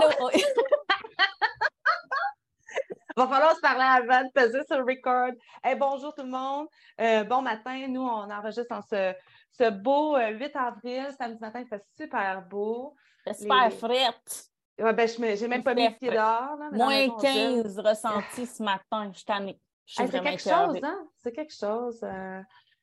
[3.16, 5.32] Va falloir se parler avant de peser sur le record.
[5.62, 6.66] Hey, bonjour tout le monde.
[7.00, 7.86] Euh, bon matin.
[7.88, 9.12] Nous, on enregistre en ce,
[9.50, 11.08] ce beau euh, 8 avril.
[11.18, 12.94] Samedi matin, il fait super beau.
[13.26, 14.44] J'espère Les- frette.
[14.78, 16.56] Ouais, ben, je n'ai même pas mis le pied dehors.
[16.56, 17.62] là, Moins maison, on gèle.
[17.64, 19.10] 15 ressentis ce matin.
[19.12, 19.50] Je suis tannée.
[19.50, 21.06] Hey, c'est vraiment quelque chose, hein?
[21.16, 22.00] C'est quelque chose.
[22.02, 22.40] Euh,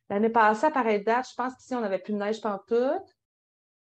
[0.10, 3.17] L'année passée, à pareille date, je pense qu'ici, on n'avait plus de neige pantoute.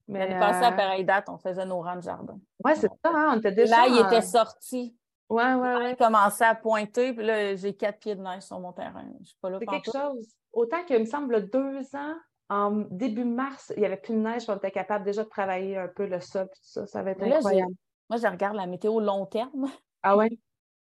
[0.08, 2.40] Mais, L'année passée, à euh, pareille date, on faisait nos rangs de jardin.
[2.64, 3.34] Ouais, c'est ça, hein?
[3.34, 3.76] On était déjà.
[3.76, 4.96] Là, il était sorti.
[5.30, 8.72] Ouais, ouais, Il commençait à pointer, puis là, j'ai quatre pieds de neige sur mon
[8.72, 9.04] terrain.
[9.20, 10.36] Je suis pas là C'est pour quelque chose.
[10.54, 12.16] Autant qu'il me semble, le deux ans,
[12.50, 15.78] en début mars, il n'y avait plus de neige, on était capable déjà de travailler
[15.78, 16.88] un peu le sol, puis tout ça.
[16.88, 17.74] Ça va être là, incroyable.
[18.10, 19.70] Moi, je regarde la météo long terme.
[20.04, 20.30] Ah ouais?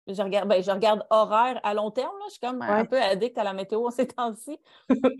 [0.07, 2.17] Je regarde, ben, je regarde horaire à long terme.
[2.17, 2.25] Là.
[2.29, 4.59] Je suis comme un peu addict à la météo ces temps-ci.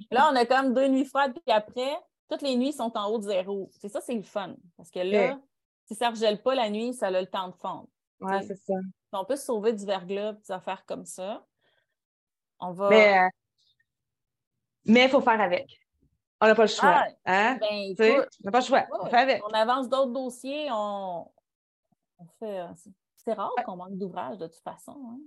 [0.09, 1.95] là, on a comme deux nuits froides, puis après,
[2.30, 3.70] toutes les nuits sont en haut de zéro.
[3.80, 4.56] C'est ça, c'est le fun.
[4.77, 5.40] Parce que là,
[5.85, 7.88] si ça ne regèle pas la nuit, ça a le temps de fondre.
[8.21, 8.41] Sais.
[8.48, 8.74] c'est ça.
[9.13, 11.46] On peut se sauver du verglas, des affaires comme ça.
[12.60, 12.90] On va.
[12.90, 13.30] Mais euh,
[14.86, 15.80] il faut faire avec.
[16.41, 17.04] On n'a pas le choix.
[17.04, 17.58] Ah, hein?
[17.60, 18.86] ben, on n'a pas le choix.
[19.02, 19.43] On fait avec.
[19.46, 21.30] on avance d'autres dossiers, on,
[22.20, 22.60] on fait.
[22.60, 24.98] euh, c'est- rare qu'on manque d'ouvrage de toute façon.
[25.08, 25.20] hein.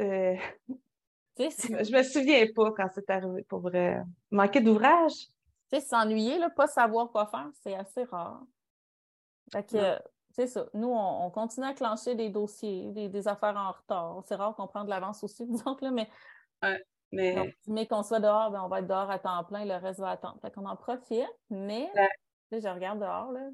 [0.00, 0.36] Euh,
[1.38, 4.02] je me souviens pas quand c'est arrivé pour vrai.
[4.30, 5.28] Manquer d'ouvrage?
[5.72, 8.42] Tu sais, s'ennuyer, là, pas savoir quoi faire, c'est assez rare.
[9.52, 9.98] Fait que,
[10.30, 10.66] c'est ça.
[10.74, 14.22] Nous, on, on continue à clencher des dossiers, des, des affaires en retard.
[14.26, 16.08] C'est rare qu'on prenne de l'avance aussi, disons, là, mais
[17.12, 19.74] Mais donc, mais qu'on soit dehors, ben, on va être dehors à temps plein, le
[19.76, 20.38] reste va attendre.
[20.40, 22.08] Fait qu'on en profite, mais Ouais.
[22.52, 23.50] je regarde dehors, là.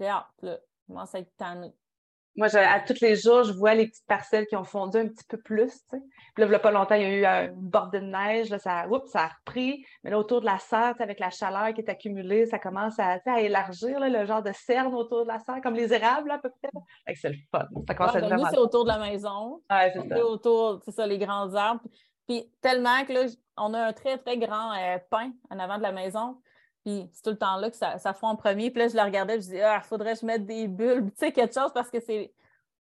[0.00, 0.58] J'ai hâte, là.
[0.82, 1.74] Je commence à être tannée.
[2.36, 5.08] Moi, je- à tous les jours, je vois les petites parcelles qui ont fondu un
[5.08, 5.84] petit peu plus.
[5.90, 6.00] Puis
[6.38, 8.50] là, il y a pas longtemps, il y a eu euh, une bordée de neige.
[8.50, 9.84] Là, ça, oups, ça a repris.
[10.04, 13.18] Mais là, autour de la serre, avec la chaleur qui est accumulée, ça commence à,
[13.40, 16.38] élargir là, le genre de cerne autour de la serre, comme les érables, là, à
[16.38, 16.70] peu près.
[17.14, 17.66] C'est le fun.
[17.88, 19.60] Ça commence Ouais, à ben, nous, c'est autour de la maison.
[19.70, 20.16] Ouais, c'est ça.
[20.16, 21.82] C'est autour, c'est ça, les grands arbres.
[22.28, 23.26] Puis tellement que là,
[23.56, 26.36] on a un très, très grand euh, pin en avant de la maison.
[26.84, 28.70] Puis c'est tout le temps là que ça, ça fond en premier.
[28.70, 31.16] Puis là, je le regardais, je disais, ah, faudrait que je mette des bulbes, tu
[31.18, 32.32] sais, quelque chose, parce que c'est.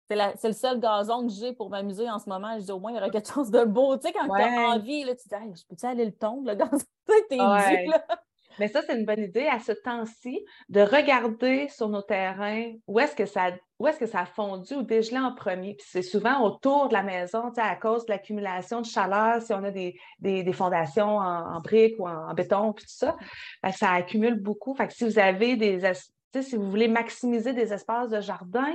[0.09, 2.59] C'est, la- le seul gazon que j'ai pour m'amuser en ce moment.
[2.59, 3.95] Je dis au moins, il y aura quelque chose de beau.
[3.97, 4.43] Tu sais, quand tu Ouais.
[4.43, 6.77] as envie, là, tu dis, Hey, je peux-tu aller le tondre, le gazon?
[7.07, 7.85] Tu sais, t'es Ouais.
[7.85, 8.05] dû, là.
[8.59, 12.99] Mais ça, c'est une bonne idée à ce temps-ci de regarder sur nos terrains où
[12.99, 15.75] est-ce que ça, où est-ce que ça a fondu ou dégelé en premier.
[15.75, 19.41] Puis c'est souvent autour de la maison, tu sais, à cause de l'accumulation de chaleur,
[19.41, 22.85] si on a des, des, des fondations en, en briques ou en, en béton, puis
[22.85, 23.15] tout ça,
[23.71, 24.73] ça accumule beaucoup.
[24.75, 28.09] Fait que si vous avez des, es- tu sais, si vous voulez maximiser des espaces
[28.09, 28.73] de jardin,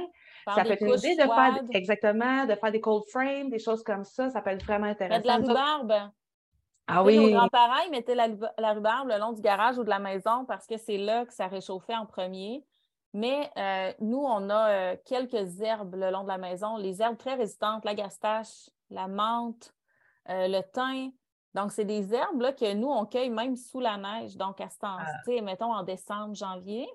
[0.54, 3.82] ça peut être une idée de faire exactement, de faire des cold frames, des choses
[3.82, 5.20] comme ça, ça peut être vraiment intéressant.
[5.22, 5.34] de la
[5.78, 6.10] rhubarbe.
[6.88, 8.28] Ah oui, Nos grands-parents, ils mettaient la,
[8.58, 11.32] la rhubarbe le long du garage ou de la maison parce que c'est là que
[11.32, 12.64] ça réchauffait en premier.
[13.14, 17.16] Mais euh, nous, on a euh, quelques herbes le long de la maison, les herbes
[17.16, 19.72] très résistantes, la gastache, la menthe,
[20.28, 21.12] euh, le thym.
[21.54, 24.36] Donc, c'est des herbes là, que nous, on cueille même sous la neige.
[24.36, 25.42] Donc, à ce temps, Ah.
[25.42, 26.88] mettons en décembre, janvier.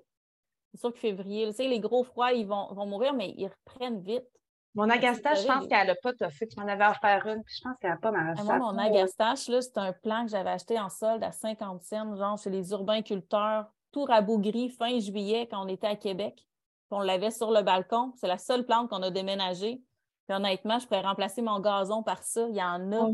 [0.71, 4.27] C'est sûr que février, les gros froids, ils vont, vont mourir, mais ils reprennent vite.
[4.75, 6.47] Mon agastache, je pense qu'elle n'a pas toffé.
[6.47, 8.77] Tu m'en avais offert une, puis je pense qu'elle n'a pas ma Ah, Moi, mon
[8.77, 12.49] agastache, là, c'est un plant que j'avais acheté en solde à 50 cents, genre chez
[12.49, 16.33] les urbainculteurs, tout rabougri fin juillet quand on était à Québec.
[16.35, 16.45] Puis
[16.91, 18.13] on l'avait sur le balcon.
[18.17, 19.81] C'est la seule plante qu'on a déménagée.
[20.27, 22.47] Puis honnêtement, je pourrais remplacer mon gazon par ça.
[22.49, 23.09] Il y en a.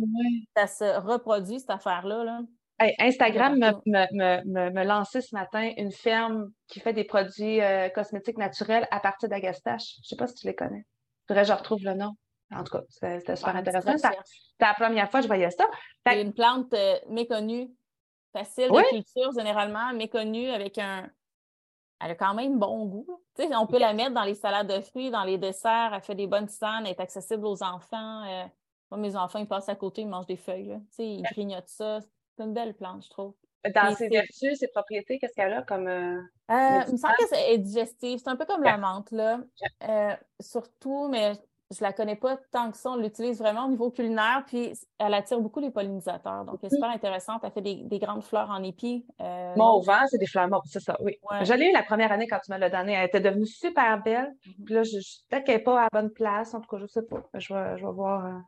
[0.56, 2.24] Ça se reproduit, cette affaire-là.
[2.24, 2.42] Là.
[2.80, 7.60] Hey, Instagram me, me, me, me lançait ce matin une ferme qui fait des produits
[7.60, 9.96] euh, cosmétiques naturels à partir d'agastache.
[9.96, 10.86] Je ne sais pas si tu les connais.
[11.30, 12.16] Faudrait que je retrouve le nom.
[12.52, 13.96] En tout cas, c'était super intéressant.
[13.96, 14.18] C'était
[14.60, 15.64] la première fois que je voyais ça.
[16.04, 17.70] Fait C'est une plante euh, méconnue,
[18.34, 18.82] facile Oui.
[18.82, 21.08] de culture généralement, méconnue avec un.
[22.02, 23.22] Elle a quand même bon goût.
[23.38, 25.92] On peut la mettre dans les salades de fruits, dans les desserts.
[25.94, 28.24] Elle fait des bonnes tisanes, elle est accessible aux enfants.
[28.26, 28.46] Euh,
[28.90, 30.80] moi, mes enfants, ils passent à côté, ils mangent des feuilles.
[30.98, 32.00] ils grignotent ça.
[32.36, 33.36] C'est une belle plante, je trouve.
[33.76, 35.88] Dans ses vertus, ses propriétés, qu'est-ce qu'elle a comme.
[35.88, 36.20] euh,
[36.52, 38.22] Euh, il me semble que c'est digestif.
[38.24, 39.40] C'est un peu comme la menthe, là.
[39.88, 41.34] Euh, surtout, mais
[41.72, 42.90] je la connais pas tant que ça.
[42.92, 46.46] On l'utilise vraiment au niveau culinaire, puis elle attire beaucoup les pollinisateurs.
[46.46, 47.42] Donc, elle est super intéressante.
[47.44, 49.06] Elle fait des, des grandes fleurs en épi.
[49.22, 51.18] Euh, Mon au vent, c'est des fleurs mortes, c'est ça, oui.
[51.30, 51.46] Ouais.
[51.46, 52.94] Je l'ai eu la première année quand tu me l'as donnée.
[52.94, 54.34] Elle était devenue super belle.
[54.58, 54.66] Mhm.
[54.66, 54.98] Puis là, je,
[55.30, 56.54] peut-être qu'elle n'est pas à la bonne place.
[56.56, 57.22] En tout cas, je ne sais pas.
[57.36, 58.42] Je vais, je vais voir.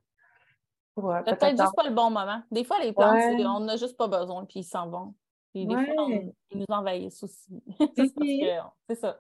[0.96, 2.42] Pour, euh, C'est peut-être juste pas le bon moment.
[2.52, 3.46] Des fois, les plantes, Ouais.
[3.46, 5.14] on n'a juste pas besoin, puis ils s'en vont.
[5.54, 5.86] Puis des Ouais.
[5.94, 7.62] fois, on- ils nous envahissent aussi.
[8.90, 9.20] C'est ça.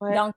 [0.00, 0.14] Ouais.
[0.16, 0.34] Donc,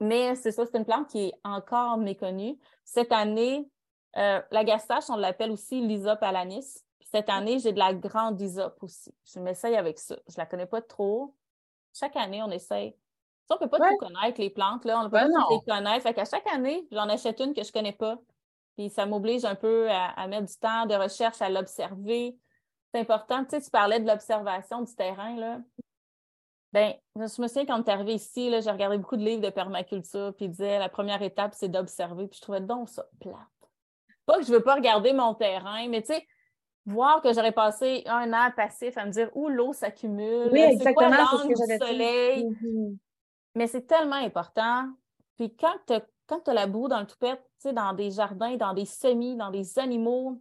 [0.00, 2.58] mais c'est ça, c'est une plante qui est encore méconnue.
[2.84, 3.68] Cette année,
[4.16, 6.82] euh, la gastache, on l'appelle aussi l'Isop alanis.
[6.98, 9.14] Puis cette année, j'ai de la grande Isop aussi.
[9.24, 10.16] Je m'essaye avec ça.
[10.28, 11.34] Je la connais pas trop.
[11.94, 12.94] Chaque année, on essaye.
[13.48, 14.98] on ne peut pas tout connaître, les plantes, là.
[15.00, 16.02] On ne peut ben pas toutes les connaître.
[16.02, 18.18] Fait qu'à chaque année, j'en achète une que je ne connais pas.
[18.76, 22.36] Puis ça m'oblige un peu à, mettre du temps de recherche, à l'observer.
[22.92, 23.44] C'est important.
[23.44, 25.60] Tu sais, tu parlais de l'observation du terrain, là.
[26.72, 29.48] Bien, je me souviens quand tu es arrivé ici, j'ai regardé beaucoup de livres de
[29.48, 32.26] permaculture, puis il disait la première étape, c'est d'observer.
[32.26, 33.36] Puis je trouvais donc ça plate.
[34.26, 36.26] Pas que je ne veux pas regarder mon terrain, mais tu sais,
[36.84, 40.92] voir que j'aurais passé un an passif à me dire où l'eau s'accumule, oui, c'est
[40.92, 42.44] quoi du soleil?
[42.44, 42.96] Mm-hmm.
[43.54, 44.88] Mais c'est tellement important.
[45.36, 47.42] Puis quand tu as, la boue dans le toupette,
[47.72, 50.40] dans des jardins, dans des semis, dans des animaux,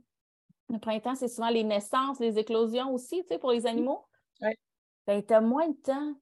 [0.69, 4.05] le printemps, c'est souvent les naissances, les éclosions aussi, pour les animaux.
[4.41, 4.57] Ouais.
[5.05, 6.13] Ben, tu as moins de temps.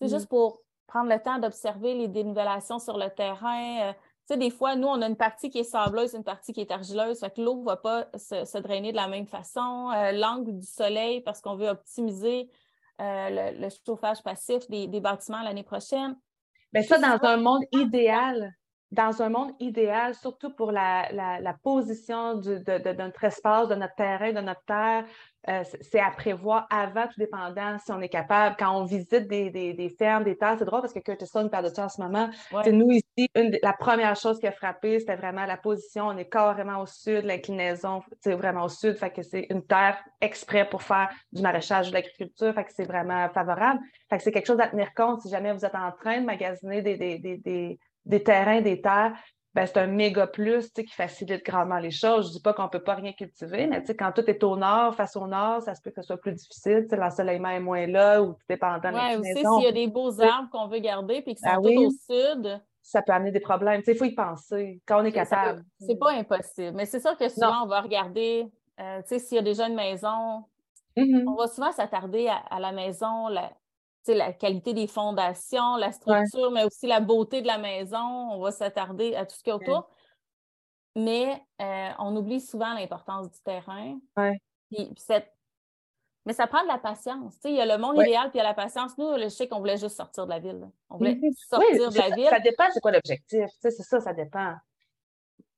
[0.00, 0.28] C'est juste mm.
[0.28, 3.88] pour prendre le temps d'observer les dénivellations sur le terrain.
[3.88, 6.52] Euh, tu sais, des fois, nous, on a une partie qui est sableuse, une partie
[6.52, 9.90] qui est argileuse, fait que l'eau ne va pas se, drainer de la même façon.
[9.94, 12.50] Euh, l'angle du soleil, parce qu'on veut optimiser
[13.00, 16.16] euh, le, chauffage passif des bâtiments l'année prochaine.
[16.72, 18.52] Mais ça, dans un monde idéal,
[18.92, 21.08] dans un monde idéal, surtout pour la,
[21.62, 25.04] position de, notre espace, de notre terrain, de notre terre,
[25.48, 28.56] euh, c'est à prévoir avant, tout dépendant si on est capable.
[28.58, 31.74] Quand on visite des, fermes, des terres, c'est drôle parce que Curtis Stone parle de
[31.74, 32.28] ça en ce moment.
[32.64, 33.30] C'est Nous, ici,
[33.62, 36.08] la première chose qui a frappé, c'était vraiment la position.
[36.08, 38.96] On est carrément au sud, l'inclinaison, c'est vraiment au sud.
[38.96, 42.52] Fait que c'est une terre exprès pour faire du maraîchage, de l'agriculture.
[42.52, 43.80] Fait que c'est vraiment favorable.
[44.10, 46.26] Fait que c'est quelque chose à tenir compte si jamais vous êtes en train de
[46.26, 49.12] magasiner des, des, des terrains, des terres
[49.56, 52.26] ben, c'est un méga plus qui facilite grandement les choses.
[52.26, 54.54] Je ne dis pas qu'on ne peut pas rien cultiver, mais quand tout est au
[54.54, 56.86] nord, face au nord, ça se peut que ce soit plus difficile.
[56.92, 60.20] L'ensoleillement est moins là ou tout dépendant de Oui, aussi, s'il y a des beaux
[60.20, 62.60] arbres qu'on veut garder puis qui ben sont tout au sud.
[62.82, 63.80] Ça peut amener des problèmes.
[63.86, 65.64] Il faut y penser quand on est capable.
[65.80, 66.76] C'est pas impossible.
[66.76, 68.44] Mais c'est sûr que souvent, on va regarder,
[68.78, 70.44] euh, s'il y a déjà une maison,
[70.98, 71.24] mm-hmm.
[71.26, 73.50] on va souvent s'attarder à, la maison, la,
[74.14, 77.98] la qualité des fondations, la structure, mais aussi la beauté de la maison.
[77.98, 79.88] On va s'attarder à tout ce qui est autour.
[80.94, 83.98] Mais euh, on oublie souvent l'importance du terrain.
[86.26, 87.36] Mais ça prend de la patience.
[87.44, 88.98] il y a le monde idéal puis il y a la patience.
[88.98, 90.68] Nous, je sais qu'on voulait juste sortir de la ville.
[90.90, 91.32] On voulait mhm.
[91.48, 92.28] sortir de la ville.
[92.28, 93.46] Ça dépend, c'est quoi l'objectif.
[93.60, 94.54] C'est ça, ça dépend.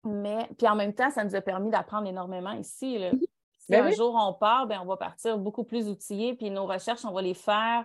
[0.04, 2.98] Mais puis en même temps, ça nous a permis d'apprendre énormément ici.
[2.98, 3.18] Mhm.
[3.58, 6.66] Si ben un jour on part, ben, on va partir beaucoup plus outillés, puis nos
[6.66, 7.84] recherches, on va les faire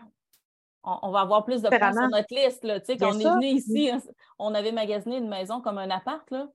[0.83, 2.63] on, va avoir plus de points sur notre liste.
[2.63, 2.79] Là.
[2.79, 3.91] Quand on est venu ici,
[4.39, 6.29] on avait magasiné une maison comme un appart.
[6.31, 6.47] Là.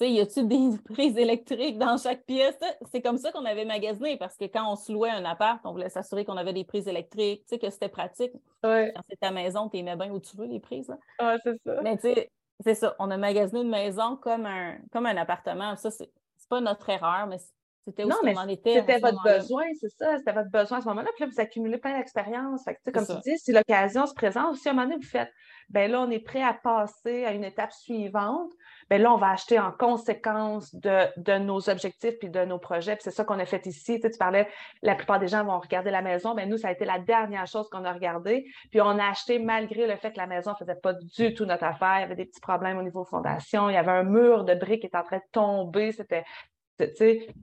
[0.00, 2.58] y a-tu des prises électriques dans chaque pièce?
[2.90, 5.72] C'est comme ça qu'on avait magasiné parce que quand on se louait un appart, on
[5.72, 8.32] voulait s'assurer qu'on avait des prises électriques, que c'était pratique.
[8.62, 10.94] Quand c'est ta maison, tu aimais bien où tu veux les prises.
[11.18, 11.80] Ah, c'est ça.
[11.82, 12.30] Mais tu sais,
[12.64, 12.94] c'est ça.
[12.98, 15.76] On a magasiné une maison comme un, comme un appartement.
[15.76, 16.10] Ça, c'est
[16.48, 17.38] pas notre erreur, mais
[17.84, 18.34] c'était non, mais
[18.64, 20.16] C'était votre besoin, c'est ça.
[20.16, 21.10] C'était votre besoin à ce moment-là.
[21.16, 22.64] Puis là, vous accumulez plein d'expériences.
[22.92, 25.30] Comme tu dis, si l'occasion se présente, si à un moment donné, vous faites,
[25.68, 28.50] ben là, on est prêt à passer à une étape suivante,
[28.88, 32.96] ben là, on va acheter en conséquence de, nos objectifs puis de nos projets.
[32.96, 34.00] Puis c'est ça qu'on a fait ici.
[34.00, 34.48] Tu, parlais,
[34.82, 36.34] la plupart des gens vont regarder la maison.
[36.34, 38.46] Ben nous, ça a été la dernière chose qu'on a regardée.
[38.70, 41.44] Puis on a acheté malgré le fait que la maison ne faisait pas du tout
[41.44, 41.96] notre affaire.
[41.98, 43.68] Il y avait des petits problèmes au niveau fondation.
[43.68, 45.92] Il y avait un mur de briques qui était en train de tomber.
[45.92, 46.24] C'était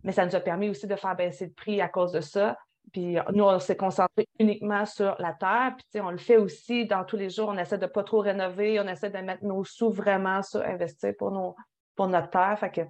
[0.03, 2.57] mais ça nous a permis aussi de faire baisser le prix à cause de ça.
[2.91, 5.75] Puis nous, on s'est concentré uniquement sur la terre.
[5.77, 7.49] Puis on le fait aussi dans tous les jours.
[7.49, 8.79] On essaie de ne pas trop rénover.
[8.79, 11.55] On essaie de mettre nos sous vraiment sur investir pour, nos,
[11.95, 12.57] pour notre terre.
[12.59, 12.81] Fait que,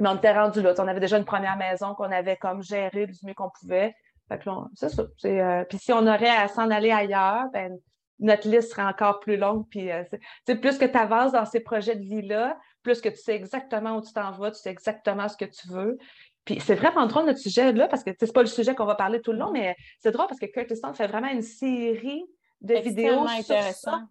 [0.00, 0.74] mais on était rendu là.
[0.78, 3.94] On avait déjà une première maison qu'on avait comme gérée du mieux qu'on pouvait.
[4.28, 4.50] Fait que
[5.18, 5.40] c'est.
[5.40, 7.78] Euh, puis si on aurait à s'en aller ailleurs, ben,
[8.18, 9.66] notre liste serait encore plus longue.
[9.70, 10.04] Puis euh,
[10.44, 14.02] plus que tu avances dans ces projets de vie-là, plus que tu sais exactement où
[14.02, 15.98] tu t'en vas, tu sais exactement ce que tu veux.
[16.44, 18.96] Puis c'est vraiment drôle notre sujet là, parce que c'est pas le sujet qu'on va
[18.96, 22.24] parler tout le long, mais c'est drôle parce que Curtis Stone fait vraiment une série
[22.60, 24.02] de vidéos sur ça.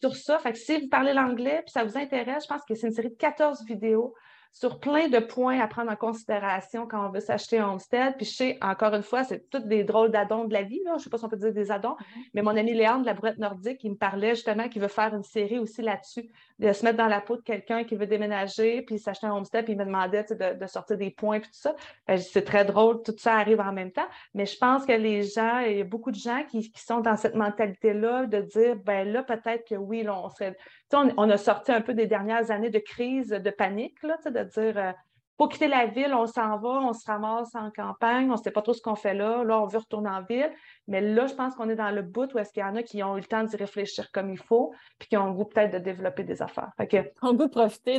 [0.00, 0.38] Sur ça.
[0.38, 2.92] Fait que si vous parlez l'anglais puis ça vous intéresse, je pense que c'est une
[2.92, 4.14] série de 14 vidéos
[4.54, 8.14] sur plein de points à prendre en considération quand on veut s'acheter un homestead.
[8.16, 10.80] Puis je sais, encore une fois, c'est toutes des drôles d'addons de la vie.
[10.84, 10.92] Là.
[10.92, 12.30] Je ne sais pas si on peut dire des addons, mm-hmm.
[12.34, 15.12] mais mon ami Léandre de la Brouette Nordique, il me parlait justement qu'il veut faire
[15.12, 18.82] une série aussi là-dessus, de se mettre dans la peau de quelqu'un qui veut déménager,
[18.82, 21.74] puis s'acheter un homestead, puis il me demandait de, sortir des points, puis tout ça.
[22.06, 24.06] Ben, c'est très drôle, tout ça arrive en même temps.
[24.34, 27.16] Mais je pense que les gens, il y a beaucoup de gens qui, sont dans
[27.16, 30.56] cette mentalité-là de dire, ben là, peut-être que oui, on serait
[30.92, 34.78] on, a sorti un peu des dernières années de crise, de panique, là, de dire
[34.78, 34.92] euh,
[35.36, 38.52] pour quitter la ville, on s'en va, on se ramasse en campagne, on ne sait
[38.52, 40.50] pas trop ce qu'on fait là, là, on veut retourner en ville.
[40.86, 42.82] Mais là, je pense qu'on est dans le bout où est-ce qu'il y en a
[42.82, 45.44] qui ont eu le temps d'y réfléchir comme il faut, puis qui ont le goût
[45.44, 46.70] peut-être de développer des affaires.
[46.76, 46.96] Fait que...
[47.22, 47.98] On goût de profiter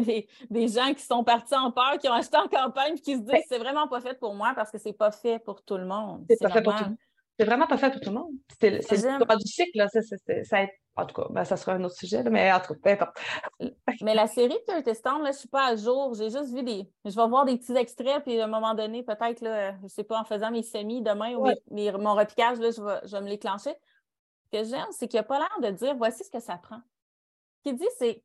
[0.49, 3.21] des, gens qui sont partis en peur, qui ont acheté en campagne, puis qui se
[3.21, 5.85] disent c'est vraiment pas fait pour moi parce que c'est pas fait pour tout le
[5.85, 6.25] monde.
[6.29, 6.97] C'est pas fait pour tout le monde.
[7.37, 8.31] C'est vraiment pas fait pour tout le monde.
[8.59, 9.87] C'est le du cycle, là.
[9.89, 9.99] Ça,
[10.97, 13.17] en tout cas, ben, ça sera un autre sujet, mais en tout cas, peu importe.
[14.01, 16.13] mais la série Dirty Stone, là, je suis pas à jour.
[16.13, 16.89] J'ai juste vu des.
[17.03, 20.19] Je vais voir des petits extraits, puis à un moment donné, peut-être, je sais pas,
[20.19, 21.47] en faisant mes semis demain ou
[21.99, 23.75] mon repiquage, là, je, vais, je vais me les clencher.
[24.45, 26.57] Ce que j'aime, c'est qu'il n'y a pas l'air de dire voici ce que ça
[26.57, 26.79] prend.
[27.57, 28.23] Ce qu'il dit, c'est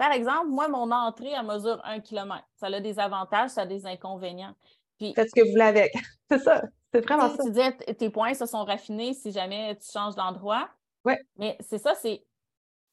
[0.00, 2.48] par exemple, moi, mon entrée, à mesure un kilomètre.
[2.54, 4.54] Ça a des avantages, ça a des inconvénients.
[5.00, 5.94] Puis, Faites ce que vous voulez avec.
[6.30, 6.62] c'est ça.
[6.92, 7.42] C'est vraiment ça.
[7.42, 10.68] Tu disais, tes points se sont raffinés si jamais tu changes d'endroit.
[11.06, 11.14] Oui.
[11.36, 12.22] Mais c'est ça, c'est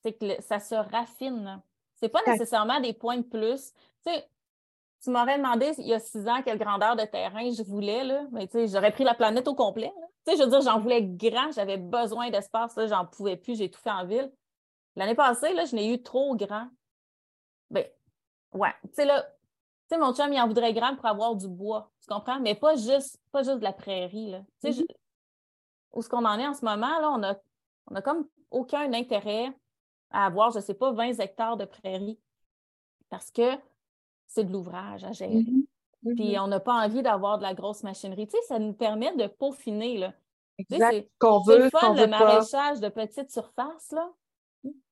[0.04, 1.62] que ça se raffine.
[1.96, 3.74] C'est pas nécessairement des points de plus.
[4.06, 4.26] Tu sais,
[5.04, 8.26] tu m'aurais demandé il y a six ans quelle grandeur de terrain je voulais, là.
[8.32, 9.92] Mais tu sais, j'aurais pris la planète au complet.
[10.26, 13.70] Tu sais, je veux dire, j'en voulais grand, j'avais besoin d'espace, j'en pouvais plus, j'ai
[13.70, 14.32] tout fait en ville.
[14.96, 16.70] L'année passée, là, je n'ai eu trop grand.
[17.70, 17.86] Ben,
[18.54, 18.74] ouais.
[18.84, 19.28] Tu sais, là,
[19.90, 21.90] tu sais, mon chum, il en voudrait grand pour avoir du bois.
[22.02, 22.42] Tu comprends?
[22.42, 24.42] Mais pas juste, pas juste de la prairie, là.
[24.62, 24.96] Tu sais, mm-hmm.
[25.94, 27.36] où ce qu'on en est en ce moment, là, on a,
[27.90, 29.50] on a comme aucun intérêt
[30.12, 32.20] à avoir, je ne sais pas, 20 hectares de prairie.
[33.10, 33.56] Parce que
[34.26, 35.36] c'est de l'ouvrage à gérer.
[35.36, 36.16] Mm-hmm.
[36.16, 36.40] Puis mm-hmm.
[36.42, 38.28] on n'a pas envie d'avoir de la grosse machinerie.
[38.28, 40.14] Tu sais, ça nous permet de peaufiner, là.
[40.58, 41.10] Exact.
[41.20, 44.12] Qu'on veut, le fun, le maraîchage de petite surface, là.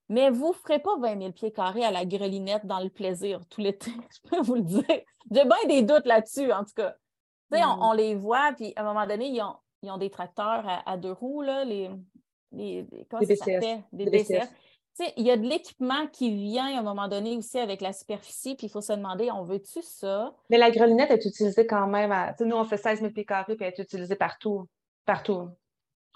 [0.10, 3.42] Mais vous ne ferez pas 20 000 pieds carrés à la grelinette dans le plaisir
[3.50, 3.92] tout l'été,
[4.24, 5.02] je peux vous le dire.
[5.32, 6.96] J'ai bien des doutes là-dessus, en tout cas.
[7.52, 10.10] Tu sais, on, les voit, puis à un moment donné, ils ont, ils ont des
[10.10, 11.92] tracteurs à, deux roues, là, les,
[12.52, 13.84] les, comment ça s'appelle?
[13.92, 14.24] Des
[14.96, 17.94] sais, il y a de l'équipement qui vient à un moment donné aussi avec la
[17.94, 20.34] superficie, puis il faut se demander, on veut-tu ça?
[20.50, 22.12] Mais la grelinette est utilisée quand même.
[22.12, 22.34] À...
[22.40, 24.68] Nous, on fait 16 000 pieds carrés, puis elle est utilisée partout.
[25.06, 25.50] Partout.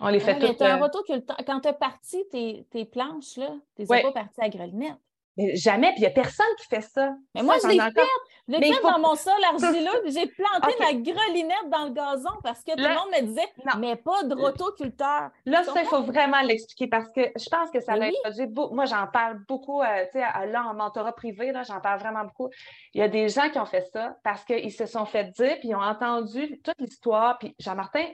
[0.01, 0.61] On les fait toutes.
[0.61, 4.49] un euh, quand tu as parti tes, tes planches, là, tu n'es pas parti à
[4.49, 4.97] grelinette.
[5.39, 7.13] Mais jamais, puis il n'y a personne qui fait ça.
[7.33, 8.01] Mais moi, je l'ai fait.
[8.49, 12.63] Je l'ai fait dans mon sol argileux, j'ai planté ma grelinette dans le gazon parce
[12.63, 15.29] que tout le monde me disait, mais pas de rotoculteur.
[15.45, 18.47] Là, ça, il faut vraiment l'expliquer parce que je pense que ça l'a oui.
[18.71, 22.49] Moi, j'en parle beaucoup, euh, tu sais, là, en mentorat privé, j'en parle vraiment beaucoup.
[22.93, 25.57] Il y a des gens qui ont fait ça parce qu'ils se sont fait dire,
[25.59, 27.37] puis ils ont entendu toute l'histoire.
[27.37, 28.05] Puis Jean-Martin,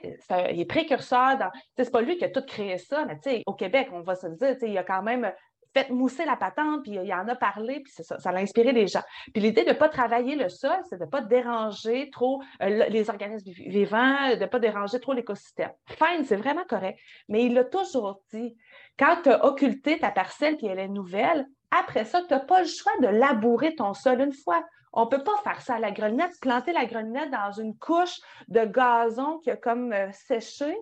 [0.50, 1.50] il est précurseur dans.
[1.78, 4.14] C'est pas lui qui a tout créé ça, mais tu sais, au Québec, on va
[4.14, 5.32] se le dire, il y a quand même
[5.76, 9.02] fait mousser la patente, puis il en a parlé, puis ça, ça inspiré les gens.
[9.32, 12.86] Puis l'idée de ne pas travailler le sol, c'est de ne pas déranger trop euh,
[12.88, 15.72] les organismes vivants, de ne pas déranger trop l'écosystème.
[15.86, 16.98] Fine, c'est vraiment correct.
[17.28, 18.56] Mais il l'a toujours dit.
[18.98, 22.60] Quand tu as occulté ta parcelle, puis elle est nouvelle, après ça, tu n'as pas
[22.60, 24.64] le choix de labourer ton sol une fois.
[24.96, 28.18] On ne peut pas faire ça à la grelinette, planter la grelinette dans une couche
[28.48, 30.74] de gazon qui a comme euh, séché,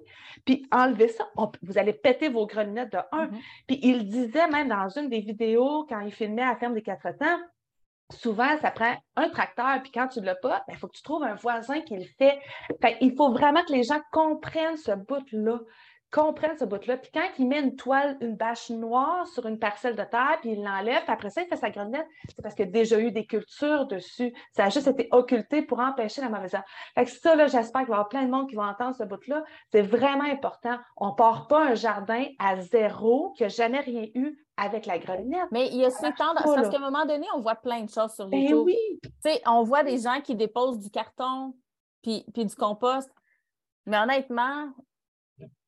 [0.44, 1.28] puis enlever ça.
[1.62, 3.26] vous allez péter vos grelinettes de un.
[3.26, 3.40] Mm-hmm.
[3.66, 6.83] Puis il disait même dans une des vidéos, quand il filmait à la ferme des
[6.83, 7.40] quatre temps,
[8.12, 10.97] souvent, ça prend un tracteur, puis quand tu ne l'as pas, il ben, faut que
[10.97, 12.38] tu trouves un voisin qui le fait.
[13.00, 15.59] il faut vraiment que les gens comprennent ce bout-là
[16.14, 16.97] comprennent ce bout-là.
[16.97, 20.52] Puis quand il met une toile, une bâche noire sur une parcelle de terre, puis
[20.52, 23.00] il l'enlève, puis après ça, il fait sa grenette, c'est parce qu'il y a déjà
[23.00, 24.33] eu des cultures dessus.
[24.52, 26.64] Ça a juste été occulté pour empêcher la mauvaise herbe.
[26.94, 28.94] Fait que ça, là, j'espère qu'il va y avoir plein de monde qui va entendre
[28.94, 29.42] ce bout-là.
[29.73, 30.78] C'est vraiment important.
[30.97, 35.00] On ne part pas un jardin à zéro qui n'a jamais rien eu avec la
[35.00, 35.49] grenette.
[35.50, 37.90] Mais il y a ces tendances, parce qu'à un moment donné, on voit plein de
[37.90, 38.66] choses sur ben YouTube.
[38.66, 38.78] oui.
[39.02, 41.54] Tu sais, on voit des gens qui déposent du carton
[42.02, 43.11] puis, puis du compost.
[43.87, 44.68] Mais honnêtement,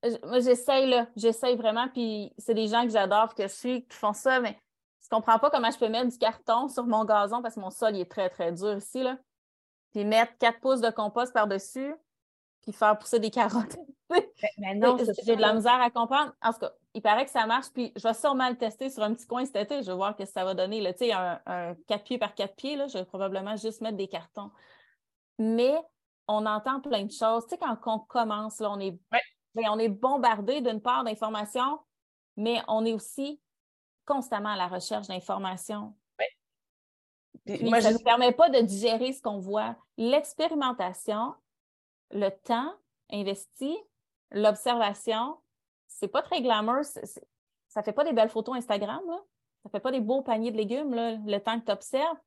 [0.03, 1.09] j'essaye, là.
[1.17, 1.89] J'essaye vraiment.
[1.89, 4.59] Puis c'est des gens que j'adore, que je suis, qui font ça, mais
[5.03, 7.71] je comprends pas comment je peux mettre du carton sur mon gazon parce que mon
[7.71, 9.19] sol il est très, très dur ici, là.
[9.93, 11.95] Puis mettre 4 pouces de compost par-dessus,
[12.63, 13.77] puis faire pousser des carottes.
[14.11, 14.27] mais,
[14.75, 16.35] non, j'ai de la misère à comprendre.
[16.43, 19.03] En tout cas, il paraît que ça marche, puis je vais sûrement le tester sur
[19.03, 19.83] un petit coin cet été.
[19.83, 20.81] Je vais voir ce que ça va donner.
[20.81, 20.93] Là.
[20.93, 23.97] Tu sais, un, un 4 pieds par 4 pieds, là, je vais probablement juste mettre
[23.97, 24.51] des cartons.
[25.39, 25.77] Mais
[26.29, 27.45] on entend plein de choses.
[27.45, 28.99] Tu sais, quand on commence, là, on est
[29.69, 31.81] on est bombardé d'une part d'informations,
[32.37, 33.41] mais on est aussi
[34.05, 35.95] constamment à la recherche d'informations.
[36.19, 37.71] Oui.
[37.81, 39.77] ça ne nous permet pas de digérer ce qu'on voit.
[39.97, 41.35] L'expérimentation,
[42.11, 42.73] le temps
[43.11, 43.77] investi,
[44.31, 45.37] l'observation,
[45.89, 46.85] c'est pas très glamour.
[47.69, 49.21] Ça fait pas des belles photos Instagram, là.
[49.65, 52.19] Ça fait pas des beaux paniers de légumes, le temps que tu observes.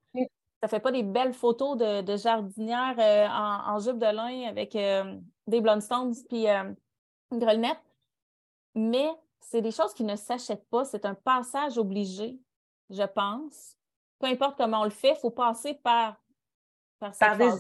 [0.62, 4.76] Ça fait pas des belles photos de, de jardinière euh, en, jupe de lin avec
[4.76, 5.16] euh,
[5.48, 6.74] des blundstones puis euh,
[7.32, 7.80] une grelinette,
[8.76, 9.10] mais
[9.40, 10.86] c'est des choses qui ne s'achètent pas.
[10.86, 12.40] C'est un passage obligé,
[12.90, 13.76] je pense.
[14.20, 16.18] Peu importe comment on le fait, il faut passer par.
[17.00, 17.14] Par,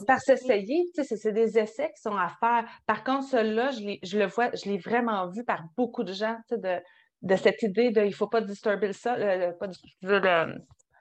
[0.05, 2.69] par, s'essayer, c'est des essais qui sont à faire.
[2.85, 6.37] Par contre, celui-là, je, je, le vois, je l'ai vraiment vu par beaucoup de gens,
[6.51, 6.81] de,
[7.21, 9.67] de cette idée de il ne faut pas disturber le sol, euh, pas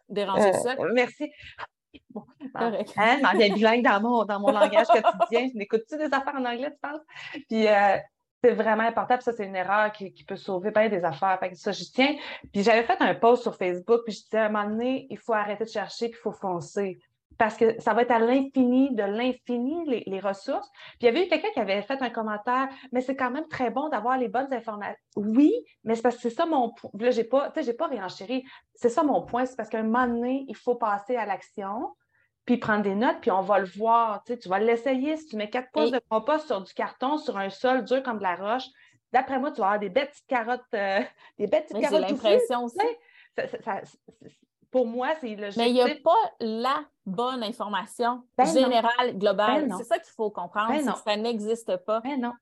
[0.09, 0.77] déranger le sol.
[0.79, 1.31] Euh, merci.
[2.11, 2.23] Bon,
[2.55, 5.49] hein, je bilingue dans mon, dans mon langage quotidien.
[5.53, 7.01] Je n'écoute-tu des affaires en anglais, tu penses?
[7.49, 7.97] Puis, euh,
[8.43, 9.15] c'est vraiment important.
[9.17, 11.39] Puis ça, c'est une erreur qui, peut sauver bien des affaires.
[11.41, 12.15] Fait que ça, je tiens.
[12.53, 15.19] Puis j'avais fait un post sur Facebook, puis je disais à un moment donné, il
[15.19, 16.99] faut arrêter de chercher, il faut foncer.
[17.37, 20.69] Parce que ça va être à l'infini, de l'infini, les, ressources.
[20.99, 23.47] Puis il y avait eu quelqu'un qui avait fait un commentaire, mais c'est quand même
[23.47, 24.97] très bon d'avoir les bonnes informations.
[25.15, 25.53] Oui,
[25.85, 26.91] mais c'est parce que c'est ça mon point.
[26.99, 28.45] Là, j'ai pas, j'ai pas réenchéri.
[28.75, 29.47] C'est ça mon point.
[29.47, 31.95] C'est parce qu'à un moment donné, il faut passer à l'action
[32.49, 34.25] puis prendre des notes, puis on va le voir.
[34.25, 35.19] Tu, sais, tu vas l'essayer.
[35.19, 38.17] Si tu mets quatre pouces de compost sur du carton, sur un sol dur comme
[38.17, 38.65] de la roche,
[39.13, 40.63] d'après moi, tu vas avoir des bêtes carottes.
[40.73, 41.01] Euh,
[41.39, 41.91] des bêtes carottes.
[41.91, 42.79] J'ai l'impression aussi.
[44.71, 45.59] pour moi, c'est logique.
[45.59, 49.69] Mais il n'y a pas la bonne information ben générale, globale.
[49.69, 50.71] Ben c'est ça qu'il faut comprendre.
[50.71, 52.01] Ben ça n'existe pas.
[52.19, 52.33] non.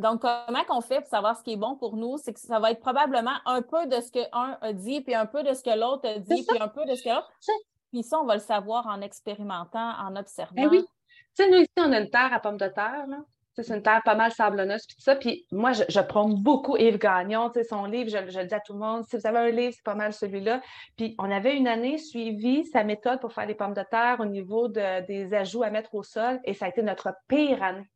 [0.00, 2.18] Donc, comment qu'on fait pour savoir ce qui est bon pour nous?
[2.18, 5.26] C'est que ça va être probablement un peu de ce qu'un a dit, puis un
[5.26, 7.30] peu de ce que l'autre a dit, puis un peu de ce que l'autre.
[7.94, 10.52] Puis ça, on va le savoir en expérimentant, en observant.
[10.56, 10.84] Ben oui.
[11.36, 13.06] Tu sais, nous, ici, on a une terre à pommes de terre.
[13.52, 15.14] C'est une terre pas mal sablonneuse, puis tout ça.
[15.14, 18.80] Puis moi, je, prône beaucoup Yves Gagnon, son livre, je, le dis à tout le
[18.80, 20.60] monde, si vous avez un livre, c'est pas mal celui-là.
[20.96, 24.24] Puis on avait une année suivi sa méthode pour faire les pommes de terre au
[24.24, 27.88] niveau de, des ajouts à mettre au sol, et ça a été notre pire année.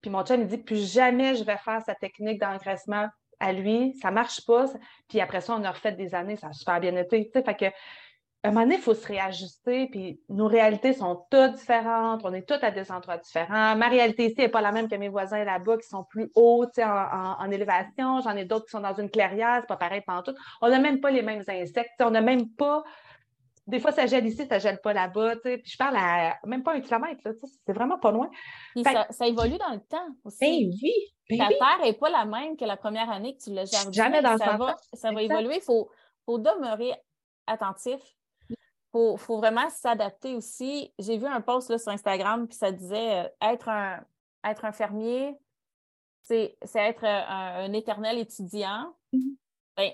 [0.00, 3.08] Puis mon chum, il dit, plus jamais je vais faire sa technique d'engraissement
[3.40, 4.66] à lui, ça marche pas.
[5.08, 7.28] Puis après ça, on a refait des années, ça a super bien été.
[7.34, 7.66] Fait que
[8.44, 12.46] un moment donné, il faut se réajuster, puis nos réalités sont toutes différentes, on est
[12.46, 13.74] toutes à des endroits différents.
[13.74, 16.66] Ma réalité ici n'est pas la même que mes voisins là-bas qui sont plus hauts
[16.78, 18.20] en, en, élévation.
[18.20, 20.34] J'en ai d'autres qui sont dans une clairière, c'est pas pareil tout.
[20.60, 22.84] On n'a même pas les mêmes insectes, on n'a même pas.
[23.66, 25.36] Des fois, ça gèle ici, ça gèle pas là-bas.
[25.36, 27.22] Puis je parle à même pas un kilomètre,
[27.64, 28.28] c'est vraiment pas loin.
[28.76, 30.38] ça, évolue dans le temps aussi.
[30.40, 30.92] Ben oui.
[31.30, 33.94] Ben Ta terre n'est pas la même que la première année que tu l'as jardiné.
[33.94, 35.56] Jamais dans ça va, ça va évoluer.
[35.56, 35.88] Il faut,
[36.26, 36.92] faut demeurer
[37.46, 38.00] attentif
[38.94, 40.92] faut, faut vraiment s'adapter aussi.
[41.00, 44.04] J'ai vu un post là, sur Instagram, puis ça disait euh, être, un,
[44.48, 45.36] être un fermier,
[46.22, 48.94] c'est être un, éternel étudiant.
[49.12, 49.36] Mm-hmm.
[49.76, 49.90] Ben,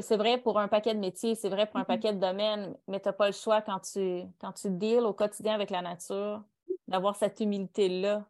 [0.00, 1.86] c'est vrai pour un paquet de métiers, c'est vrai pour un mm-hmm.
[1.86, 5.12] paquet de domaines, mais tu n'as pas le choix quand tu, quand tu deals au
[5.12, 6.44] quotidien avec la nature,
[6.86, 8.24] d'avoir cette humilité-là,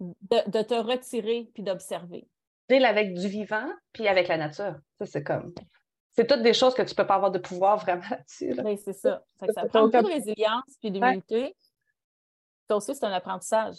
[0.00, 2.26] de, de, te retirer puis d'observer.
[2.68, 4.74] Deal avec du vivant puis avec la nature.
[4.98, 5.54] Ça, c'est comme
[6.12, 8.54] c'est toutes des choses que tu ne peux pas avoir de pouvoir vraiment là-dessus.
[8.64, 9.22] Oui, c'est ça.
[9.38, 11.56] Ça, prend beaucoup de résilience et d'humilité.
[12.68, 13.76] Ça aussi, c'est un apprentissage.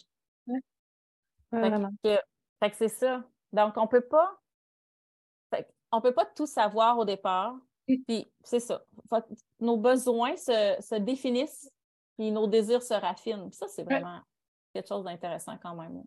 [1.52, 3.24] Fait que, c'est ça.
[3.54, 4.40] Donc, on ne peut pas.
[5.92, 7.56] on peut pas tout savoir au départ.
[8.08, 8.84] Puis c'est ça.
[9.60, 11.72] nos besoins se, définissent,
[12.18, 13.52] puis nos désirs se raffinent.
[13.52, 14.22] ça, c'est vraiment
[14.74, 16.04] quelque chose d'intéressant quand même.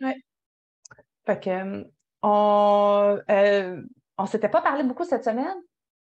[0.00, 0.12] Oui.
[1.24, 1.84] Fait que euh,
[2.22, 3.82] on, euh,
[4.18, 5.56] on s'était pas parlé beaucoup cette semaine?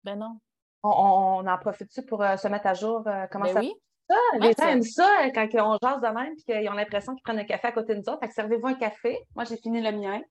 [0.03, 0.37] Ben non.
[0.83, 3.03] On, en profite-tu pour euh, se mettre à jour?
[3.07, 3.73] Euh, comment ben ça oui.
[4.07, 7.15] Ça, les gens aiment ça euh, quand on jase de même et qu'ils ont l'impression
[7.15, 8.19] qu'ils prennent un café à côté de nous autres.
[8.19, 9.17] Fait que servez-vous un café.
[9.35, 10.21] Moi, j'ai fini le mien.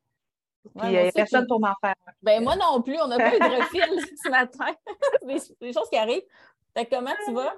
[0.62, 1.94] Puis il n'y a personne pour m'en faire.
[2.22, 4.72] Ben moi non plus, on n'a pas eu de refil ce matin.
[5.26, 6.22] des, des, choses qui arrivent.
[6.74, 7.54] Fait comment tu vas?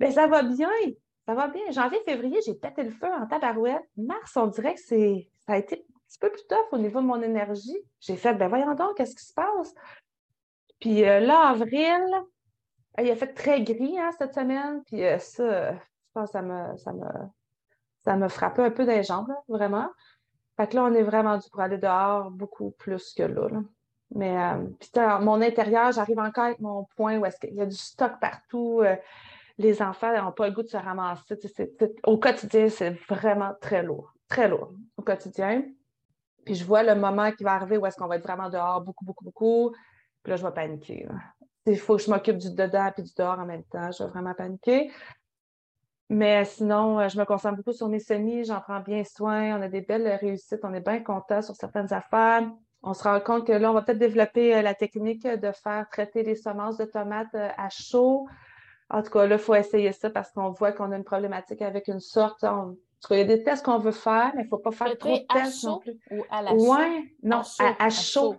[0.00, 0.68] Ben ça va bien.
[1.26, 1.70] Ça va bien.
[1.70, 3.84] Janvier, février, j'ai pété le feu en tabarouette.
[3.96, 7.06] Mars, on dirait que c'est ça a été petit peu plus tough au niveau de
[7.06, 7.76] mon énergie.
[8.00, 9.74] J'ai fait, ben voyons donc, qu'est-ce qui se passe?
[10.80, 12.04] Puis euh, là, avril,
[12.98, 14.82] il a fait très gris hein, cette semaine.
[14.84, 15.78] Puis euh, ça, je
[16.12, 17.06] pense que ça me, ça me,
[18.04, 19.88] ça me un peu les jambes, vraiment.
[20.56, 23.48] Fait que là, on est vraiment dû pour aller dehors beaucoup plus que là.
[24.14, 24.90] Mais euh, puis
[25.22, 28.82] mon intérieur, j'arrive encore avec mon point où est-ce qu'il y a du stock partout.
[29.58, 31.36] les enfants n'ont pas le goût de se ramasser.
[32.04, 34.14] au quotidien, c'est vraiment très lourd.
[34.28, 35.64] Très lourd au quotidien.
[36.44, 38.80] Puis je vois le moment qui va arriver où est-ce qu'on va être vraiment dehors
[38.80, 39.74] beaucoup, beaucoup, beaucoup.
[40.22, 41.06] Puis là, je vais paniquer.
[41.66, 43.90] Il faut que je m'occupe du dedans et du dehors en même temps.
[43.90, 44.90] Je vais vraiment paniquer.
[46.10, 49.62] Mais sinon, euh, je me concentre beaucoup sur mes semis, j'en prends bien soin, on
[49.62, 52.46] a des belles réussites, on est bien content sur certaines affaires.
[52.82, 55.88] On se rend compte que là, on va peut-être développer euh, la technique de faire
[55.90, 58.28] traiter les semences de tomates euh, à chaud.
[58.90, 61.62] En tout cas, là, il faut essayer ça parce qu'on voit qu'on a une problématique
[61.62, 62.44] avec une sorte
[63.10, 65.16] il y a des tests qu'on veut faire, mais il ne faut pas faire trop
[65.16, 65.98] de tests non plus.
[66.10, 67.42] Ou à la ouais, non,
[67.78, 68.36] à, chaud.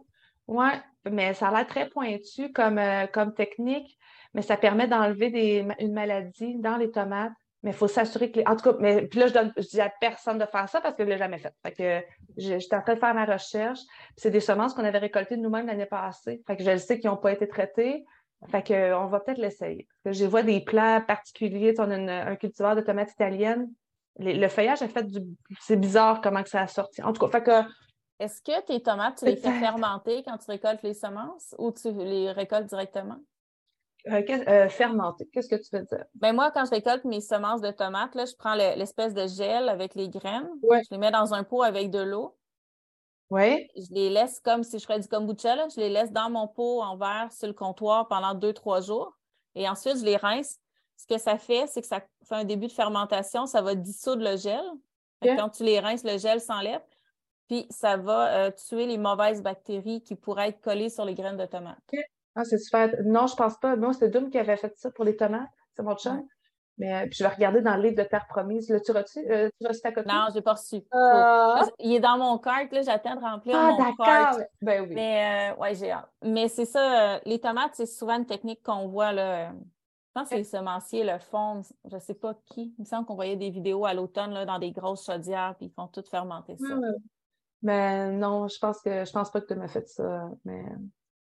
[0.47, 0.67] Oui,
[1.09, 3.97] mais ça a l'air très pointu comme, euh, comme technique,
[4.33, 7.33] mais ça permet d'enlever une maladie dans les tomates.
[7.63, 9.91] Mais il faut s'assurer que En tout cas, mais puis là, je, donne, dis à
[9.99, 11.51] personne de faire ça parce que je ne l'ai jamais fait.
[11.63, 12.05] Fait que
[12.37, 13.79] j'étais en train de faire ma recherche.
[14.15, 16.43] C'est des semences qu'on avait récoltées nous-mêmes l'année passée.
[16.45, 18.05] Fait que je le sais qu'ils n'ont pas été traités.
[18.51, 19.87] Fait que, on va peut-être l'essayer.
[20.05, 21.73] Je vois des plats particuliers.
[21.79, 23.67] On a un cultivar de tomates italiennes
[24.17, 25.19] le feuillage a fait du.
[25.59, 27.01] C'est bizarre comment que ça a sorti.
[27.03, 27.69] En tout cas, fait que.
[28.19, 31.91] Est-ce que tes tomates, tu les fais fermenter quand tu récoltes les semences ou tu
[31.91, 33.17] les récoltes directement?
[34.07, 36.05] Euh, euh, fermenter, qu'est-ce que tu veux dire?
[36.13, 39.67] Ben moi, quand je récolte mes semences de tomates, là, je prends l'espèce de gel
[39.67, 42.37] avec les graines, je les mets dans un pot avec de l'eau,
[43.31, 43.67] Oui.
[43.75, 46.83] Je les laisse comme si je ferais du kombucha, je les laisse dans mon pot
[46.83, 49.11] en verre sur le comptoir pendant deux, trois jours.
[49.55, 50.59] Et ensuite, je les rince.
[50.97, 54.23] Ce que ça fait, c'est que ça fait un début de fermentation, ça va dissoudre
[54.23, 54.63] le gel.
[55.21, 56.81] Quand tu les rinces, le gel s'enlève.
[57.47, 61.37] Puis ça va euh, tuer les mauvaises bactéries qui pourraient être collées sur les graines
[61.37, 61.77] de tomates.
[62.35, 62.89] Ah, c'est super.
[63.05, 63.75] Non, je pense pas.
[63.75, 65.49] Moi, c'est Doom qui avait fait ça pour les tomates.
[65.75, 66.27] C'est mon chum.
[66.77, 68.69] Mais euh, puis je vais regarder dans le livre de Terre Promise.
[68.69, 70.09] Là, tu reçu, euh, tu reçu ta copie?
[70.09, 70.81] Non, je n'ai pas reçu.
[70.91, 71.61] Ah!
[71.79, 72.65] Il est dans mon cart.
[72.71, 74.37] J'attends de remplir ah, mon cart.
[74.61, 74.93] Ben oui.
[74.93, 77.19] Mais, euh, ouais, j'ai Mais c'est ça.
[77.25, 79.13] les tomates, c'est souvent une technique qu'on voit.
[79.13, 79.53] Là,
[80.15, 81.61] pense que les semenciers le font.
[81.89, 82.73] Je ne sais pas qui.
[82.77, 85.73] Il me semble qu'on voyait des vidéos à l'automne dans des grosses chaudières, puis ils
[85.73, 86.75] font tout fermenter ça.
[87.61, 90.29] Mais non, je pense que je pense pas que tu m'as fait ça.
[90.45, 90.63] Mais,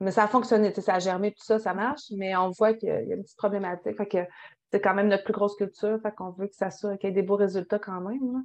[0.00, 0.72] mais ça a fonctionné.
[0.74, 2.04] Ça a germé, tout ça, ça marche.
[2.12, 3.96] Mais on voit qu'il y a une petite problématique.
[3.96, 4.26] Fait que
[4.70, 7.12] c'est quand même notre plus grosse culture, fait qu'on veut que ça soit qu'il y
[7.12, 8.44] ait des beaux résultats quand même.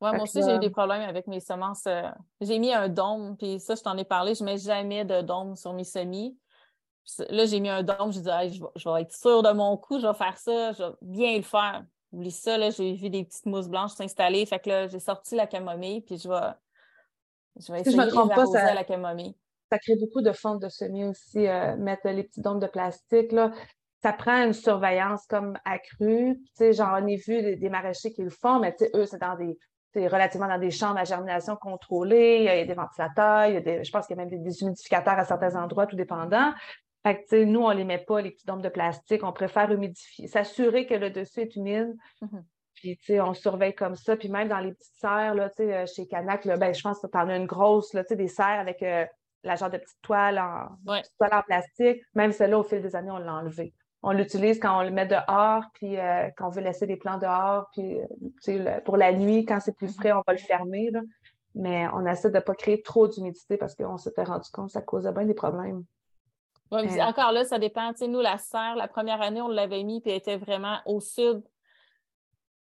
[0.00, 1.86] Oui, moi aussi, j'ai eu des problèmes avec mes semences.
[1.86, 2.02] Euh,
[2.40, 5.22] j'ai mis un dôme, puis ça, je t'en ai parlé, je ne mets jamais de
[5.22, 6.36] dôme sur mes semis.
[7.28, 10.06] Là, j'ai mis un dôme, je dis, je, vais, être sûre de mon coup, je
[10.06, 11.84] vais faire ça, je vais bien le faire.
[12.12, 14.46] Oublie ça, là, j'ai vu des petites mousses blanches s'installer.
[14.46, 16.52] Fait que là, j'ai sorti la camomille, puis je vais,
[17.60, 19.34] je vais essayer de pas, ça, la camomille.
[19.70, 23.32] Ça crée beaucoup de fonds de semis aussi, euh, mettre les petits dômes de plastique.
[23.32, 23.50] Là
[24.04, 26.36] ça prend une surveillance comme accrue.
[26.38, 29.18] Tu sais, j'en ai vu des, maraîchers qui le font, mais tu sais, eux, c'est
[29.18, 29.58] dans des
[29.94, 33.56] c'est relativement dans des chambres à germination contrôlées, il y a des ventilateurs, il y
[33.56, 36.52] a des, je pense qu'il y a même des, humidificateurs à certains endroits, tout dépendant.
[37.04, 39.22] Fait que, tu sais, nous, on ne les met pas, les petits dômes de plastique,
[39.22, 41.94] on préfère humidifier, s'assurer que le dessus est humide.
[42.22, 42.42] Mm-hmm.
[42.74, 44.16] Puis, tu sais, on surveille comme ça.
[44.16, 46.82] Puis même dans les petites serres, là, tu sais, euh, chez Canac, là, ben, je
[46.82, 49.04] pense que tu en as une grosse, là, tu sais, des serres avec euh,
[49.42, 50.68] la genre de petite toile en,
[51.18, 52.02] toile en plastique.
[52.14, 55.06] Même celle-là, au fil des années, on l'a enlevée on l'utilise quand on le met
[55.06, 57.98] dehors, puis euh, quand on veut laisser des plants dehors, puis
[58.48, 60.90] euh, pour la nuit, quand c'est plus frais, on va le fermer.
[61.54, 64.72] Mais on essaie de ne pas créer trop d'humidité parce qu'on s'était rendu compte que
[64.72, 65.84] ça causait bien des problèmes.
[66.72, 67.92] Euh, encore là, ça dépend.
[68.00, 71.42] nous, la serre, la première année, on l'avait mis, puis elle était vraiment au sud.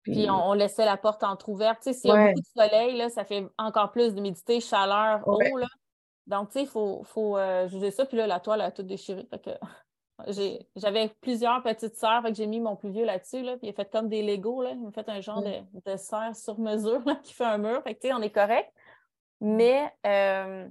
[0.04, 1.84] Puis, on, laissait la porte entrouverte.
[1.84, 5.40] S'il y a beaucoup de soleil, là, ça fait encore plus d'humidité, chaleur, eau.
[6.26, 8.06] Donc, tu sais, il faut, faut juger ça.
[8.06, 9.28] Puis là, la toile a tout déchiré.
[9.32, 9.52] que...
[10.76, 13.74] J'avais plusieurs petites sœurs, que j'ai mis mon plus vieux là-dessus, là, puis il a
[13.74, 14.72] fait comme des Legos, là.
[14.72, 15.52] Il m'a fait un genre de,
[15.86, 17.82] de serre sur mesure qui fait un mur.
[17.84, 18.72] Fait que, on est correct.
[19.40, 20.68] Mais euh,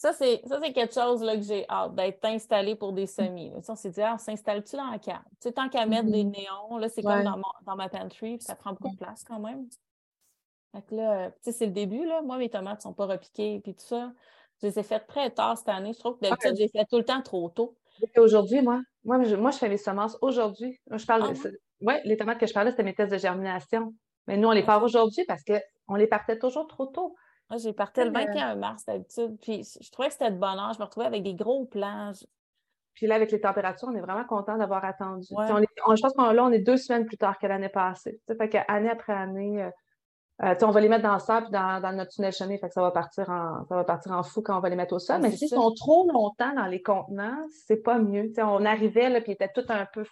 [0.00, 0.40] ça, c'est
[0.72, 3.52] quelque chose là, que j'ai hâte d'être installé pour des semis.
[3.68, 5.20] on s'est dit, ah, s'installe-tu dans la cave?
[5.32, 6.38] Tu sais, tant qu'à mettre des mm-hmm.
[6.38, 9.68] néons, là, c'est comme dans, dans, ma pantry, ça prend beaucoup de place quand même.
[10.72, 12.22] Fait que là, tu sais, c'est le début, là.
[12.22, 14.10] Moi, mes tomates ne sont pas repiquées, puis tout ça.
[14.62, 15.92] Je les ai faites très tard cette année.
[15.92, 17.76] Je trouve que d'habitude, j'ai fait tout le temps trop tôt.
[18.16, 20.80] Aujourd'hui, moi, moi je, moi, je fais les semences aujourd'hui.
[20.90, 21.48] Je parle ah
[21.82, 23.92] Oui, les tomates que je parlais, c'était mes tests de germination.
[24.26, 27.14] Mais nous, on les part aujourd'hui parce qu'on les partait toujours trop tôt.
[27.50, 29.36] Moi, j'ai parté le 21 mars d'habitude.
[29.42, 30.76] Puis je trouvais que c'était de bon âge.
[30.76, 32.12] Je me retrouvais avec des gros plans.
[32.94, 35.26] Puis là, avec les températures, on est vraiment content d'avoir attendu.
[35.28, 38.20] je pense qu'on là, on est deux semaines plus tard que l'année passée.
[38.26, 39.70] Fait qu'année après année, euh,
[40.42, 42.72] euh, on va les mettre dans le sol puis dans, notre tunnel chemin, fait que
[42.72, 44.98] ça va partir en ça va partir en fou quand on va les mettre au
[44.98, 45.20] sol.
[45.20, 48.32] mais s'ils sont trop longtemps dans les contenants, c'est pas mieux.
[48.38, 50.04] on arrivait là, puis ils étaient tout un peu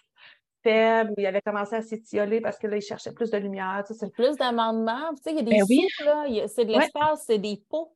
[0.63, 3.83] faibles, ils avaient commencé à s'étioler parce que là, ils cherchaient plus de lumière.
[4.13, 5.13] Plus d'amendements.
[5.15, 7.95] Tu sais, il y a des ben là, c'est de l'espace, c'est des pots.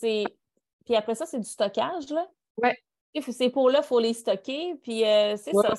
[0.00, 2.28] Puis après ça, c'est du stockage, là.
[2.62, 2.76] Ouais.
[3.20, 4.74] Ces pots-là, il faut les stocker.
[4.82, 5.74] Puis euh, c'est ça.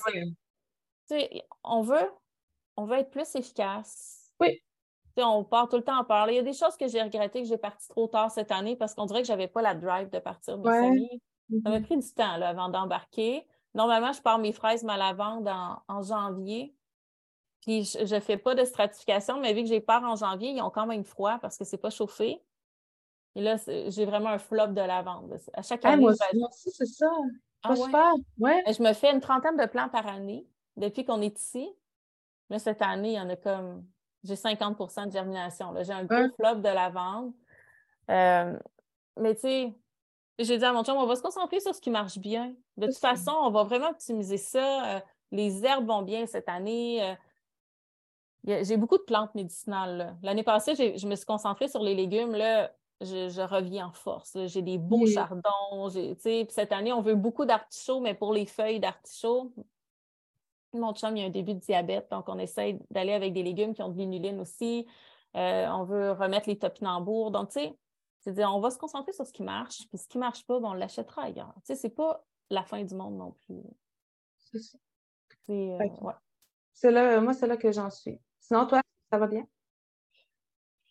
[1.63, 2.11] on veut,
[2.75, 4.31] on veut être plus efficace.
[4.39, 4.61] Oui
[5.25, 6.33] on part tout le temps en parler.
[6.33, 8.75] Il y a des choses que j'ai regrettées que j'ai parti trop tard cette année
[8.75, 10.55] parce qu'on dirait que je n'avais pas la drive de partir.
[10.55, 11.83] Ça m'a mm-hmm.
[11.83, 13.45] pris du temps là, avant d'embarquer.
[13.77, 16.75] Normalement, je pars mes fraises mal à vendre en, janvier.
[17.61, 20.61] Puis je ne fais pas de stratification, mais vu que j'ai pars en janvier, ils
[20.63, 22.41] ont quand même froid parce que ce n'est pas chauffé.
[23.35, 25.39] Et là, j'ai vraiment un flop de lavande.
[25.53, 27.11] À chaque année, moi, aussi, c'est ça.
[27.61, 27.75] Ah,
[28.39, 28.63] ouais?
[28.67, 31.69] Je me fais une trentaine de plants par année depuis qu'on est ici.
[32.49, 33.85] Mais cette année, il y en a comme
[34.23, 35.75] j'ai 50% de germination.
[35.83, 37.31] J'ai un gros flop de lavande.
[38.09, 38.57] Euh,
[39.17, 39.73] mais tu sais,
[40.39, 42.53] j'ai dit à mon chum, on va se concentrer sur ce qui marche bien.
[42.77, 44.97] De toute façon, on va vraiment optimiser ça.
[44.97, 44.99] Euh,
[45.31, 47.03] les herbes vont bien cette année.
[47.03, 50.17] Euh, j'ai beaucoup de plantes médicinales.
[50.23, 52.33] L'année passée, je me suis concentrée sur les légumes.
[52.33, 52.71] Là,
[53.01, 54.37] je, reviens en force.
[54.45, 55.89] J'ai des beaux chardons.
[55.89, 59.51] Cette année, on veut beaucoup d'artichauts, mais pour les feuilles d'artichaut,
[60.73, 63.43] mon chum, il y a un début de diabète, donc on essaye d'aller avec des
[63.43, 64.85] légumes qui ont de l'inuline aussi.
[65.35, 67.31] Euh, on veut remettre les topinambours.
[67.31, 67.77] Donc, tu sais,
[68.27, 70.45] c'est dire, on va se concentrer sur ce qui marche, puis ce qui ne marche
[70.45, 71.53] pas, ben, on l'achètera ailleurs.
[71.59, 73.63] Tu sais, c'est pas la fin du monde non plus.
[74.37, 74.77] C'est ça.
[75.49, 75.77] Euh,
[76.73, 78.19] c'est là, moi, c'est là que j'en suis.
[78.41, 79.47] Sinon, toi, ça va bien?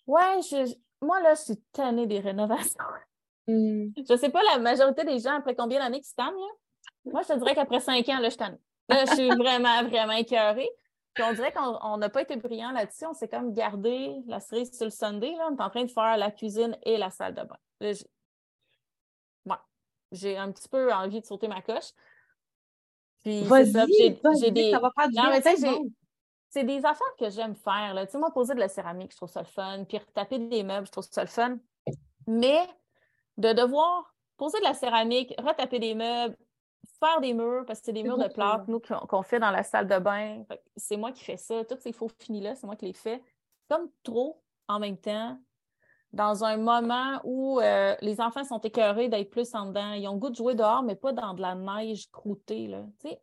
[0.07, 0.41] Ouais,
[1.03, 2.83] moi, là, je suis tannée des rénovations.
[3.49, 3.93] Hmm.
[3.97, 7.13] Je ne sais pas la majorité des gens, après combien d'années qu'ils se tannent, là?
[7.13, 8.59] Moi, je te dirais qu'après cinq ans, là, je tanne.
[8.89, 10.69] Là, je suis vraiment, vraiment écœurée.
[11.17, 13.07] Puis on dirait qu'on n'a pas été brillant là-dessus.
[13.07, 15.35] On s'est comme gardé la cerise sur le Sunday.
[15.35, 15.49] Là.
[15.51, 17.57] On est en train de faire la cuisine et la salle de bain.
[17.81, 18.05] Là, j'ai...
[19.47, 19.57] Ouais.
[20.13, 21.91] j'ai un petit peu envie de sauter ma coche.
[23.21, 23.87] Puis c'est Vas-y, ça.
[23.87, 24.71] J'ai, vas-y, j'ai des...
[24.73, 25.91] ça va faire du Non, mais j'ai-
[26.51, 27.95] c'est des affaires que j'aime faire.
[27.95, 28.05] Là.
[28.05, 29.85] Tu sais, moi, poser de la céramique, je trouve ça le fun.
[29.89, 31.59] Puis retaper des meubles, je trouve ça le fun.
[32.27, 32.61] Mais
[33.39, 36.37] de devoir poser de la céramique, retaper des meubles,
[37.01, 39.63] faire des murs, parce que c'est des murs de plâtre, nous, qu'on fait dans la
[39.63, 40.45] salle de bain.
[40.77, 41.65] C'est moi qui fais ça.
[41.65, 43.23] Tous ces faux finis-là, c'est moi qui les fais.
[43.69, 45.39] Comme trop en même temps,
[46.13, 49.93] dans un moment où euh, les enfants sont écœurés d'être plus en dedans.
[49.93, 52.69] Ils ont le goût de jouer dehors, mais pas dans de la neige croûtée.
[52.69, 52.85] Là.
[53.01, 53.21] Tu sais,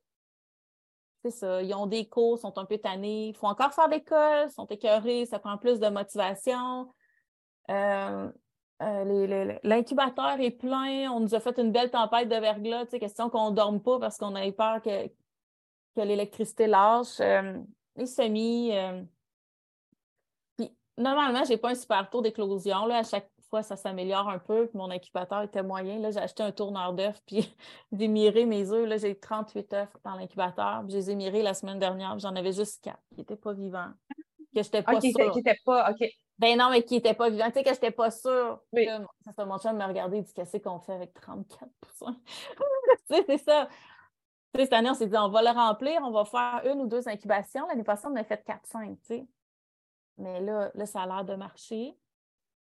[1.23, 1.62] c'est ça.
[1.62, 3.30] Ils ont des cours, sont un peu tannés.
[3.30, 6.93] Il faut encore faire l'école, sont écœurés, ça prend plus de motivation.
[7.69, 8.30] Euh,
[8.82, 11.12] euh, L'incubateur est plein.
[11.12, 12.86] On nous a fait une belle tempête de verglas.
[12.86, 17.20] Tu sais, question qu'on ne dorme pas parce qu'on avait peur que, que l'électricité lâche.
[17.22, 17.62] Euh,
[17.96, 18.72] les semis.
[18.74, 19.04] euh,
[20.58, 22.90] Puis, normalement, je n'ai pas un super taux d'éclosion.
[22.92, 24.68] À chaque fois, ça s'améliore un peu.
[24.68, 26.00] Puis mon incubateur était moyen.
[26.00, 27.22] Là, j'ai acheté un tourneur d'œufs.
[27.26, 27.56] Puis
[27.92, 28.88] j'ai miré mes œufs.
[28.88, 30.84] Là, j'ai 38 œufs dans l'incubateur.
[30.90, 32.18] Je les ai mirés la semaine dernière.
[32.20, 33.92] J'en avais juste quatre qui n'étaient pas vivants.
[34.56, 35.42] Que je n'étais pas OK, qui sûre.
[35.66, 35.92] pas.
[35.92, 36.04] OK.
[36.39, 37.46] Ben non, mais qui n'était pas vivant.
[37.48, 38.60] Tu sais que je n'étais pas sûre.
[38.74, 38.88] Oui.
[39.26, 42.17] C'est ça, mon chum me regardait et dit Qu'est-ce qu'on fait avec 34 poussins
[43.10, 43.67] Tu sais, c'est ça.
[44.54, 46.82] Tu sais, cette année, on s'est dit On va le remplir, on va faire une
[46.82, 47.67] ou deux incubations.
[47.67, 48.98] L'année passée, on a fait 4-5.
[49.02, 49.28] Tu sais.
[50.17, 51.96] Mais là, là, ça a l'air de marcher.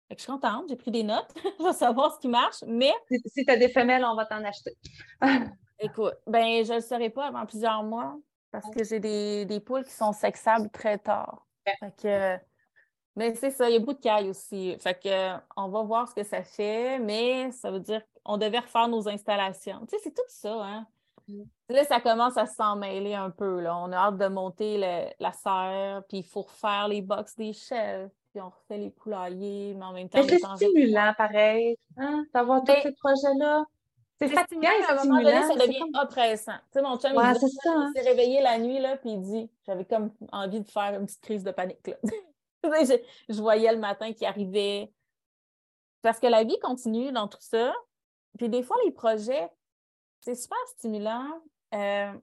[0.08, 1.32] Fait que je suis contente, j'ai pris des notes.
[1.60, 2.63] je vais savoir ce qui marche.
[2.67, 4.78] Mais Si, si tu as des femelles, on va t'en acheter.
[5.80, 8.15] écoute, ben je ne le saurai pas avant plusieurs mois
[8.51, 11.45] parce que j'ai des, des poules qui sont sexables très tard.
[11.80, 12.38] Fait que,
[13.15, 14.75] mais c'est ça, il y a beaucoup de cailles aussi.
[14.80, 18.38] Fait que, euh, on va voir ce que ça fait, mais ça veut dire qu'on
[18.38, 19.80] devait refaire nos installations.
[19.88, 20.86] Tu sais, c'est tout ça, hein?
[21.28, 21.43] Mm.
[21.69, 23.60] Là, ça commence à s'en mêler un peu.
[23.62, 23.75] Là.
[23.78, 27.54] On a hâte de monter le- la serre, puis il faut refaire les box des
[27.54, 32.60] chefs, puis on refait les poulaillers, mais en même temps, c'est stimulant, pareil, hein, d'avoir
[32.60, 33.63] tous Ben, ces projets-là.
[34.21, 36.54] C'est fatigant à un moment donné, ça devient comme- oppressant.
[36.71, 37.91] Tu sais, mon chum, il Ouais, ça, hein.
[37.93, 41.06] il s'est réveillé la nuit, là, puis il dit, j'avais comme envie de faire une
[41.06, 41.95] petite crise de panique, là.
[42.86, 44.93] Je, je voyais le matin qui arrivait.
[46.01, 47.73] Parce que la vie continue dans tout ça.
[48.38, 49.49] Puis des fois, les projets,
[50.21, 51.43] c'est super stimulant,
[51.75, 52.13] euh,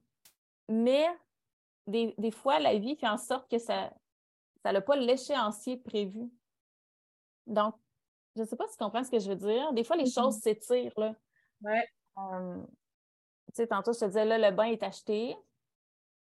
[0.68, 1.06] mais
[1.86, 3.92] des, des fois, la vie fait en sorte que ça
[4.64, 6.30] ça n'a pas l'échéancier prévu.
[7.46, 7.74] Donc,
[8.36, 9.72] je ne sais pas si tu comprends ce que je veux dire.
[9.74, 10.10] Des fois, les Mhm.
[10.10, 11.14] choses s'étirent, là.
[11.62, 11.88] Ouais.
[12.18, 12.62] Euh,
[13.48, 15.36] tu sais, tantôt, je te disais, là, le bain est acheté,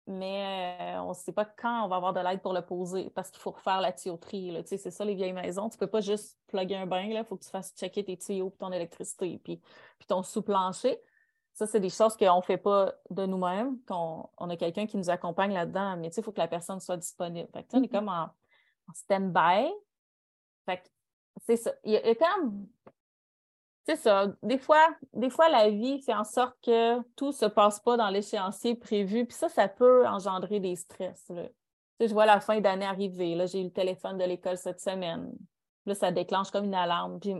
[0.09, 3.11] mais euh, on ne sait pas quand on va avoir de l'aide pour le poser
[3.11, 4.51] parce qu'il faut refaire la tuyauterie.
[4.51, 4.62] là.
[4.64, 5.68] C'est ça, les vieilles maisons.
[5.68, 8.16] Tu ne peux pas juste plugger un bain, il faut que tu fasses checker tes
[8.16, 9.59] tuyaux, puis ton électricité, puis,
[9.99, 10.99] puis ton sous-plancher.
[11.53, 14.97] Ça, c'est des choses qu'on ne fait pas de nous-mêmes, qu'on on a quelqu'un qui
[14.97, 17.49] nous accompagne là-dedans, mais il faut que la personne soit disponible.
[17.53, 17.88] Fait que, on est Mhm.
[17.90, 18.23] comme en,
[18.88, 19.71] en stand-by.
[20.66, 20.88] Fait que
[21.47, 21.73] c'est ça.
[21.85, 22.66] Il y a, il y a quand même
[23.88, 24.27] c'est ça.
[24.42, 27.96] Des fois, des fois, la vie fait en sorte que tout ne se passe pas
[27.96, 29.27] dans l'échéancier prévu.
[29.27, 31.27] Puis ça, ça peut engendrer des stress.
[31.31, 31.44] là.
[31.44, 31.51] Tu
[32.01, 33.35] sais, je vois la fin d'année arriver.
[33.35, 35.33] Là, j'ai eu le téléphone de l'école cette semaine.
[35.87, 37.18] Là, ça déclenche comme une alarme.
[37.18, 37.35] Puis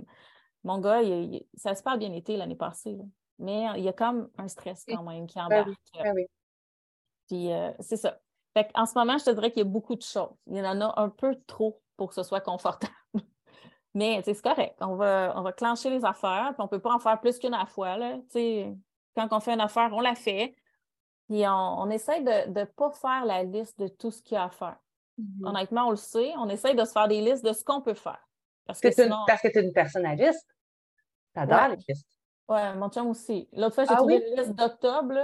[0.65, 2.93] mon gars, il- il- ça a super bien été l'année passée.
[2.97, 3.05] là.
[3.39, 5.69] Mais il y a comme un stress quand même qui Ben embarque.
[5.69, 6.27] oui, oui.
[7.29, 8.19] Puis euh, c'est ça.
[8.57, 10.31] Fait en ce moment, je te dirais qu'il y a beaucoup de choses.
[10.47, 12.93] Il y en a un peu trop pour que ce soit confortable.
[13.99, 14.77] Mais c'est correct.
[14.81, 17.39] On va, on va clencher les affaires, puis on ne peut pas en faire plus
[17.39, 17.97] qu'une à la fois.
[17.97, 18.17] Là.
[19.17, 20.55] Quand on fait une affaire, on la fait.
[21.29, 24.39] Puis on, on essaie de ne pas faire la liste de tout ce qu'il y
[24.39, 24.77] a à faire.
[25.19, 25.47] Mhm.
[25.47, 26.33] Honnêtement, on le sait.
[26.39, 28.25] On essaie de se faire des listes de ce qu'on peut faire.
[28.67, 30.49] Parce que une- sinon, Parce que tu es une personnaliste.
[31.35, 31.69] T'adores Ouais.
[31.77, 32.09] les listes.
[32.49, 33.49] ouais, mon chum aussi.
[33.53, 34.25] L'autre fois, j'ai Ah trouvé oui?
[34.31, 35.19] une liste d'octobre.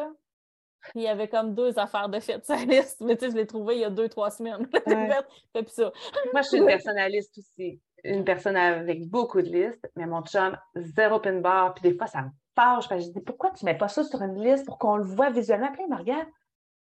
[0.91, 3.01] Puis il y avait comme deux affaires de fête sur la liste.
[3.01, 4.69] Mais tu sais, je l'ai trouvé il y a deux, trois semaines.
[4.87, 5.11] Ouais.
[5.55, 5.93] fait, ça.
[6.33, 7.81] Moi, je suis une personnaliste aussi.
[8.05, 11.75] Une personne avec beaucoup de listes, mais mon chum, zéro pin bar.
[11.75, 12.89] Puis des fois, ça me fâche.
[12.89, 15.05] Parce que je dis, pourquoi tu mets pas ça sur une liste pour qu'on le
[15.05, 15.73] voit visuellement?
[15.73, 16.29] Puis il me regarde.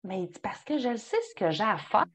[0.04, 2.06] Mais il dit, parce que je le sais ce que j'ai à faire.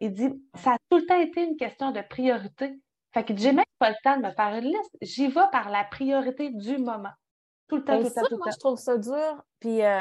[0.00, 2.80] Il dit, ça a tout le temps été une question de priorité.
[3.12, 4.96] Fait que j'ai même pas le temps de me faire une liste.
[5.02, 7.12] J'y vais par la priorité du moment.
[7.68, 8.52] Tout le temps, tout le temps, tout le moi, temps.
[8.52, 9.42] je trouve ça dur.
[9.60, 10.00] Puis euh,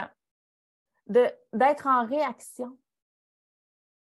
[1.08, 2.78] de- d'être en réaction.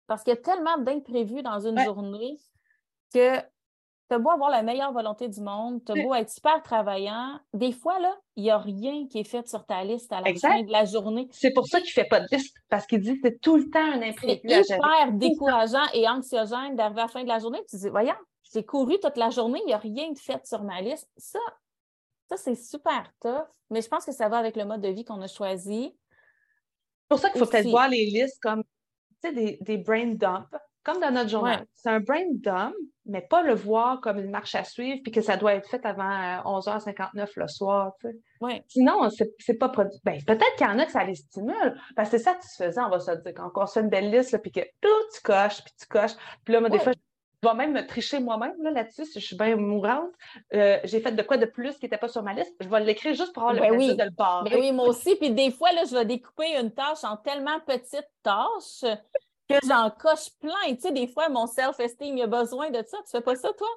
[0.07, 1.85] Parce qu'il y a tellement d'imprévus dans une Ouais.
[1.85, 2.39] journée
[3.13, 3.39] que
[4.11, 6.03] tu as beau avoir la meilleure volonté du monde, tu as Ouais.
[6.03, 7.39] beau être super travaillant.
[7.55, 10.29] Des fois, là, il n'y a rien qui est fait sur ta liste à la
[10.29, 10.49] Exact.
[10.51, 11.29] fin de la journée.
[11.31, 13.57] C'est pour ça qu'il ne fait pas de liste, parce qu'il dit que c'est tout
[13.57, 14.63] le temps un C'est imprévu gérer.
[14.63, 17.61] hyper décourageant et anxiogène d'arriver à la fin de la journée.
[17.71, 18.15] Tu dis, voyons,
[18.53, 21.09] j'ai couru toute la journée, il n'y a rien de fait sur ma liste.
[21.17, 21.39] Ça,
[22.29, 25.05] Ça, c'est super tough, mais je pense que ça va avec le mode de vie
[25.05, 25.93] qu'on a choisi.
[25.93, 28.63] C'est pour ça qu'il faut peut-être voir les listes comme
[29.23, 30.47] des, des brain dumps,
[30.85, 31.67] comme dans notre journal.
[31.75, 32.75] C'est un brain dump,
[33.11, 35.85] mais pas le voir comme une marche à suivre puis que ça doit être fait
[35.85, 37.93] avant 11h59 euh, le soir.
[38.41, 38.65] Ouais.
[38.69, 39.99] Sinon, c'est pas produit.
[40.05, 42.91] Ben, peut-être qu'il y en a que ça les stimule, parce que c'est satisfaisant, on
[42.91, 43.35] va se dire.
[43.35, 46.15] Quand on fait une belle liste, puis que tout, tu coches, puis tu coches.
[46.45, 46.93] Puis là, moi, des fois,
[47.43, 50.11] je vais même me tricher moi-même là-dessus, si je suis bien mourante.
[50.55, 52.55] Euh, j'ai fait de quoi de plus qui n'était pas sur ma liste?
[52.61, 54.51] Je vais l'écrire juste pour avoir le ben plaisir de le barrer.
[54.51, 55.17] Ben oui, moi aussi.
[55.17, 58.85] Puis des fois, là, je vais découper une tâche en tellement petites tâches
[59.51, 60.75] que j'en coche plein.
[60.75, 62.99] Tu sais, des fois, mon self-esteem, il a besoin de ça.
[62.99, 63.69] Tu fais pas ça, toi?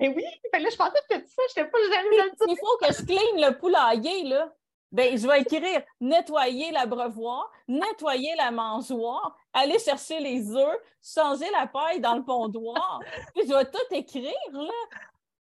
[0.00, 2.92] Eh oui, là, je pensais que tu ça, je n'étais pas jamais Il faut que
[2.92, 4.52] je clean le poulailler, là.
[4.90, 11.66] Ben, je vais écrire nettoyer l'abreuvoir, nettoyer la mangeoire, aller chercher les œufs, changer la
[11.66, 13.00] paille dans le pondoir.
[13.34, 14.72] Puis je vais tout écrire, là.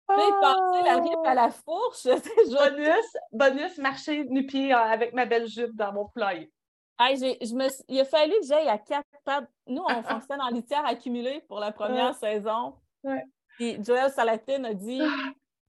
[0.09, 2.05] Puis passer la ripe à la fourche.
[2.51, 6.51] bonus, bonus, marcher nu-pied euh, avec ma belle jupe dans mon poulailler.
[6.99, 9.49] Je me, il a fallu que j'aille à quatre pattes.
[9.67, 12.75] Nous, on fonctionne en litière accumulée pour la première saison.
[13.05, 13.25] Ouais.
[13.57, 15.01] Puis Joël Salatine a dit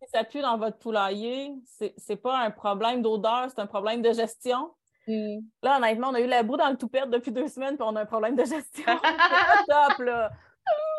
[0.02, 4.02] si ça pue dans votre poulailler, c'est n'est pas un problème d'odeur, c'est un problème
[4.02, 4.72] de gestion.
[5.08, 5.40] Mm.
[5.64, 7.96] Là, honnêtement, on a eu la boue dans le toupette depuis deux semaines, puis on
[7.96, 8.84] a un problème de gestion.
[9.68, 10.32] top, là.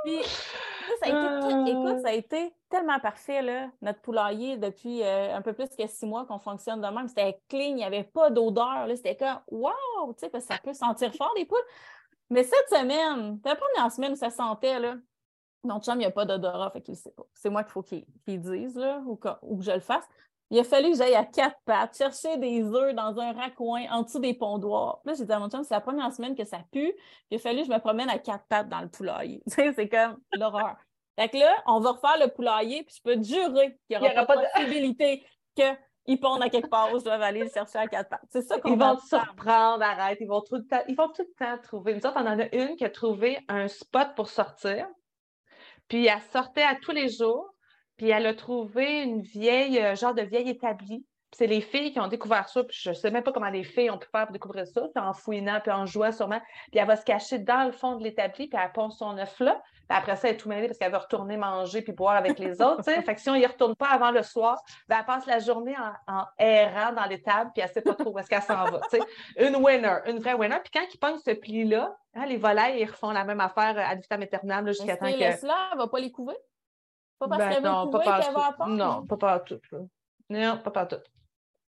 [0.04, 0.20] Puis,
[1.02, 5.42] ça a été, écoute, ça a été tellement parfait, là, notre poulailler, depuis euh, un
[5.42, 7.08] peu plus que six mois qu'on fonctionne de même.
[7.08, 8.86] C'était clean, il n'y avait pas d'odeur.
[8.94, 9.72] C'était comme, wow,
[10.12, 11.58] tu sais, parce que ça peut sentir fort, les poules.
[12.30, 14.96] Mais cette semaine, la première semaine où ça sentait, là.
[15.64, 17.24] Mon chum, il n'y a pas d'odorat, sait pas.
[17.34, 20.08] C'est moi qu'il faut qu'il dise, là, ou que, ou que je le fasse.
[20.50, 24.02] Il a fallu que j'aille à quatre pattes, chercher des œufs dans un raccoin en
[24.02, 25.00] dessous des pondoirs.
[25.02, 26.92] Puis là, j'ai dit à mon chum, c'est la première semaine que ça pue.
[27.30, 29.42] Il a fallu que je me promène à quatre pattes dans le poulailler.
[29.46, 30.76] c'est comme l'horreur.
[31.18, 34.08] Fait que là, on va refaire le poulailler, puis je peux te jurer qu'il n'y
[34.08, 37.78] aura, pas, de possibilité qu'ils pondent à quelque part où je dois aller le chercher
[37.78, 38.24] à quatre pattes.
[38.30, 40.18] C'est ça qu'on Ils vont te surprendre, arrête.
[40.20, 41.94] Ils vont, tout le temps, ils vont tout le temps trouver.
[41.94, 44.86] Nous autres, on en a une qui a trouvé un spot pour sortir.
[45.88, 47.52] Puis elle sortait à tous les jours,
[47.98, 51.04] puis elle a trouvé une vieille, euh, genre de vieille établie.
[51.32, 53.64] c'est les filles qui ont découvert ça, puis je ne sais même pas comment les
[53.64, 56.40] filles ont pu faire pour découvrir ça, puis en fouinant, puis en jouant sûrement.
[56.70, 59.38] Puis elle va se cacher dans le fond de l'établi, puis elle pond son œuf
[59.40, 59.60] là.
[59.88, 62.38] Puis après ça, elle est tout mêlée parce qu'elle veut retourner manger puis boire avec
[62.38, 62.82] les autres.
[62.84, 65.76] fait que si on y retourne pas avant le soir, ben, elle passe la journée
[66.06, 68.80] en, errant dans l'étable, puis elle ne sait pas trop où est-ce qu'elle s'en va.
[69.38, 70.58] Une winner, une vraie winner.
[70.62, 73.94] Puis quand ils pognent ce pli-là, Hein, les volailles, ils refont la même affaire à
[73.94, 75.36] vitam aeternam jusqu'à temps que.
[75.36, 76.34] Cela, elle va pas les couver?
[77.18, 78.74] Pas parce ben qu'elle non, couver qu'elle va apprendre?
[78.74, 79.60] Non, pas partout.
[80.30, 80.96] Non, pas partout.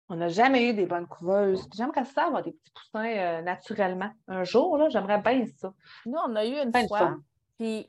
[0.08, 1.66] On n'a jamais eu des bonnes couveuses.
[1.74, 4.10] J'aimerais ça avoir des petits poussins euh, naturellement.
[4.28, 5.72] Un jour, là, j'aimerais bien ça.
[6.06, 7.16] Nous, on a eu une fois.
[7.58, 7.86] Puis,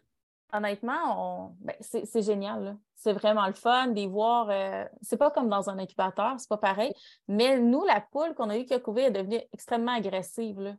[0.54, 1.56] honnêtement, on...
[1.60, 2.78] Ben, c'est génial.
[2.96, 4.48] C'est vraiment le fun d'y voir.
[4.50, 4.86] Euh...
[5.02, 6.94] C'est pas comme dans un incubateur, c'est pas pareil.
[7.28, 10.62] Mais nous, la poule qu'on a eu qui a couvé est devenue extrêmement agressive.
[10.62, 10.74] Là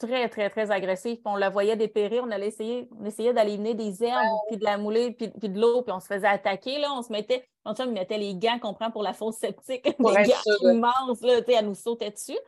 [0.00, 1.20] très, très, très agressif.
[1.20, 2.24] Puis on la voyait dépérir.
[2.24, 5.82] On allait essayer, on essayait d'aller des herbes, puis de la mouler, puis, de l'eau,
[5.82, 6.78] puis on se faisait attaquer.
[6.78, 6.92] Là.
[6.92, 9.92] On se mettait, on il mettait les gants qu'on prend pour la fosse septique, des
[9.98, 12.38] gants immenses, là, elle nous sautait dessus.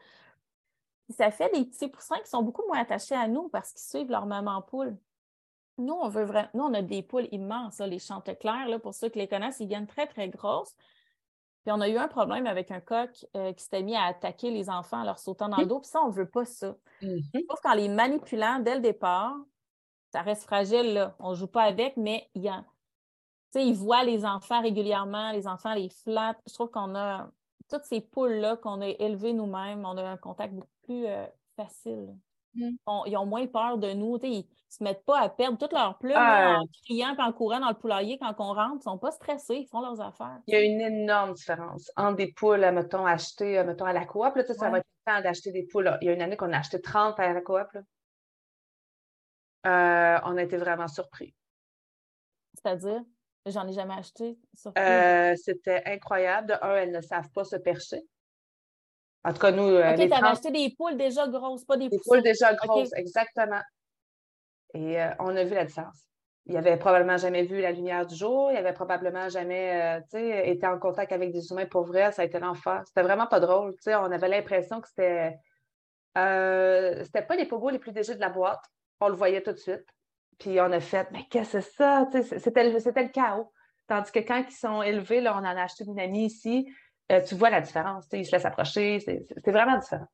[1.10, 4.10] ça fait des petits poussins qui sont beaucoup moins attachés à nous parce qu'ils suivent
[4.10, 4.96] leur maman poule.
[5.78, 9.08] Nous, on veut vraiment, nous, on a des poules immenses, les chanteclaires, là, pour ceux
[9.08, 10.74] qui les connaissent, ils viennent très, très grosses.
[11.64, 14.50] Puis on a eu un problème avec un coq euh, qui s'était mis à attaquer
[14.50, 15.78] les enfants en leur sautant dans le dos.
[15.80, 16.74] Puis ça, on ne veut pas ça.
[17.02, 17.46] Mm-hmm.
[17.48, 19.36] Sauf qu'en les manipulant dès le départ,
[20.12, 21.16] ça reste fragile, là.
[21.20, 22.64] On ne joue pas avec, mais il y a.
[23.52, 26.40] Tu sais, ils voient les enfants régulièrement, les enfants les flattent.
[26.48, 27.30] Je trouve qu'on a
[27.70, 32.14] toutes ces poules-là qu'on a élevées nous-mêmes, on a un contact beaucoup plus euh, facile.
[32.54, 32.70] Mm.
[33.06, 34.18] ils ont moins peur de nous.
[34.22, 37.60] Ils ne se mettent pas à perdre toutes leurs plumes en criant et en courant
[37.60, 38.74] dans le poulailler quand on rentre.
[38.74, 40.38] Ils ne sont pas stressés, ils font leurs affaires.
[40.46, 44.34] Il y a une énorme différence entre des poules, mettons, achetées mettons, à la coop.
[44.36, 45.96] Là, Ça va être le temps d'acheter des poules.
[46.00, 47.68] Il y a une année qu'on a acheté 30 à la coop.
[49.64, 51.34] Euh, on a été vraiment surpris.
[52.54, 53.02] C'est-à-dire?
[53.46, 54.38] J'en ai jamais acheté.
[54.78, 56.48] Euh, c'était incroyable.
[56.48, 58.02] De un, elles ne savent pas se percher.
[59.24, 59.62] En tout cas, nous.
[59.62, 62.92] Euh, OK, tu avais acheté des poules déjà grosses, pas des Des poules déjà grosses,
[62.94, 63.60] exactement.
[64.74, 66.06] Et euh, on a vu la différence.
[66.46, 70.66] Il avait probablement jamais vu la lumière du jour, il avait probablement jamais euh, été
[70.66, 72.82] en contact avec des humains pour vrai, ça a été l'enfer.
[72.86, 73.76] C'était vraiment pas drôle.
[73.86, 75.36] On avait l'impression que c'était.
[76.16, 78.64] c'était pas les pogos les plus légers de la boîte.
[79.00, 79.86] On le voyait tout de suite.
[80.40, 82.08] Puis on a fait, mais qu'est-ce que c'est ça?
[82.38, 83.52] C'était le chaos.
[83.86, 86.66] Tandis que quand ils sont élevés, là, on en a acheté une amie ici,
[87.12, 88.06] euh, tu vois la différence.
[88.12, 89.00] Ils se laissent approcher.
[89.00, 90.08] C'est vraiment différent.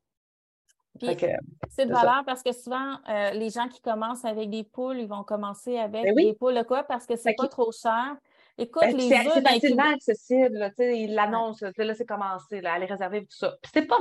[1.69, 5.07] C'est de valeur parce que souvent, euh, les gens qui commencent avec des poules, ils
[5.07, 6.83] vont commencer avec ben des poules de quoi?
[6.83, 8.17] Parce que c'est pas trop cher.
[8.57, 9.53] Écoute, Ben, les c'est d'incubateur.
[9.53, 10.73] facilement accessible.
[10.79, 11.65] Ils l'annoncent.
[11.77, 12.59] là, c'est commencé.
[12.59, 13.55] Là, allez réserver tout ça.
[13.73, 13.99] C'est pas.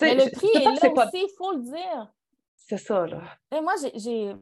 [0.00, 2.12] Mais le prix est c'est là aussi, il faut le dire.
[2.56, 3.20] C'est ça, là.
[3.56, 4.34] Et moi, j'ai-.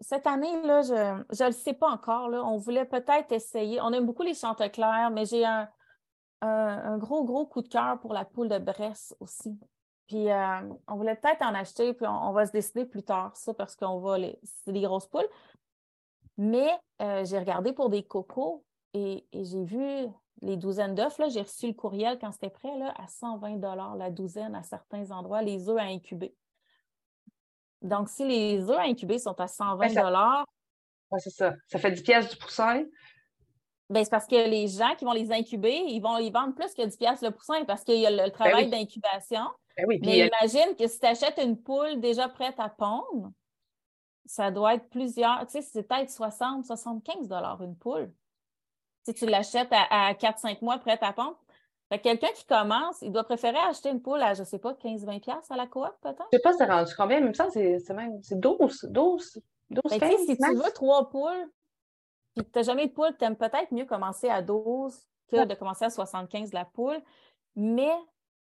[0.00, 2.28] Cette année, là, je ne le sais pas encore.
[2.28, 2.44] Là.
[2.44, 3.80] On voulait peut-être essayer.
[3.80, 5.68] On aime beaucoup les chanteclairs, mais j'ai un,
[6.42, 6.48] un,
[6.92, 9.58] un gros, gros coup de cœur pour la poule de Bresse aussi.
[10.08, 13.34] Puis euh, on voulait peut-être en acheter, puis on, on va se décider plus tard,
[13.36, 14.38] ça, parce qu'on va les.
[14.42, 15.28] C'est des grosses poules.
[16.36, 16.70] Mais
[17.00, 18.64] euh, j'ai regardé pour des cocos
[18.94, 20.06] et, et j'ai vu
[20.40, 21.20] les douzaines d'œufs.
[21.28, 25.42] J'ai reçu le courriel quand c'était prêt là, à 120 la douzaine à certains endroits,
[25.42, 26.34] les œufs à incuber.
[27.82, 30.02] Donc, si les œufs à incuber sont à 120 Ben, ça-
[31.10, 31.54] Ouais, c'est ça.
[31.68, 32.84] Ça fait 10 pièces du poussin.
[33.92, 36.72] Ben, c'est parce que les gens qui vont les incuber, ils vont les vendre plus
[36.74, 38.70] que 10 piastres le poussin parce qu'il y a le, le travail oui.
[38.70, 39.44] d'incubation.
[39.76, 43.30] Ben oui, Mais euh, imagine que si tu achètes une poule déjà prête à pondre,
[44.26, 48.12] ça doit être plusieurs, tu sais, c'est peut-être 60, 75 dollars une poule.
[49.04, 51.36] Si tu l'achètes à, à 4-5 mois prête à pondre.
[51.88, 54.72] Fait que quelqu'un qui commence, il doit préférer acheter une poule à, je sais pas,
[54.74, 56.26] 15-20 piastres à la coop, peut-être.
[56.32, 58.40] je sais pas, c'est rendu combien, mais il me semble que c'est- c'est même c'est
[58.40, 61.50] 12, 12, 12, Ben, tu sais, 15, si tu veux trois poules,
[62.34, 65.46] puis tu n'as jamais de poule, tu aimes peut-être mieux commencer à 12 que Ouais.
[65.46, 67.00] de commencer à 75 la poule,
[67.56, 67.90] mais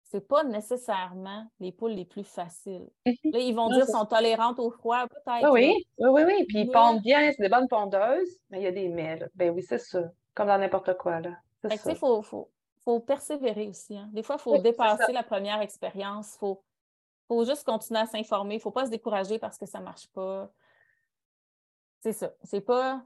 [0.04, 2.90] ce n'est pas nécessairement les poules les plus faciles.
[3.06, 3.16] Mhm.
[3.32, 5.50] Là, ils vont Non, dire sont tolérantes au froid, peut-être.
[5.52, 6.46] Oui, oui, oui, oui.
[6.48, 9.18] Puis ils pondent bien, c'est des bonnes pondeuses, mais il y a des mais.
[9.18, 9.28] là.
[9.36, 10.04] Ben oui, c'est ça.
[10.34, 11.32] Comme dans n'importe quoi, là.
[11.64, 12.52] Il faut, faut,
[12.84, 13.98] faut persévérer aussi.
[13.98, 14.10] hein.
[14.14, 16.36] Des fois, il faut Oui, dépasser la première expérience.
[16.36, 16.64] Il faut,
[17.28, 18.56] faut juste continuer à s'informer.
[18.56, 20.52] Il ne faut pas se décourager parce que ça ne marche pas.
[22.02, 22.32] C'est ça.
[22.44, 23.02] C'est pas.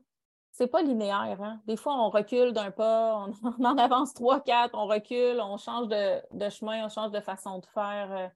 [0.52, 1.41] C'est pas linéaire.
[1.41, 1.62] Hein?
[1.68, 5.58] Des fois, on recule d'un pas, on, on en avance trois, quatre, on recule, on
[5.58, 8.12] change de, de chemin, on change de façon de faire.
[8.12, 8.28] euh.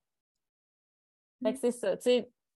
[1.44, 1.96] Fait que c'est ça.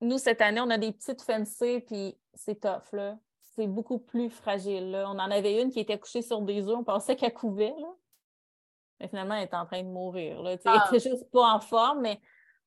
[0.00, 3.16] Nous, cette année, on a des petites fencées, puis c'est tough, là.
[3.56, 5.04] C'est beaucoup plus fragile, là.
[5.08, 7.88] On en avait une qui était couchée sur des œufs, on pensait qu'elle couvait, là.
[9.00, 10.56] Mais finalement, elle est en train de mourir, là.
[10.56, 10.88] Tu sais, Ah.
[10.92, 12.20] Elle juste pas en forme, mais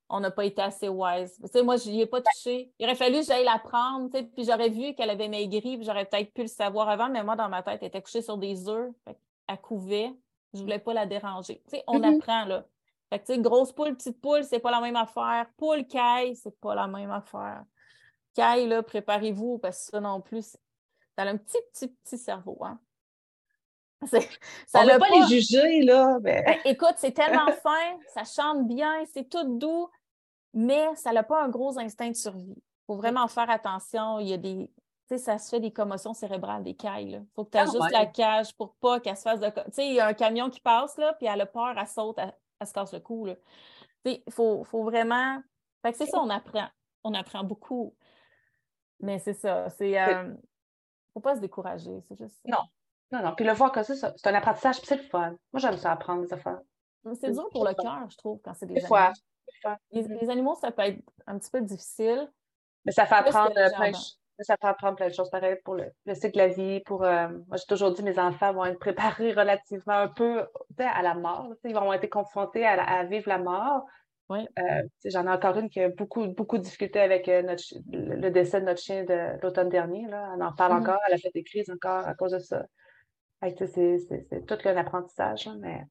[0.09, 1.37] on n'a pas été assez wise.
[1.41, 2.71] Tu sais, moi, je n'y ai pas touché.
[2.79, 5.77] Il aurait fallu que j'aille la prendre, tu sais, puis j'aurais vu qu'elle avait maigri,
[5.77, 8.21] puis j'aurais peut-être pu le savoir avant, mais moi, dans ma tête, elle était couchée
[8.21, 8.91] sur des œufs,
[9.47, 10.11] elle couvait.
[10.53, 11.61] Je voulais pas la déranger.
[11.69, 12.15] Tu sais, on Mhm.
[12.15, 12.65] apprend, là.
[13.09, 15.45] Fait que, tu sais, grosse poule, petite poule, c'est pas la même affaire.
[15.57, 17.63] Poule, caille, c'est pas la même affaire.
[18.33, 20.59] Caille, là, préparez-vous, parce que ça non plus, c'est-
[21.17, 22.79] ça a un petit, petit, petit cerveau, hein.
[24.67, 26.19] Ça On ne pas pas- les juger, là.
[26.21, 29.89] Ben, ben, écoute, c'est tellement fin, ça chante bien, c'est tout doux,
[30.57, 32.55] mais ça n'a pas un gros instinct de survie.
[32.57, 34.19] Il faut vraiment faire attention.
[34.19, 34.71] Il y a des.
[35.07, 37.11] Tu sais, ça se fait des commotions cérébrales, des cailles.
[37.11, 37.91] Il faut que tu Ah ajustes ouais.
[37.91, 39.47] la cage pour pas qu'elle se fasse de.
[39.49, 41.87] Tu sais, il y a un camion qui passe, là, puis elle a peur, elle
[41.87, 43.25] saute, elle, elle se casse le cou.
[43.25, 43.35] là.
[44.03, 45.41] Tu sais, il faut, faut vraiment.
[45.83, 46.67] Fait que c'est ça, on apprend.
[47.03, 47.95] On apprend beaucoup.
[48.99, 49.69] Mais c'est ça.
[49.69, 49.99] C'est.
[50.01, 50.33] euh,
[51.13, 52.01] faut pas se décourager.
[52.07, 52.41] C'est juste.
[52.45, 52.51] ça.
[52.51, 52.63] Non.
[53.11, 53.35] non, non.
[53.35, 55.35] Puis le voir comme ça, ça, c'est un apprentissage, puis c'est le fun.
[55.53, 56.59] Moi, j'aime ça apprendre des affaires.
[57.21, 59.13] C'est dur pour le cœur, je trouve, quand c'est des Des fois.
[59.91, 62.31] Les, les animaux, ça peut être un petit peu difficile.
[62.85, 63.93] Mais ça fait apprendre euh, plein de jardins.
[63.93, 66.47] ch- mais ça fait apprendre plein de choses pareil pour le, le cycle de la
[66.47, 66.79] vie.
[66.81, 70.45] Pour, euh, moi, j'ai toujours dit mes enfants vont être préparés relativement un peu
[70.77, 71.53] à la mort.
[71.63, 73.85] Ils vont être confrontés à, la- à vivre la mort.
[74.29, 74.45] Oui.
[74.59, 78.65] Euh, J'en ai encore une qui a beaucoup, beaucoup discuté avec notre, le décès de
[78.65, 80.05] notre chien de l'automne dernier.
[80.07, 80.33] Là.
[80.35, 80.81] Elle en parle Mhm.
[80.81, 80.99] encore.
[81.07, 82.65] Elle a fait des crises encore à cause de ça.
[83.41, 85.49] C'est tout un apprentissage.
[85.59, 85.83] mais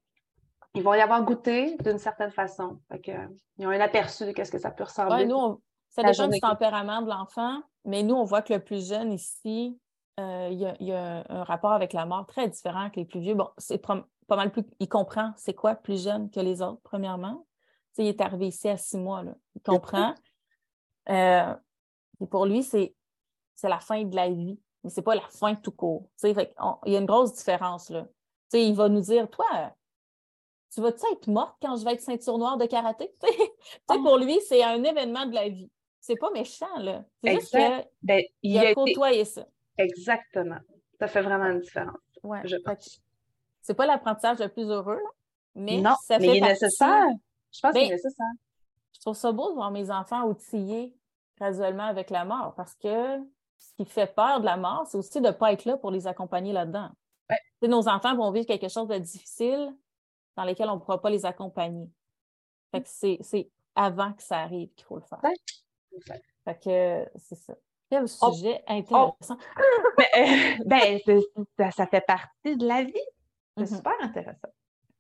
[0.76, 2.78] ils vont y avoir goûté d'une certaine façon.
[2.90, 3.26] Fait que, euh,
[3.58, 5.16] ils ont un aperçu de ce que ça peut ressembler.
[5.16, 8.62] Ouais, nous, on- ça dépend du tempérament de l'enfant, mais nous, on voit que le
[8.62, 9.80] plus jeune ici,
[10.20, 12.96] euh, il y, a, il y a un rapport avec la mort très différent que
[13.00, 13.34] les plus vieux.
[13.34, 14.64] Bon, c'est pas mal plus.
[14.80, 17.46] Il comprend c'est quoi plus jeune que les autres, premièrement.
[17.98, 19.32] Il est arrivé ici à six mois, là.
[19.54, 20.14] Il comprend.
[21.08, 21.54] Euh,
[22.20, 22.92] et pour lui, c'est
[23.62, 26.08] la fin de la vie, mais c'est pas la fin tout court.
[26.20, 26.32] Fait
[26.84, 28.08] il y a une grosse différence, là.
[28.52, 29.72] Il va nous dire, toi,
[30.72, 33.14] tu vas-tu être morte quand je vais être ceinture noire de karaté?
[33.88, 34.02] Oh.
[34.02, 35.70] pour lui, c'est un événement de la vie.
[36.00, 37.04] C'est pas méchant, là.
[37.22, 37.90] C'est juste Exact.
[38.02, 38.74] Ben, il qu'il a a été...
[38.74, 39.46] côtoyé ça.
[39.78, 40.58] Exactement.
[40.98, 41.98] Ça fait vraiment une différence.
[42.22, 42.40] Ouais.
[42.44, 43.00] Je que pense.
[43.62, 45.10] C'est pas l'apprentissage le plus heureux, là,
[45.56, 47.06] mais non, ça mais fait il est nécessaire.
[47.52, 48.26] Je pense qu'il Ben, est nécessaire.
[48.92, 50.94] Je trouve ça beau de voir mes enfants outillés
[51.38, 53.18] graduellement avec la mort parce que
[53.58, 55.90] ce qui fait peur de la mort, c'est aussi de ne pas être là pour
[55.90, 56.90] les accompagner là-dedans.
[57.30, 57.68] Ouais.
[57.68, 59.74] Nos enfants vont vivre quelque chose de difficile
[60.36, 61.90] dans lequel on ne pourra pas les accompagner.
[62.72, 65.20] Fait que c'est c'est avant que ça arrive qu'il faut le faire.
[65.22, 66.22] Ouais.
[66.44, 67.54] Fait que c'est ça.
[67.90, 68.32] Quel Oh.
[68.32, 69.38] sujet intéressant.
[69.98, 71.00] Mais, euh, ben,
[71.58, 72.92] ça, ça fait partie de la vie.
[73.56, 73.76] C'est Mhm.
[73.76, 74.48] super intéressant.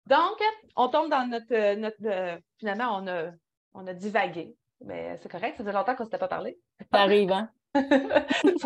[0.05, 0.41] Donc,
[0.75, 1.53] on tombe dans notre.
[1.53, 3.31] euh, notre euh, finalement, on a,
[3.73, 4.55] on a divagué.
[4.85, 6.57] Mais c'est correct, ça faisait longtemps qu'on ne s'était pas parlé.
[6.93, 7.49] Ça arrive, hein?
[7.73, 7.81] ça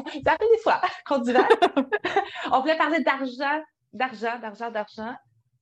[0.05, 1.47] fait des fois qu'on divague.
[2.51, 5.15] on voulait parler d'argent, d'argent, d'argent, d'argent.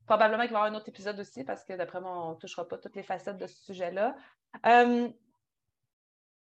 [0.09, 2.35] Probablement qu'il va y avoir un autre épisode aussi, parce que d'après moi, on ne
[2.35, 4.15] touchera pas toutes les facettes de ce sujet-là.
[4.65, 5.07] Euh,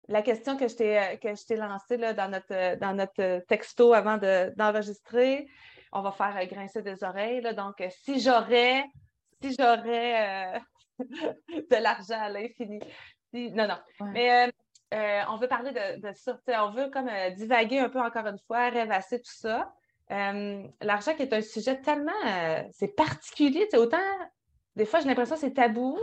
[0.08, 4.18] la question que je t'ai lancée là, dans, notre, dans notre texto avant
[4.58, 5.48] d'enregistrer,
[5.92, 7.42] on va faire grincer des oreilles.
[7.42, 7.54] Là.
[7.54, 8.86] Donc, si j'aurais
[9.44, 10.60] si j'aurais euh,
[11.00, 12.80] de l'argent à l'infini.
[13.34, 13.78] Non, non.
[14.14, 14.52] Mais euh,
[14.96, 16.40] euh, on veut parler de, ça.
[16.66, 19.72] on veut comme divaguer un peu encore une fois, rêvasser tout ça.
[20.82, 22.12] L'argent qui est un sujet tellement
[22.72, 23.68] c'est particulier.
[23.74, 23.98] Autant
[24.76, 25.98] des fois j'ai l'impression que c'est tabou,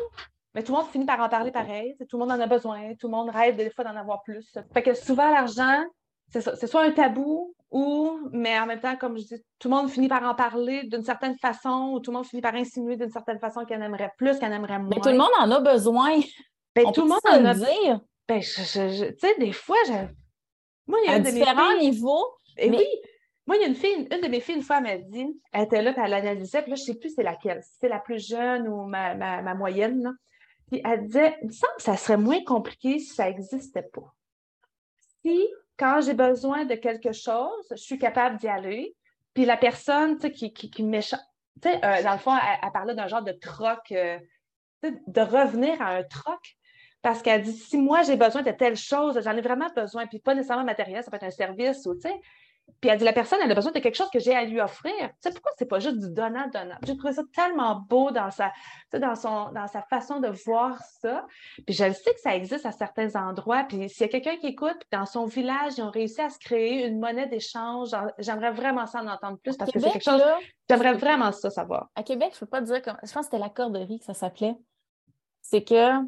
[0.54, 1.94] mais tout le monde finit par en parler pareil.
[2.08, 2.94] Tout le monde en a besoin.
[2.96, 4.52] Tout le monde rêve des fois d'en avoir plus.
[4.74, 5.84] Fait que souvent, l'argent,
[6.28, 9.90] c'est soit un tabou ou, mais en même temps, comme je dis, tout le monde
[9.90, 13.10] finit par en parler d'une certaine façon ou tout le monde finit par insinuer d'une
[13.10, 14.90] certaine façon qu'elle aimerait plus, qu'elle aimerait moins.
[14.90, 16.18] Mais tout le monde en a besoin.
[16.74, 18.00] Ben, tout le monde en a dire?
[18.26, 19.76] Ben, tu sais, des fois,
[20.86, 22.26] moi, il y a à différents niveaux.
[22.56, 22.84] Et oui.
[23.50, 25.64] Moi, il y a une fille, une de mes filles, une fois, m'a dit, elle
[25.64, 27.98] était là, elle analysait, puis là, je ne sais plus c'est laquelle, si c'est la
[27.98, 30.16] plus jeune ou ma, ma, moyenne.
[30.70, 34.14] Puis elle disait, il ça serait moins compliqué si ça n'existait pas.
[35.24, 38.94] Si quand j'ai besoin de quelque chose, je suis capable d'y aller.
[39.34, 41.18] Puis la personne qui, qui, qui m'échappe,
[41.66, 44.16] euh, dans le fond, elle, parlait d'un genre de troc, euh,
[44.84, 46.56] de revenir à un troc.
[47.02, 50.20] Parce qu'elle dit, si moi j'ai besoin de telle chose, j'en ai vraiment besoin, puis
[50.20, 52.20] pas nécessairement matériel, ça peut être un service ou, tu sais,
[52.80, 54.60] puis elle dit, la personne, elle a besoin de quelque chose que j'ai à lui
[54.60, 54.92] offrir.
[54.98, 56.76] Tu sais, pourquoi c'est pas juste du donnant-donnant?
[56.86, 58.52] J'ai trouvé ça tellement beau dans sa,
[58.92, 61.26] dans, son, dans sa façon de voir ça.
[61.66, 63.64] Puis je sais que ça existe à certains endroits.
[63.64, 66.30] Puis s'il y a quelqu'un qui écoute, puis dans son village, ils ont réussi à
[66.30, 70.04] se créer une monnaie d'échange, j'aimerais vraiment ça en entendre plus parce que c'est quelque
[70.04, 70.22] chose,
[70.68, 71.88] j'aimerais vraiment ça savoir.
[71.94, 74.14] À Québec, je peux pas dire, comme, je pense que c'était la corderie que ça
[74.14, 74.56] s'appelait.
[75.42, 75.98] C'est que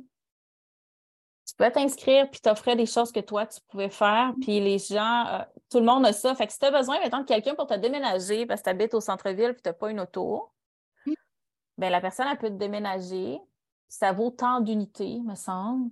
[1.53, 4.32] tu peux t'inscrire puis t'offrir des choses que toi, tu pouvais faire.
[4.40, 5.38] Puis les gens, euh,
[5.70, 6.34] tout le monde a ça.
[6.34, 8.70] Fait que si tu as besoin maintenant de quelqu'un pour te déménager parce que tu
[8.70, 10.50] habites au centre-ville puis tu n'as pas une auto,
[11.76, 13.38] ben la personne, elle peut te déménager.
[13.88, 15.90] Ça vaut tant d'unités, me semble.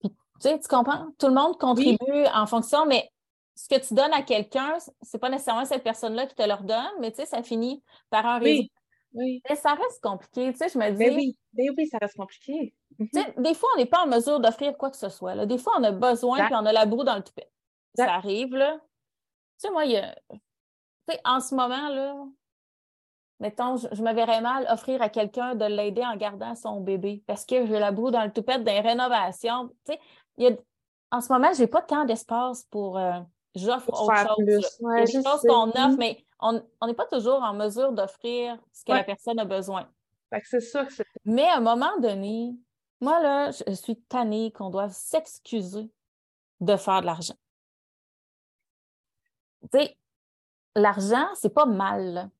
[0.00, 1.06] Puis, tu sais, tu comprends?
[1.18, 3.10] Tout le monde contribue en fonction, mais
[3.54, 6.92] ce que tu donnes à quelqu'un, c'est pas nécessairement cette personne-là qui te le redonne,
[7.00, 8.64] mais tu sais, ça finit par un réseau.
[9.14, 9.42] Oui.
[9.48, 10.52] Mais ça reste compliqué.
[10.52, 10.96] Tu sais, je me dis.
[10.96, 12.74] Mais oui, mais oui, ça reste compliqué.
[12.98, 13.08] Mhm.
[13.38, 15.34] Des fois, on n'est pas en mesure d'offrir quoi que ce soit.
[15.34, 15.46] Là.
[15.46, 17.50] Des fois, on a besoin, puis on a la broue dans le toupet.
[17.94, 18.78] Ça arrive, là.
[18.78, 20.14] Tu sais, moi, il y a...
[20.30, 20.38] Tu
[21.08, 22.14] sais, en ce moment, là,
[23.40, 27.44] mettons, je, me verrais mal offrir à quelqu'un de l'aider en gardant son bébé parce
[27.44, 29.68] que j'ai la broue dans le toupet des rénovations.
[29.86, 30.00] Tu sais,
[30.36, 30.56] il y a...
[31.10, 32.98] en ce moment, je n'ai pas tant d'espace pour...
[32.98, 33.18] Euh,
[33.54, 34.36] j'offre autre chose.
[34.38, 38.58] il y a des choses qu'on offre, mais on n'est pas toujours en mesure d'offrir
[38.72, 39.88] ce que la personne a besoin.
[40.44, 42.54] c'est ça que Mais à un moment donné,
[43.00, 45.90] moi, là, je suis tannée qu'on doive s'excuser
[46.60, 47.34] de faire de l'argent.
[49.72, 49.96] Tu sais,
[50.74, 52.30] l'argent, c'est pas mal.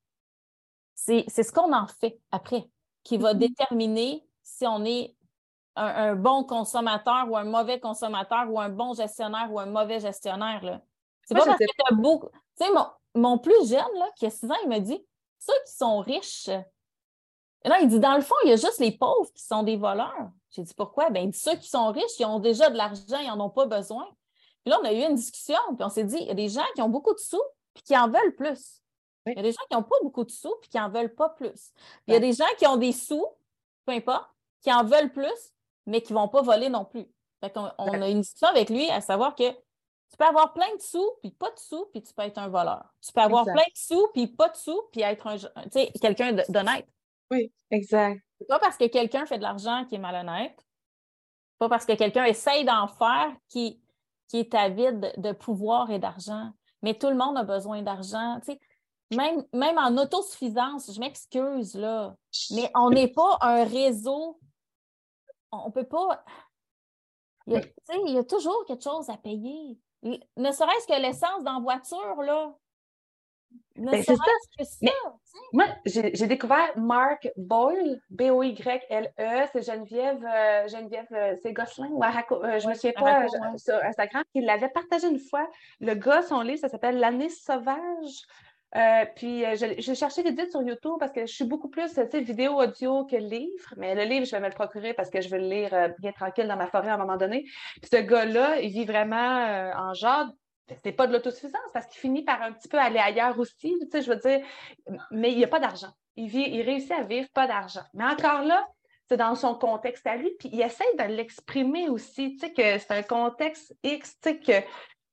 [0.95, 2.69] C'est ce qu'on en fait après
[3.03, 3.39] qui va mm-hmm.
[3.39, 5.15] déterminer si on est
[5.77, 10.83] un, bon consommateur ou un mauvais consommateur ou un bon gestionnaire ou un mauvais gestionnaire.
[11.25, 12.29] C'est pas parce que tu as beaucoup.
[12.59, 15.05] Tu sais, mon, mon, plus jeune, là, qui a 6 ans, il me dit
[15.39, 16.49] ceux qui sont riches.
[17.65, 19.77] non, il dit dans le fond, il y a juste les pauvres qui sont des
[19.77, 20.31] voleurs.
[20.51, 21.11] J'ai dit pourquoi?
[21.11, 24.07] Ben, ceux qui sont riches, ils ont déjà de l'argent, ils n'en ont pas besoin.
[24.63, 26.49] Puis là, on a eu une discussion, puis on s'est dit, il y a des
[26.49, 27.43] gens qui ont beaucoup de sous,
[27.73, 28.83] puis qui en veulent plus.
[29.27, 31.15] Il y a des gens qui n'ont pas beaucoup de sous, puis qui n'en veulent
[31.15, 31.73] pas plus.
[31.73, 33.27] Puis il y a des gens qui ont des sous,
[33.87, 34.29] peu importe,
[34.61, 35.55] qui en veulent plus,
[35.87, 37.07] mais qui ne vont pas voler non plus.
[37.41, 39.45] Fait on, on a une discussion avec lui à savoir que
[40.11, 42.49] tu peux avoir plein de sous, puis pas de sous, puis tu peux être un
[42.49, 42.85] voleur.
[43.01, 45.37] Tu peux avoir plein de sous, puis pas de sous, puis être un,
[46.01, 46.89] quelqu'un d'honnête.
[47.31, 48.21] Oui, exact.
[48.39, 50.59] C'est pas parce que quelqu'un fait de l'argent qui est malhonnête,
[51.59, 53.81] pas parce que quelqu'un essaye d'en faire qui,
[54.29, 56.51] qui est avide de pouvoir et d'argent.
[56.83, 58.41] Mais tout le monde a besoin d'argent.
[59.13, 62.17] même, même en autosuffisance, je m'excuse, là,
[62.53, 64.41] mais on n'est pas un réseau.
[65.53, 66.25] On ne peut pas.
[67.47, 67.63] Il y, a,
[68.07, 69.79] il y a toujours quelque chose à payer.
[70.03, 72.55] Ne serait-ce que l'essence dans la voiture, là.
[73.77, 74.93] Ben, c'est ça.
[75.53, 82.59] moi, j'ai découvert Mark Boyle, B-O-Y-L-E, c'est Geneviève, euh, Geneviève, euh, c'est Gosselin ou euh,
[82.59, 83.27] je ne me souviens pas,
[83.57, 85.49] sur Instagram, qui l'avait partagé une fois.
[85.81, 88.27] Le gars, son livre, ça s'appelle L'année sauvage.
[89.17, 93.17] Puis j'ai cherché des sur YouTube parce que je suis beaucoup plus vidéo audio que
[93.17, 95.95] livre, mais le livre, je vais me le procurer parce que je veux le lire
[95.99, 97.43] bien tranquille dans ma forêt à un moment donné.
[97.81, 100.27] Puis ce gars-là, il vit vraiment en genre
[100.85, 103.91] c'est pas de l'autosuffisance parce qu'il finit par un petit peu aller ailleurs aussi, tu
[103.91, 104.41] sais, je veux dire,
[105.11, 105.91] mais il n'y a pas d'argent.
[106.17, 107.83] Il, il réussit à vivre pas d'argent.
[107.95, 108.67] Mais encore là,
[109.09, 112.79] c'est dans son contexte à lui, puis il essaie de l'exprimer aussi, tu sais, que
[112.79, 114.67] c'est un contexte X, tu sais, que,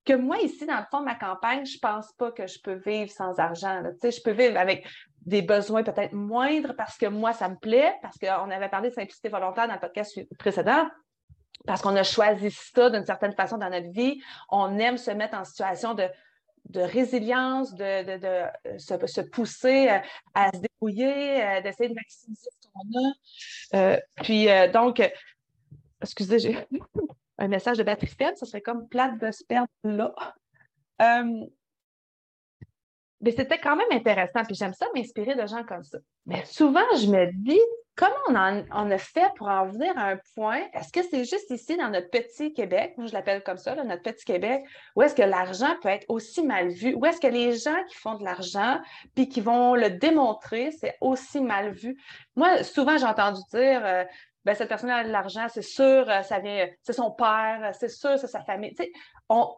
[0.08, 2.60] que moi, ici, dans le fond de ma campagne, je ne pense pas que je
[2.62, 3.84] peux vivre sans argent.
[4.02, 4.88] Je peux vivre avec
[5.26, 8.96] des besoins peut-être moindres parce que moi, ça me plaît, parce qu'on avait parlé de
[8.96, 10.88] simplicité volontaire dans le podcast précédent,
[11.66, 14.22] parce qu'on a choisi ça d'une certaine façon dans notre vie.
[14.50, 16.08] On aime se mettre en situation de,
[16.74, 20.00] résilience, de, de, euh, se, pousser euh,
[20.34, 24.00] à se débrouiller, euh, d'essayer de maximiser ce qu'on a.
[24.24, 25.02] puis donc,
[26.02, 26.58] excusez, j'ai
[27.38, 30.14] un message de batterie faible, ça serait comme plate de se perdre là.
[33.22, 35.98] mais c'était quand même intéressant, puis j'aime ça m'inspirer de gens comme ça.
[36.26, 37.62] Mais souvent, je me dis,
[37.98, 40.62] Comment on, a fait pour en venir à un point?
[40.74, 44.04] Est-ce que c'est juste ici, dans notre petit Québec, moi je l'appelle comme ça, notre
[44.04, 44.64] petit Québec,
[44.96, 46.94] où est-ce que l'argent peut être aussi mal vu?
[46.94, 48.80] Où est-ce que les gens qui font de l'argent
[49.16, 51.98] puis qui vont le démontrer, c'est aussi mal vu?
[52.36, 54.04] Moi, souvent, j'ai entendu dire, euh,
[54.48, 57.90] ben, cette personne a de l'argent, c'est sûr, euh, ça vient, c'est son père, c'est
[57.90, 58.74] sûr, c'est sa famille.
[58.74, 58.92] Tu sais,
[59.30, 59.54] on,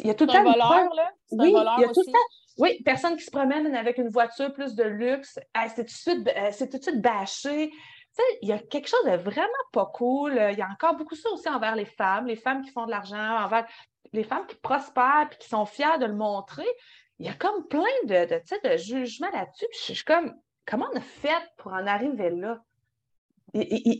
[0.00, 0.38] il y a tout le temps.
[0.38, 1.12] Un là?
[1.32, 2.18] Oui, il y a tout le temps
[2.58, 5.38] oui, personne qui se promène avec une voiture plus de luxe,
[5.74, 7.70] c'est tout, de suite bâché.
[7.70, 7.76] Tu
[8.12, 10.32] sais, il y a quelque chose de vraiment pas cool.
[10.52, 12.90] Il y a encore beaucoup ça aussi envers les femmes, les femmes qui font de
[12.90, 13.66] l'argent, envers
[14.12, 16.66] les femmes qui prospèrent et qui sont fières de le montrer.
[17.18, 19.66] Il y a comme plein de, de, de jugements là-dessus.
[19.72, 20.34] je suis comme,
[20.66, 22.58] comment on a fait pour en arriver là?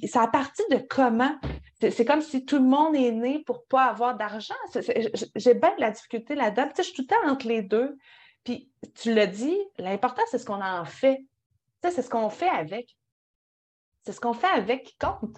[0.08, 1.34] Ça a parti de comment?
[1.80, 4.54] C'est comme si tout le monde est né pour ne pas avoir d'argent.
[5.36, 6.70] J'ai bien de la difficulté là-dedans.
[6.76, 7.98] je suis tout le temps entre les deux.
[8.44, 11.24] Puis tu l'as dit, l'important, c'est ce qu'on en fait.
[11.82, 12.96] c'est ce qu'on fait avec.
[14.04, 15.36] C'est ce qu'on fait avec qui compte,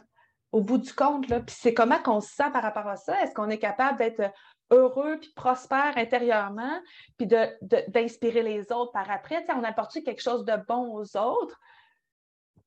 [0.53, 1.29] au bout du compte.
[1.29, 1.41] Là.
[1.41, 3.21] Puis c'est comment qu'on se sent par rapport à ça?
[3.23, 4.33] Est-ce qu'on est capable d'être
[4.71, 6.81] heureux puis prospère intérieurement,
[7.19, 9.45] puis d'inspirer les autres par après?
[9.51, 11.61] on apporte quelque chose de bon aux autres?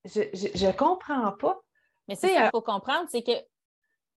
[0.08, 1.60] Je ne comprends pas.
[2.08, 3.32] Mais c'est ça qu'il faut comprendre, c'est que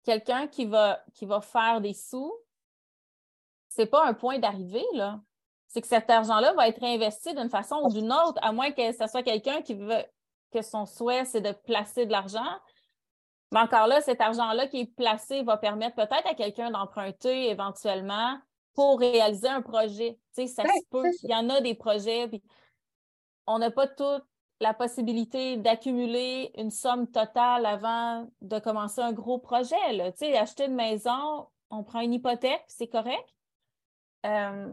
[0.04, 2.32] quelqu'un qui va, qui va faire des sous,
[3.68, 5.20] c'est pas un point d'arrivée, là
[5.70, 8.90] c'est que cet argent-là va être réinvesti d'une façon ou d'une autre, à moins que
[8.90, 10.04] ce soit quelqu'un qui veut
[10.52, 12.58] que son souhait, c'est de placer de l'argent.
[13.52, 18.36] Mais encore là, cet argent-là qui est placé va permettre peut-être à quelqu'un d'emprunter éventuellement
[18.74, 20.18] pour réaliser un projet.
[20.34, 21.08] Tu sais, ça se peut.
[21.22, 22.42] Il y en a des projets, puis
[23.46, 24.24] on n'a pas toute
[24.60, 29.92] la possibilité d'accumuler une somme totale avant de commencer un gros projet.
[29.92, 30.12] Là.
[30.12, 33.34] Tu sais, acheter une maison, on prend une hypothèque, c'est correct.
[34.26, 34.70] Euh,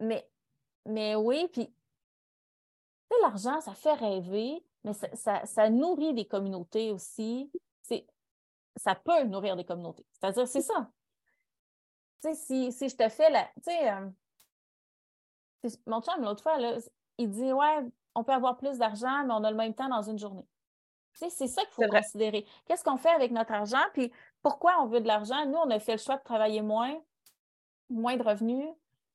[0.00, 0.26] mais,
[0.86, 1.70] mais oui, puis
[3.22, 7.50] l'argent, ça fait rêver, mais ça, nourrit des communautés aussi.
[8.76, 10.06] Ça peut nourrir des communautés.
[10.12, 10.90] C'est-à-dire, c'est ça.
[12.22, 13.44] Tu sais, si, si je te fais la.
[13.44, 14.08] Tu sais, euh,
[15.86, 16.78] mon chum, l'autre fois, là,
[17.18, 17.84] il dit Ouais,
[18.20, 20.46] on peut avoir plus d'argent, mais on a le même temps dans une journée.
[21.14, 22.46] Tu sais, c'est ça qu'il faut considérer.
[22.66, 23.82] Qu'est-ce qu'on fait avec notre argent?
[23.94, 24.12] Puis
[24.42, 25.46] pourquoi on veut de l'argent?
[25.46, 26.94] Nous, on a fait le choix de travailler moins,
[27.88, 28.68] moins de revenus,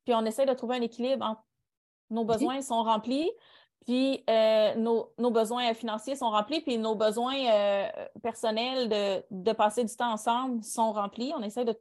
[0.04, 1.42] puis on essaie de trouver un équilibre entre
[2.12, 3.32] nos besoins sont remplis,
[3.86, 7.90] puis euh, nos, besoins financiers sont remplis, puis nos besoins euh,
[8.22, 8.90] personnels
[9.32, 11.34] de, passer du temps ensemble sont remplis.
[11.36, 11.80] On essaie de.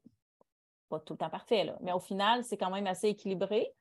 [0.89, 3.75] Pas tout le temps parfait, là, mais au final, c'est quand même assez équilibré.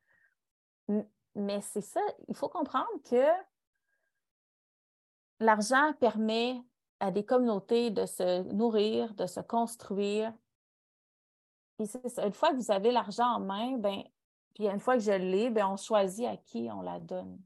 [1.36, 3.26] Mais c'est ça, il faut comprendre que
[5.40, 6.62] l'argent permet
[7.00, 10.34] à des communautés de se nourrir, de se construire.
[11.80, 12.00] Et ça.
[12.26, 14.04] Une fois que vous avez l'argent en main, ben,
[14.54, 17.40] puis une fois que je l'ai, ben, on choisit à qui on la donne.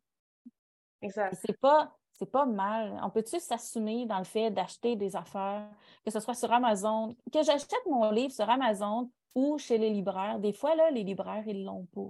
[1.01, 1.38] Exact.
[1.45, 2.99] C'est pas, c'est pas mal.
[3.03, 5.69] On peut-tu s'assumer dans le fait d'acheter des affaires,
[6.05, 10.39] que ce soit sur Amazon, que j'achète mon livre sur Amazon ou chez les libraires?
[10.39, 12.09] Des fois, là, les libraires, ils l'ont pas.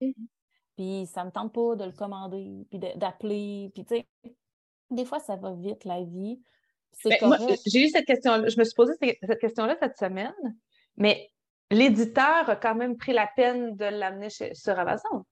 [0.00, 0.26] Mm-hmm.
[0.78, 4.06] Puis ça me tente pas de le commander, puis d'appeler, puis tu sais,
[4.92, 6.40] des fois, ça va vite, la vie.
[7.04, 10.32] Ben, j'ai eu cette question je me suis posé cette question-là cette semaine,
[10.96, 11.32] mais
[11.72, 15.24] l'éditeur a quand même pris la peine de l'amener sur Amazon.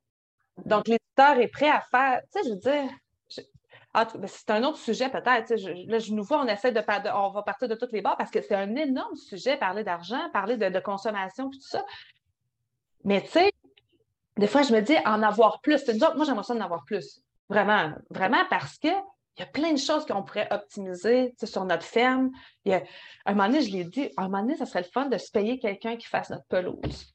[0.64, 2.90] Donc, l'éditeur est prêt à faire, tu sais, je veux dire,
[3.94, 5.54] ben, c'est un autre sujet peut-être.
[5.86, 6.82] Là, je nous vois, on essaie de,
[7.14, 10.28] on va partir de toutes les bords parce que c'est un énorme sujet, parler d'argent,
[10.32, 11.84] parler de, consommation, puis tout ça.
[13.04, 13.52] Mais tu sais,
[14.36, 15.82] des fois, je me dis, en avoir plus.
[16.16, 17.20] Moi, j'aimerais ça en avoir plus.
[17.48, 18.88] Vraiment, vraiment parce que
[19.36, 22.30] il y a plein de choses qu'on pourrait optimiser sur notre ferme.
[22.64, 22.82] Il y a,
[23.26, 25.30] un moment donné, je l'ai dit, un moment donné, ça serait le fun de se
[25.30, 27.14] payer quelqu'un qui fasse notre pelouse.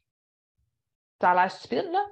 [1.20, 2.06] Ça a l'air stupide, là.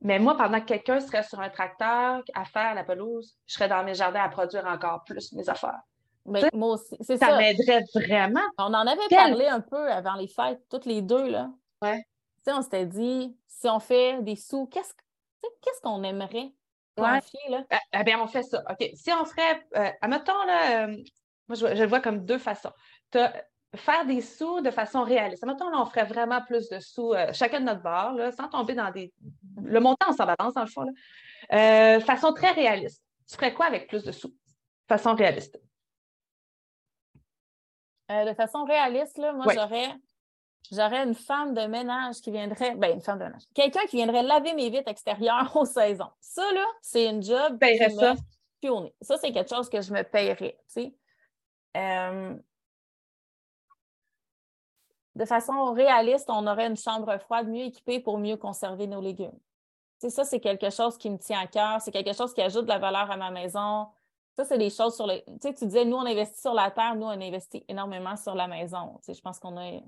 [0.00, 3.68] Mais moi, pendant que quelqu'un serait sur un tracteur à faire la pelouse, je serais
[3.68, 5.80] dans mes jardins à produire encore plus mes affaires.
[6.26, 7.28] Mais moi aussi, c'est ça.
[7.28, 8.44] Ça m'aiderait vraiment.
[8.58, 11.48] On en avait parlé un peu avant les fêtes, toutes les deux, là.
[11.80, 12.04] Ouais.
[12.44, 16.52] Sais, on s'était dit, si on fait des sous, qu'est-ce qu'on aimerait
[16.96, 17.64] là?
[17.70, 18.62] Eh, eh bien, on fait ça.
[18.70, 18.90] OK.
[18.94, 20.96] Si on ferait, euh, admettons, là, euh,
[21.48, 22.72] moi, je, le vois comme deux façons.
[23.10, 23.32] Tu as
[23.76, 25.44] faire des sous de façon réaliste.
[25.44, 28.90] Maintenant, on ferait vraiment plus de sous, euh, chacun de notre bord, sans tomber dans
[28.92, 29.12] des.
[29.62, 30.84] Le montant, on s'en balance, dans le fond.
[31.50, 32.00] Là.
[32.00, 33.02] façon très réaliste.
[33.28, 34.32] Tu ferais quoi avec plus de sous?
[34.86, 35.58] Façon réaliste.
[38.10, 39.96] de façon réaliste, là, moi, j'aurais
[40.72, 44.22] j'aurais une femme de ménage qui viendrait, ben une femme de ménage, quelqu'un qui viendrait
[44.22, 46.10] laver mes vitres extérieures aux saisons.
[46.20, 48.14] Ça, là, c'est une job qui ça?
[48.14, 50.94] me Ça, c'est quelque chose que je me paierais, tu sais.
[51.76, 52.34] Euh,
[55.14, 59.38] de façon réaliste, on aurait une chambre froide mieux équipée pour mieux conserver nos légumes.
[60.00, 61.80] Tu sais, ça, c'est quelque chose qui me tient à cœur.
[61.80, 63.86] C'est quelque chose qui ajoute de la valeur à ma maison.
[64.36, 65.22] Ça, c'est des choses sur les.
[65.24, 68.34] Tu sais, tu disais, nous, on investit sur la terre, nous, on investit énormément sur
[68.34, 68.98] la maison.
[68.98, 69.80] Tu sais, je pense qu'on a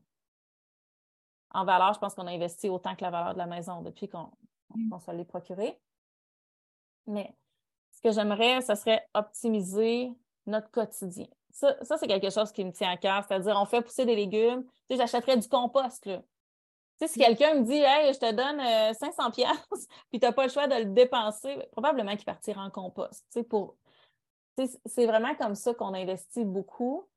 [1.53, 4.09] en valeur, je pense qu'on a investi autant que la valeur de la maison depuis
[4.09, 4.31] qu'on
[4.75, 4.99] mm.
[4.99, 5.81] se l'est procuré.
[7.07, 7.35] Mais
[7.93, 10.13] ce que j'aimerais, ce serait optimiser
[10.47, 11.27] notre quotidien.
[11.51, 14.65] Ça, c'est quelque chose qui me tient à cœur, c'est-à-dire on fait pousser des légumes.
[14.65, 16.05] Tu sais, j'achèterais du compost.
[16.05, 16.19] Là.
[16.19, 17.23] Tu sais, si mm.
[17.23, 20.53] quelqu'un me dit Hey, je te donne 500 euh, pièces puis tu n'as pas le
[20.53, 23.25] choix de le dépenser, probablement qu'il partira en compost.
[23.33, 23.77] Tu sais, pour...
[24.85, 27.09] c'est vraiment comme ça qu'on investit beaucoup.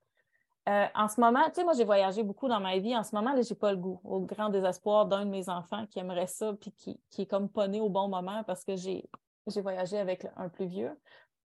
[0.69, 2.95] Euh, en ce moment, tu sais, moi, j'ai voyagé beaucoup dans ma vie.
[2.95, 5.87] En ce moment, je n'ai pas le goût, au grand désespoir d'un de mes enfants
[5.87, 8.75] qui aimerait ça, puis qui, qui est comme pas né au bon moment parce que
[8.75, 9.09] j'ai
[9.47, 10.95] voyagé avec un plus vieux.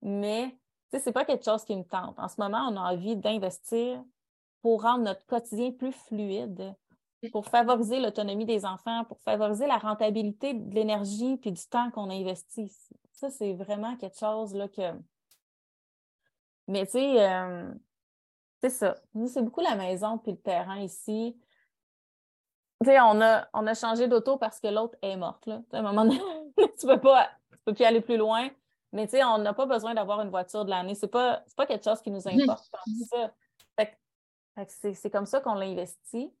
[0.03, 0.57] Mais, tu
[0.91, 2.19] sais, c'est pas quelque chose qui me tente.
[2.19, 4.03] En ce moment, on a envie d'investir
[4.61, 6.75] pour rendre notre quotidien plus fluide,
[7.31, 12.11] pour favoriser l'autonomie des enfants, pour favoriser la rentabilité de l'énergie puis du temps qu'on
[12.11, 12.71] a investi.
[13.13, 14.91] Ça, c'est vraiment quelque chose là, que.
[16.67, 17.73] Mais tu sais, euh,
[18.61, 18.95] c'est ça.
[19.13, 21.37] Nous, c'est beaucoup la maison puis le terrain ici.
[22.81, 25.45] Tu sais, on a, on a changé d'auto parce que l'autre est morte.
[25.45, 25.61] Là.
[25.71, 26.19] À un moment donné,
[26.79, 28.49] tu peux pas, tu peux plus aller plus loin.
[28.91, 30.95] Mais tu sais, on n'a pas besoin d'avoir une voiture de l'année.
[30.95, 32.69] C'est pas, pas quelque chose qui nous importe
[33.09, 33.31] ça.
[34.67, 36.31] c'est comme ça qu'on l'a investi.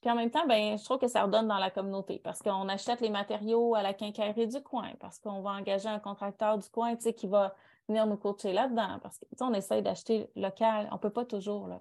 [0.00, 2.68] Puis en même temps, ben, je trouve que ça redonne dans la communauté parce qu'on
[2.68, 6.68] achète les matériaux à la quincaillerie du coin, parce qu'on va engager un contracteur du
[6.68, 7.54] coin qui va
[7.88, 8.98] venir nous coacher là-dedans.
[9.02, 10.88] Parce que, on essaye d'acheter local.
[10.90, 11.68] On ne peut pas toujours.
[11.68, 11.80] Là.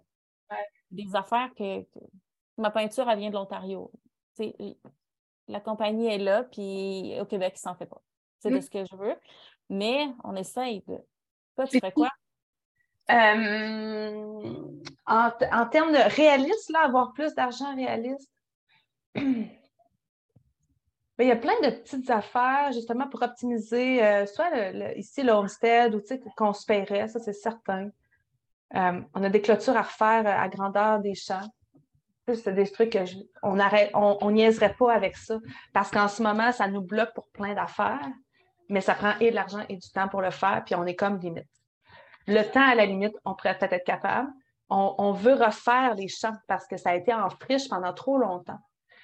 [0.91, 1.85] Des affaires que,
[2.57, 3.91] Ma peinture, elle vient de l'Ontario.
[5.47, 8.01] La compagnie est là, puis au Québec, ça s'en fait pas.
[8.39, 8.61] C'est de mmh.
[8.61, 9.15] ce que je veux.
[9.69, 10.99] Mais on essaye de.
[11.55, 12.09] Toi, tu ferais quoi?
[13.09, 14.51] Euh,
[15.07, 18.31] en, en, termes de réaliste, là, avoir plus d'argent réaliste.
[21.17, 24.49] Ben, il y a plein de petites affaires justement pour optimiser, euh, soit
[24.95, 26.01] ici le homestead ou
[26.35, 27.89] qu'on se paierait, ça c'est certain.
[28.75, 31.47] Euh, on a des clôtures à refaire à grandeur des champs.
[32.27, 32.97] C'est des trucs
[33.41, 33.59] qu'on
[33.93, 35.37] on, on niaiserait pas avec ça
[35.73, 38.09] parce qu'en ce moment, ça nous bloque pour plein d'affaires,
[38.69, 40.95] mais ça prend et de l'argent et du temps pour le faire, puis on est
[40.95, 41.49] comme limite.
[42.25, 44.29] Le temps, à la limite, on pourrait peut-être être capable.
[44.69, 48.57] On veut refaire les champs parce que ça a été en friche pendant trop longtemps.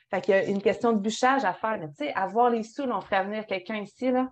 [0.10, 1.78] Fait qu'il y a une question de bûchage à faire.
[1.80, 4.30] Mais tu sais, avoir les sous, on ferait venir quelqu'un ici, là.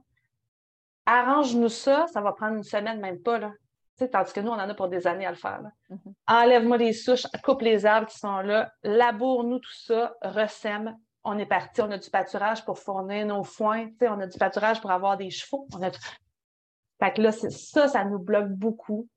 [1.06, 3.52] Arrange-nous ça, ça va prendre une semaine, même pas, là.
[3.98, 5.62] Tu sais, tandis que nous, on en a pour des années à le faire.
[5.90, 6.14] Mm-hmm.
[6.28, 10.98] Enlève-moi les souches, coupe les arbres qui sont là, laboure-nous tout ça, ressème.
[11.24, 14.28] On est parti, on a du pâturage pour fournir nos foins, tu sais, on a
[14.28, 15.68] du pâturage pour avoir des chevaux.
[15.74, 15.92] On a...
[17.00, 19.08] Fait que là, ça, ça nous bloque beaucoup.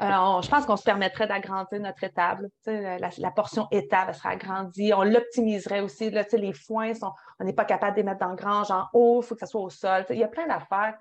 [0.00, 2.48] Je pense qu'on se permettrait d'agrandir notre étable.
[2.66, 4.92] La, portion étable serait agrandie.
[4.92, 6.10] On l'optimiserait aussi.
[6.10, 9.20] Les foins, sont, on n'est pas capable de les mettre dans le grange en haut,
[9.22, 10.04] il faut que ça soit au sol.
[10.10, 10.98] Il y a plein d'affaires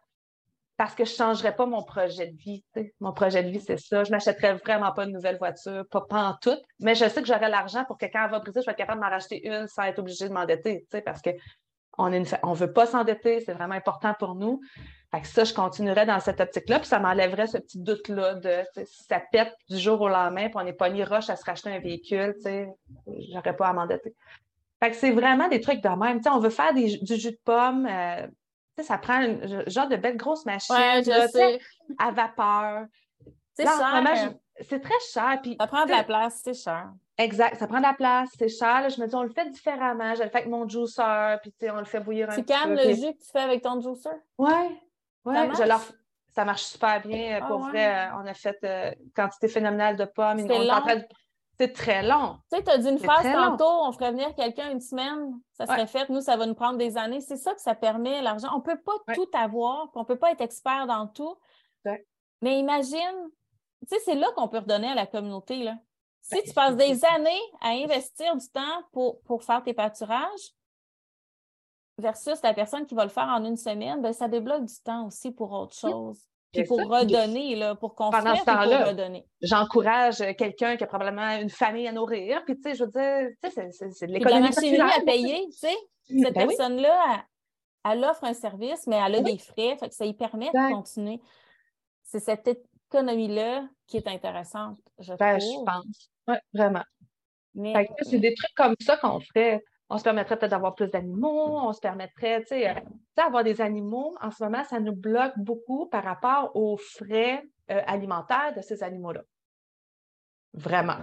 [0.78, 2.64] parce que je ne changerais pas mon projet de vie.
[3.00, 4.04] Mon projet de vie, c'est ça.
[4.04, 6.58] Je ne m'achèterais vraiment pas de nouvelle voiture, pas, en tout.
[6.80, 8.78] Mais je sais que j'aurais l'argent pour que quand elle va briser, je vais être
[8.78, 10.86] capable de m'en racheter une sans être obligée de m'endetter.
[11.06, 14.62] Parce qu'on ne veut pas s'endetter, c'est vraiment important pour nous.
[15.14, 18.64] Fait que ça, je continuerais dans cette optique-là, puis ça m'enlèverait ce petit doute-là de
[18.84, 21.46] si ça pète du jour au lendemain, puis on n'est pas ni roche à se
[21.46, 22.68] racheter un véhicule, tu sais,
[23.32, 24.16] j'aurais pas à m'endetter.
[24.82, 26.20] Fait que c'est vraiment des trucs de même.
[26.20, 28.26] Tu on veut faire du jus de pomme, euh,
[28.78, 30.76] sais, ça prend un genre de belle grosse machine
[32.00, 32.86] à vapeur.
[33.54, 34.34] C'est cher.
[34.62, 35.40] C'est très cher.
[35.42, 36.92] Puis, ça prend de la place, c'est cher.
[37.20, 38.90] Exact, ça prend de la place, c'est cher.
[38.90, 40.16] je me dis, on le fait différemment.
[40.16, 42.54] Je le fais avec mon juicer, puis on le fait bouillir un petit peu.
[42.54, 44.10] Tu calmes le jus que tu fais avec ton juicer?
[44.40, 44.80] Oui,
[45.26, 45.92] oui, ça marche?
[46.34, 47.38] ça marche super bien.
[47.38, 50.40] Euh, pour ah, vrai, euh, on a fait euh, quantité phénoménale de pommes.
[51.60, 52.40] C'est très long.
[52.52, 55.68] Tu sais, tu as dit une phrase tantôt, on ferait venir quelqu'un une semaine, ça
[55.68, 56.10] serait fait.
[56.10, 57.22] Nous, ça va nous prendre des années.
[57.22, 58.48] C'est ça que ça permet, l'argent.
[58.54, 61.36] On ne peut pas tout avoir, on ne peut pas être expert dans tout.
[62.42, 63.30] Mais imagine,
[63.88, 65.58] tu sais, c'est là qu'on peut redonner à la communauté.
[65.64, 65.76] Là.
[66.22, 70.54] Si ben, tu passes des années à investir du temps pour, pour faire tes pâturages,
[71.98, 75.08] versus la personne qui va le faire en une semaine, ben, ça débloque du temps
[75.08, 76.20] aussi pour autre chose.
[76.52, 79.26] puis pour redonner, là, pour construire Pendant ce puis pour temps-là, redonner.
[79.42, 83.30] J'encourage quelqu'un qui a probablement une famille à nourrir, puis tu sais, je veux dire,
[83.44, 84.98] tu sais, c'est- de Puis de la l'économie machinerie circulaire.
[84.98, 85.76] à payer, tu sais.
[86.22, 87.24] Cette Ben personne-là,
[87.86, 89.32] elle, elle offre un service, mais elle a Oui.
[89.34, 91.20] des frais, fait que ça lui permet de continuer.
[92.04, 92.48] C'est cette
[92.92, 95.66] économie-là qui est intéressante, je Ben, je trouve.
[95.66, 96.12] pense.
[96.28, 96.84] Oui, vraiment.
[97.56, 99.64] Mais Fait que, c'est des trucs comme ça qu'on ferait.
[99.90, 102.82] On se permettrait peut-être d'avoir plus d'animaux, on se permettrait, tu sais, euh, tu
[103.18, 107.44] sais, avoir des animaux, en ce moment, ça nous bloque beaucoup par rapport aux frais
[107.70, 109.22] euh, alimentaires de ces animaux-là.
[110.54, 110.98] Vraiment.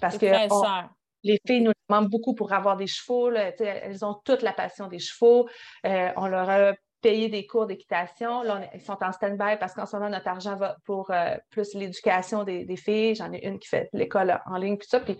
[0.00, 0.88] Parce que on-
[1.22, 3.30] les filles nous demandent beaucoup pour avoir des chevaux.
[3.30, 5.48] là, elles ont toute la passion des chevaux.
[5.84, 8.42] Euh, on leur a payé des cours d'équitation.
[8.42, 11.36] Là, on ils sont en stand-by parce qu'en ce moment, notre argent va pour euh,
[11.50, 13.14] plus l'éducation des, des filles.
[13.16, 15.00] J'en ai une qui fait l'école en ligne, puis ça.
[15.00, 15.18] Puis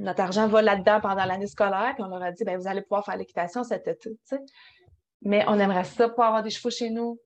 [0.00, 1.92] notre argent va là-dedans pendant l'année scolaire.
[1.94, 4.10] Puis on leur a dit, ben, vous allez pouvoir faire l'équitation cet été.
[5.22, 7.18] Mais on aimerait ça pour avoir des chevaux chez nous.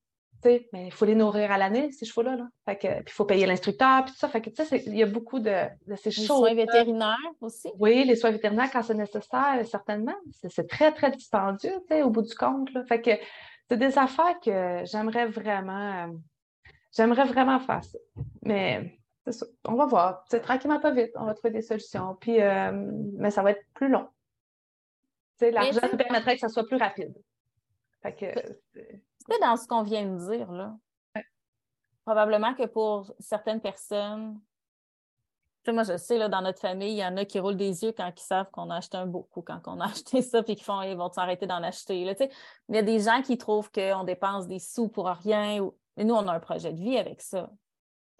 [0.75, 2.37] Mais il faut les nourrir à l'année, ces chevaux-là.
[2.37, 2.47] Là.
[2.66, 4.29] Fait que, puis il faut payer l'instructeur, puis tout ça.
[4.29, 5.51] Fait que, tu sais, c'est- il y a beaucoup de,
[5.87, 6.27] de ces Les choses.
[6.27, 7.70] soins vétérinaires aussi.
[7.79, 10.14] Oui, les soins vétérinaires quand c'est nécessaire, certainement.
[10.51, 12.70] C'est très, très dispendieux, tu sais, au bout du compte.
[12.75, 12.85] là.
[12.85, 13.12] Fait que
[13.70, 16.12] c'est des affaires que j'aimerais vraiment, euh,
[16.95, 17.99] j'aimerais vraiment faire ça.
[18.43, 18.99] Mais
[19.33, 19.47] ça.
[19.66, 20.25] On va voir.
[20.29, 21.12] C'est tranquillement pas vite.
[21.16, 22.16] On va trouver des solutions.
[22.20, 22.72] Puis, euh,
[23.16, 24.09] mais ça va être plus long.
[25.41, 27.14] L'argent nous permettrait que ça soit plus rapide.
[28.03, 28.27] Fait que,
[28.75, 30.77] c'est- dans ce qu'on vient de dire, là.
[32.05, 34.39] Probablement que pour certaines personnes,
[35.72, 37.93] moi, je sais, là, dans notre famille, il y en a qui roulent des yeux
[37.93, 40.57] quand ils savent qu'on a acheté un beau coup, quand on a acheté ça, puis
[40.57, 42.14] qui font, ils vont s'arrêter d'en acheter, là.
[42.68, 45.62] Il y a des gens qui trouvent qu'on dépense des sous pour rien.
[45.62, 45.75] Ou...
[45.97, 47.51] Mais nous, on a un projet de vie avec ça.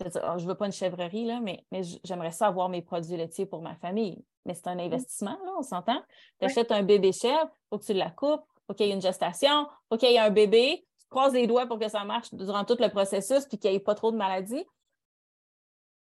[0.01, 3.63] Je veux pas une chèvrerie, là, mais, mais j'aimerais ça avoir mes produits laitiers pour
[3.63, 4.25] ma famille.
[4.45, 6.03] Mais c'est un investissement, là, on s'entend.
[6.39, 8.91] Tu achètes un bébé chèvre, il faut que tu la coupes, il faut qu'il y
[8.91, 10.87] ait une gestation, il faut qu'il y ait un bébé.
[10.99, 13.77] Tu croises les doigts pour que ça marche durant tout le processus puis qu'il n'y
[13.77, 14.65] ait pas trop de maladies.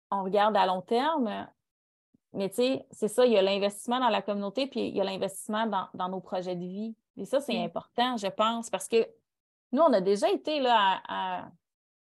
[0.09, 1.47] On regarde à long terme,
[2.33, 5.01] mais tu sais, c'est ça, il y a l'investissement dans la communauté puis il y
[5.01, 6.95] a l'investissement dans, dans nos projets de vie.
[7.17, 7.65] Et ça, c'est Mm.
[7.65, 9.05] important, je pense, parce que
[9.73, 11.47] nous, on a déjà été là à, à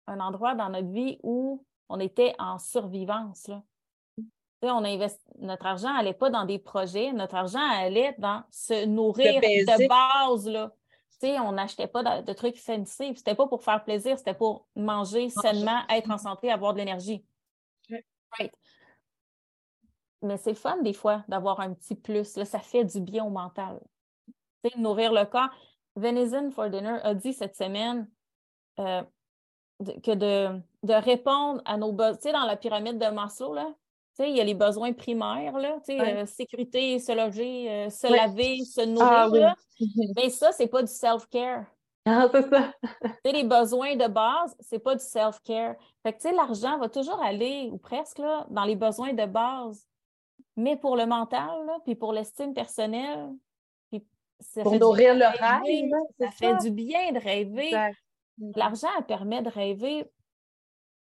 [0.06, 3.48] un endroit dans notre vie où on était en survivance.
[3.48, 3.62] Là.
[4.62, 5.20] On investi...
[5.40, 10.46] Notre argent n'allait pas dans des projets, notre argent allait dans se nourrir de base.
[10.48, 10.72] Là.
[11.22, 13.14] On n'achetait pas de, de trucs fancy.
[13.14, 17.24] C'était pas pour faire plaisir, c'était pour manger sainement, être en santé, avoir de l'énergie.
[18.38, 18.54] Right.
[20.22, 22.36] Mais c'est fun des fois d'avoir un petit plus.
[22.36, 23.80] Là, ça fait du bien au mental.
[24.62, 25.50] Tu sais, nourrir le corps.
[25.96, 28.08] Venison for Dinner a dit cette semaine
[28.78, 29.02] euh,
[29.80, 32.16] de- que de, de répondre à nos besoins.
[32.16, 33.66] Tu sais, dans la pyramide de Maslow, là,
[34.16, 36.16] tu sais, il y a les besoins primaires, là, tu sais, Ouais.
[36.22, 38.16] euh, sécurité, se loger, euh, se Ouais.
[38.16, 39.08] laver, se nourrir.
[39.10, 39.40] Ah oui.
[39.40, 39.54] là.
[40.16, 41.64] Mais ça, c'est pas du self-care.
[42.06, 42.72] Ah, c'est ça.
[42.82, 45.74] Tu sais, les besoins de base, c'est pas du self-care.
[46.02, 49.26] Fait que, tu sais, l'argent va toujours aller, ou presque, là, dans les besoins de
[49.26, 49.86] base.
[50.56, 53.30] Mais pour le mental, là, puis pour l'estime personnelle,
[53.90, 54.04] puis
[54.40, 57.66] ça Pour nourrir le rêve, hein, Ça fait du bien de rêver.
[57.66, 57.96] Exact.
[58.56, 60.10] L'argent elle permet de rêver.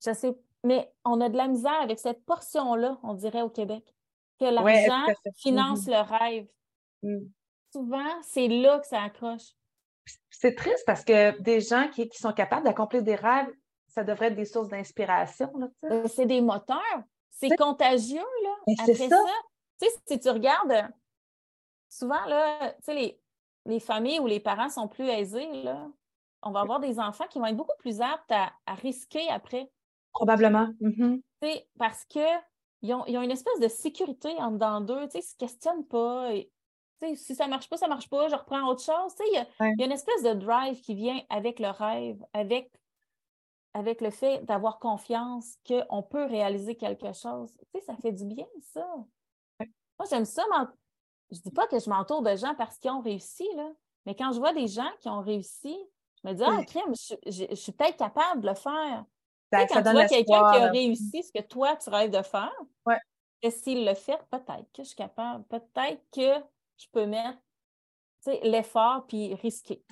[0.06, 3.96] Je sais, mais on a de la misère avec cette portion-là, on dirait au Québec,
[4.40, 5.32] que l'argent fait.
[5.38, 6.48] finance le rêve.
[7.04, 7.32] Mhm.
[7.72, 9.56] Souvent, c'est là que ça accroche.
[10.30, 13.52] C'est triste parce que des gens qui, qui sont capables d'accomplir des rêves,
[13.88, 15.52] ça devrait être des sources d'inspiration.
[15.86, 17.04] Euh, C'est des moteurs.
[17.32, 18.56] C'est contagieux, là.
[18.68, 19.10] Mais Après ça.
[19.10, 19.32] ça,
[19.82, 20.84] tu sais, si tu regardes, euh,
[21.90, 23.22] souvent, là, tu sais, les,
[23.66, 25.88] les familles où les parents sont plus aisés, là,
[26.46, 29.70] on va avoir des enfants qui vont être beaucoup plus aptes à, à risquer après.
[30.14, 30.70] Probablement.
[31.44, 32.24] Sais, parce qu'ils
[32.94, 35.08] ont, ils ont une espèce de sécurité en dedans d'eux.
[35.14, 36.34] Ils ne se questionnent pas.
[36.34, 36.52] Et,
[37.16, 39.14] si ça ne marche pas, ça ne marche pas, je reprends autre chose.
[39.20, 39.74] Il y Ouais.
[39.78, 42.72] y a une espèce de drive qui vient avec le rêve, avec,
[43.74, 47.52] avec le fait d'avoir confiance qu'on peut réaliser quelque chose.
[47.86, 48.88] Ça fait du bien, ça.
[49.60, 50.44] Moi, j'aime ça.
[51.32, 53.70] Je ne dis pas que je m'entoure de gens parce qu'ils ont réussi, là.
[54.06, 55.78] mais quand je vois des gens qui ont réussi,
[56.26, 56.66] me dis, ah, Oui.
[56.66, 59.06] crème, je, je- je suis peut-être capable de le faire.
[59.52, 60.72] Tu Ça, sais, ça quand tu donne vois quelqu'un qui a là.
[60.72, 62.54] réussi ce que toi, tu rêves de faire,
[62.86, 63.00] Ouais.
[63.42, 66.44] et s'il le fait, peut-être que je suis capable, peut-être que
[66.78, 67.38] je peux mettre
[68.24, 69.84] tu sais, l'effort puis risquer.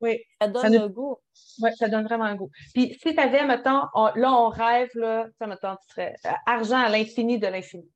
[0.00, 1.16] Oui, Ça donne Ça nous- le goût.
[1.60, 2.50] ouais, ça donne vraiment un goût.
[2.74, 6.14] Puis si tu avais, mettons, on- là, on rêve, là, tu sais, mettons, tu serais
[6.26, 7.88] euh, argent à l'infini de l'infini.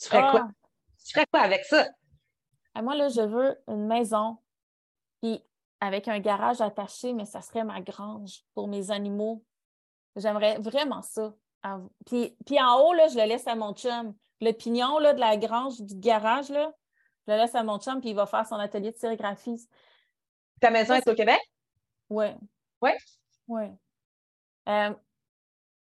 [0.00, 0.46] Tu ferais quoi?
[0.48, 0.50] Ah,
[1.04, 1.86] Tu ferais quoi avec ça?
[2.74, 4.36] ah, moi, là, je veux une maison,
[5.80, 9.42] avec un garage attaché, mais ça serait ma grange pour mes animaux.
[10.16, 11.34] J'aimerais vraiment ça.
[11.62, 14.14] Ah, Puis, puis en haut, là, je le laisse à mon chum.
[14.40, 16.72] Le pignon là, de la grange, du garage, là,
[17.26, 19.60] je le laisse à mon chum, puis il va faire son atelier de sérigraphie.
[20.60, 21.40] Ta maison Ça, est au Québec?
[22.08, 22.36] Ouais.
[22.80, 22.96] Ouais?
[23.48, 23.64] Oui.
[24.68, 24.94] Euh,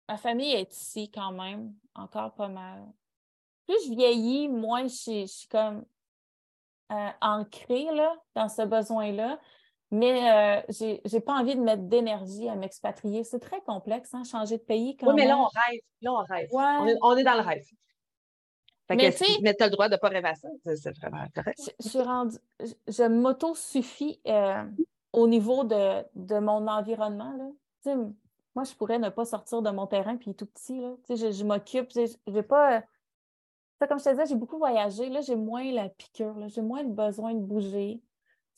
[0.08, 2.86] ma famille est ici quand même, encore pas mal.
[3.66, 5.84] Plus je vieillis, moins je, suis comme
[6.92, 9.38] euh, ancrée là, dans ce besoin-là.
[9.92, 13.22] Mais euh, j'ai pas envie de mettre d'énergie à m'expatrier.
[13.22, 14.96] C'est très complexe, hein, changer de pays.
[14.96, 15.80] Quand oui, mais là, on rêve.
[16.02, 16.48] Là, on rêve.
[17.02, 17.64] On, est, dans le rêve.
[18.88, 20.48] Fait mais tu as le droit de ne pas rêver à ça.
[20.64, 21.58] C'est vraiment correct.
[21.80, 24.64] Je, je, m'auto-suffis euh,
[25.12, 27.32] au niveau de, de mon environnement.
[27.36, 27.94] Là.
[28.56, 30.80] moi, je pourrais ne pas sortir de mon terrain puis tout petit.
[30.80, 30.94] Là.
[31.08, 31.92] Je, je m'occupe.
[31.92, 32.82] Je vais pas.
[33.88, 35.10] comme je te disais, j'ai beaucoup voyagé.
[35.10, 36.34] Là, j'ai moins la piqûre.
[36.48, 38.00] J'ai moins le besoin de bouger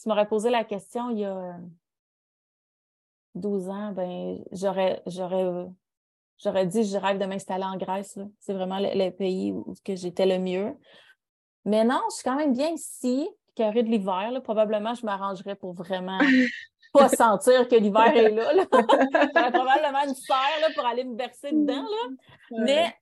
[0.01, 1.59] tu m'aurais posé la question il y a
[3.35, 5.67] 12 ans, ben j'aurais j'aurais
[6.43, 8.19] j'aurais dit je rêve de m'installer en Grèce.
[8.39, 10.77] C'est vraiment le, pays où que j'étais le mieux.
[11.65, 14.31] Mais non, je suis quand même bien ici, carré de l'hiver.
[14.43, 16.19] Probablement, je m'arrangerais pour vraiment
[16.93, 18.53] pas sentir que l'hiver est là.
[19.35, 21.83] J'aurais probablement une serre pour aller me bercer dedans.
[21.83, 22.65] Là.
[22.65, 22.95] Mais,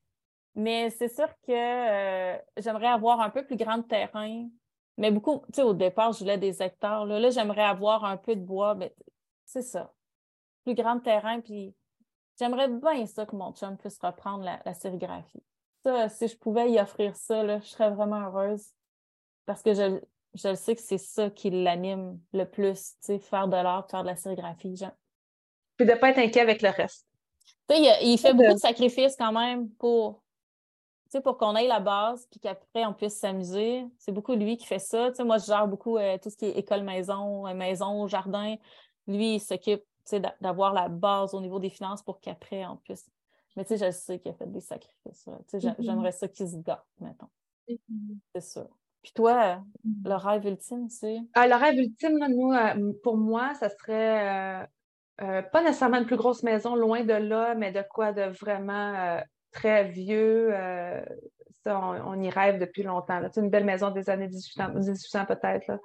[0.54, 4.48] mais c'est sûr que euh, j'aimerais avoir un peu plus grand terrain
[4.98, 7.04] mais beaucoup, tu sais, au départ, je voulais des hectares.
[7.06, 8.94] Là, j'aimerais avoir un peu de bois, mais
[9.44, 9.92] c'est ça.
[10.64, 11.74] Plus grand terrain, puis
[12.38, 15.42] j'aimerais bien ça que mon chum puisse reprendre la, sérigraphie.
[15.84, 18.72] Ça, si je pouvais y offrir ça, là, je serais vraiment heureuse.
[19.44, 20.00] Parce que je,
[20.34, 24.02] je sais que c'est ça qui l'anime le plus, tu sais, faire de l'art, faire
[24.02, 24.74] de la sérigraphie.
[25.76, 27.06] Puis de ne pas être inquiet avec le reste.
[27.68, 30.22] Tu sais, il, fait beaucoup de sacrifices quand même pour
[31.22, 33.86] pour qu'on ait la base, puis qu'après, on puisse s'amuser.
[33.98, 35.10] C'est beaucoup lui qui fait ça.
[35.20, 38.56] moi, je gère beaucoup euh, tout ce qui est école-maison, euh, maison, jardin.
[39.06, 39.82] Lui, il s'occupe
[40.40, 43.08] d'avoir la base au niveau des finances pour qu'après, on puisse.
[43.56, 45.26] Mais tu sais, je sais qu'il a fait des sacrifices.
[45.26, 45.74] Mm-hmm.
[45.78, 47.28] J'aimerais ça qu'il se gâte, mettons.
[47.68, 48.18] Mm-hmm.
[48.34, 48.68] C'est ça.
[49.02, 50.08] Puis toi, mm-hmm.
[50.08, 51.18] le rêve ultime, c'est?
[51.34, 54.68] Ah, le rêve ultime, nous, euh, pour moi, ça serait
[55.18, 59.22] pas nécessairement une plus grosse maison, loin de là, mais de quoi de vraiment
[59.52, 60.48] très vieux.
[60.52, 61.04] Euh,
[61.64, 63.20] ça, on, y rêve depuis longtemps.
[63.32, 65.80] C'est une belle maison des années 1800, peut-être.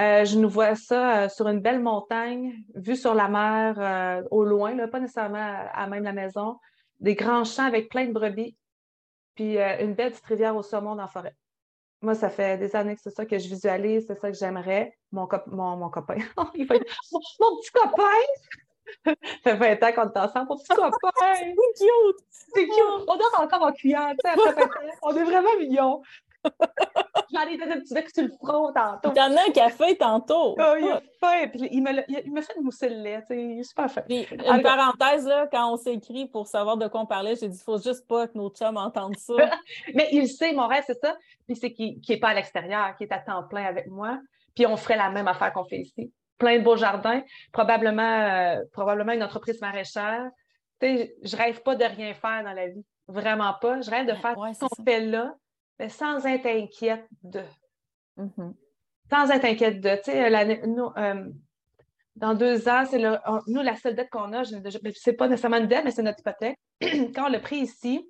[0.00, 4.44] Euh, je nous vois ça euh, sur une belle montagne, vue sur la mer au
[4.44, 6.58] loin, pas nécessairement à, même la maison.
[7.00, 8.56] Des grands champs avec plein de brebis,
[9.34, 11.34] puis une belle petite rivière au saumon dans la forêt.
[12.04, 14.94] Moi, ça fait des années que c'est ça que je visualise, c'est ça que j'aimerais.
[15.10, 18.02] Mon, mon, mon, copain, mon, petit copain,
[19.04, 20.48] ça fait 20 ans qu'on est ensemble.
[20.48, 21.00] Petit copain!
[21.34, 22.24] c'est cute!
[22.30, 23.04] C'est cute!
[23.08, 24.68] On dort encore en cuillère, tu sais, après 20 ans.
[25.02, 26.02] On est vraiment mignons.
[27.32, 29.10] J'en ai donné un petit bec sur le front tantôt.
[29.14, 30.54] Il y en a un fait tantôt.
[30.58, 31.48] Oh, il a fait.
[31.48, 33.24] Puis il, me, il me fait une mousser le lait.
[33.30, 34.02] Il est super fin.
[34.02, 37.48] Puis, une parenthèse, là, quand on s'est écrit pour savoir de quoi on parlait, j'ai
[37.48, 39.34] dit il faut juste pas que nos chums entendent ça.
[39.94, 41.16] Mais il sait, mon rêve, c'est ça.
[41.46, 44.20] Puis c'est qu'il n'est pas à l'extérieur, qu'il est à temps plein avec moi.
[44.54, 47.22] Puis on ferait la même affaire qu'on fait ici plein de beaux jardins,
[47.52, 50.28] probablement, euh, probablement une entreprise maraîchère.
[50.80, 52.84] sais, je rêve pas de rien faire dans la vie.
[53.06, 53.80] Vraiment pas.
[53.80, 55.34] Je rêve de faire ce qu'on fait là,
[55.78, 57.42] mais sans être inquiète de.
[58.18, 58.54] Mm-hmm.
[59.10, 59.96] Sans être inquiète de.
[59.96, 61.30] Tu sais, nous, euh,
[62.16, 64.42] dans deux ans, c'est nous, la seule dette qu'on a,
[64.94, 66.58] c'est pas nécessairement une dette, mais c'est notre hypothèque.
[67.14, 68.08] Quand on l'a pris ici,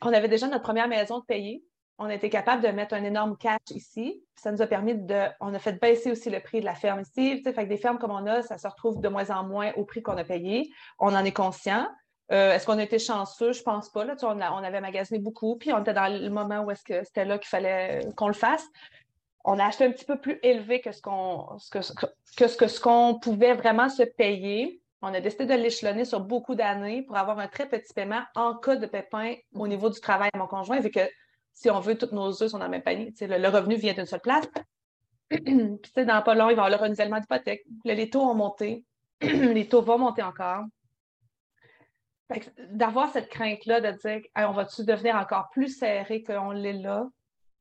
[0.00, 1.62] on avait déjà notre première maison de payer
[1.98, 4.22] on a été capable de mettre un énorme cash ici.
[4.36, 5.26] Ça nous a permis de.
[5.40, 7.42] On a fait baisser aussi le prix de la ferme ici.
[7.42, 9.84] Fait que des fermes comme on a, ça se retrouve de moins en moins au
[9.84, 10.70] prix qu'on a payé.
[11.00, 11.88] On en est conscient.
[12.30, 13.52] Euh, est-ce qu'on a été chanceux?
[13.52, 14.04] Je pense pas.
[14.04, 17.24] Là, on, avait magasiné beaucoup, puis on était dans le moment où est-ce que c'était
[17.24, 18.64] là qu'il fallait qu'on le fasse.
[19.44, 21.00] On a acheté un petit peu plus élevé que ce
[22.80, 24.80] qu'on pouvait vraiment se payer.
[25.00, 28.54] On a décidé de l'échelonner sur beaucoup d'années pour avoir un très petit paiement en
[28.54, 31.00] cas de pépin au niveau du travail de mon conjoint, vu que
[31.58, 33.12] si on veut, tous nos œufs sont dans le même panier.
[33.20, 34.48] Le, revenu vient d'une seule place.
[35.28, 37.64] Puis, dans pas long, il va y avoir le renouvellement d'hypothèque.
[37.84, 38.84] Les taux ont monté.
[39.20, 40.62] les taux vont monter encore.
[42.70, 47.08] D'avoir cette crainte-là de dire on va-tu devenir encore plus serré qu'on l'est là?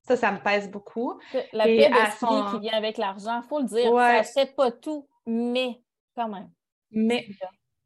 [0.03, 1.19] Ça, ça me pèse beaucoup.
[1.51, 3.85] La paix d'esprit qui vient avec l'argent, il faut le dire.
[3.85, 5.81] Ça n'achète pas tout, mais
[6.15, 6.51] quand même.
[6.91, 7.27] Mais,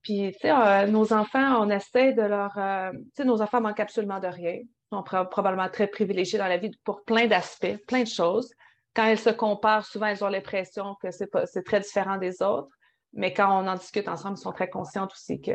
[0.01, 2.57] puis, tu sais, euh, nos enfants, on essaie de leur.
[2.57, 4.59] Euh, tu sais, nos enfants manquent absolument de rien
[4.91, 8.53] sont probablement très privilégiées dans la vie pour plein d'aspects, plein de choses.
[8.93, 12.69] Quand elles se comparent, souvent, elles ont l'impression que c'est très différent des autres.
[13.13, 15.53] Mais quand on en discute ensemble, elles sont très conscientes aussi que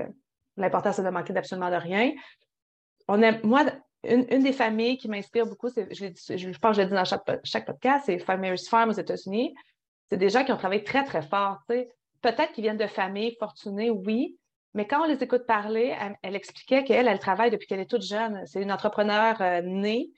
[0.56, 2.12] l'important, c'est de manquer d'absolument de rien.
[3.08, 3.64] Moi,
[4.04, 7.66] une, des familles qui m'inspire beaucoup, je, je, pense que je l'ai dit dans chaque,
[7.66, 9.54] podcast, c'est Farmer's Farm aux États-Unis.
[10.08, 11.58] C'est des gens qui ont travaillé très, très fort.
[11.66, 14.38] Peut-être qu'ils viennent de familles fortunées, oui,
[14.76, 18.02] mais quand on les écoute parler, elle, expliquait qu'elle, elle travaille depuis qu'elle est toute
[18.02, 18.42] jeune.
[18.46, 20.10] C'est une entrepreneure euh, née.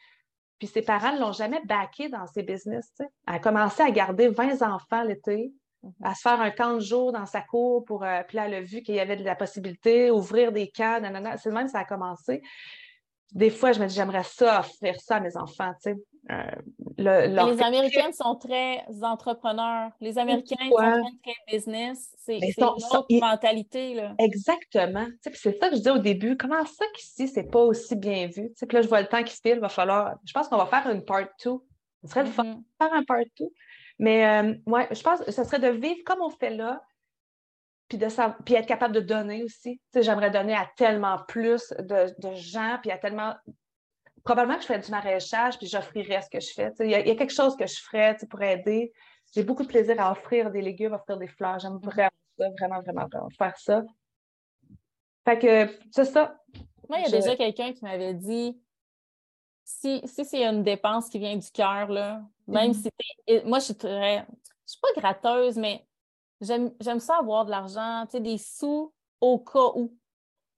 [0.59, 2.93] Puis ses parents ne l'ont jamais baquée dans ses business.
[2.99, 5.53] Elle a commencé à garder 20 enfants l'été.
[5.85, 5.93] mhm.
[6.03, 8.03] à se faire un camp de jour dans sa cour pour.
[8.03, 11.01] Euh, puis là, elle a vu qu'il y avait de la possibilité, ouvrir des cas,
[11.37, 12.43] C'est le même, ça a commencé.
[13.33, 15.97] Des fois, je me dis, j'aimerais ça, offrir ça à mes enfants, tu sais.
[16.31, 16.43] Euh,
[16.99, 19.91] les Américains sont très entrepreneurs.
[20.01, 22.15] Les Américains sont très business.
[22.19, 23.95] C'est une autre mentalité.
[23.95, 24.15] Là.
[24.19, 25.07] Exactement.
[25.33, 26.37] c'est ça que je dis au début.
[26.37, 28.51] Comment ça qu'ici, c'est pas aussi bien vu?
[28.51, 29.55] Puis là, je vois le temps qui file.
[29.55, 30.17] Il va falloir.
[30.27, 31.53] Je pense qu'on va faire une part 2.
[32.05, 32.57] Ce serait le fun mm-hmm.
[32.57, 33.47] de faire un part 2.
[33.99, 34.55] Mais euh,
[34.91, 36.83] je pense que ce serait de vivre comme on fait là,
[37.89, 38.07] puis, de,
[38.45, 39.81] puis être capable de donner aussi.
[39.95, 43.35] J'aimerais donner à tellement plus de, de gens, puis à tellement
[44.25, 46.71] probablement que je ferais du maraîchage, puis j'offrirais ce que je fais.
[46.81, 48.93] Il y, a quelque chose que je ferais pour aider.
[49.35, 51.59] J'ai beaucoup de plaisir à offrir des légumes, à offrir des fleurs.
[51.59, 51.85] J'aime mm-hmm.
[51.85, 53.85] vraiment ça, vraiment, vraiment, vraiment faire ça.
[55.25, 56.39] Fait que c'est ça.
[56.91, 58.61] Moi, il y a déjà quelqu'un qui m'avait dit
[59.65, 62.93] si, si c'est une dépense qui vient du cœur, là, même mm-hmm.
[63.25, 64.27] si moi, je suis très.
[64.67, 65.88] Je suis pas gratteuse, mais
[66.41, 69.97] j'aime ça avoir de l'argent, des sous au cas où.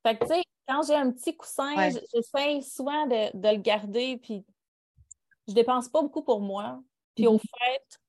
[0.02, 4.44] Fait que, tu sais, quand j'ai un petit coussin, j'essaie souvent de, le garder, puis
[5.48, 6.80] je dépense pas beaucoup pour moi.
[7.14, 7.40] Puis au mhm.
[7.40, 8.00] fait,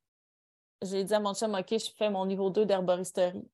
[0.84, 3.48] j'ai dit à mon chum, OK, je fais mon niveau 2 d'herboristerie.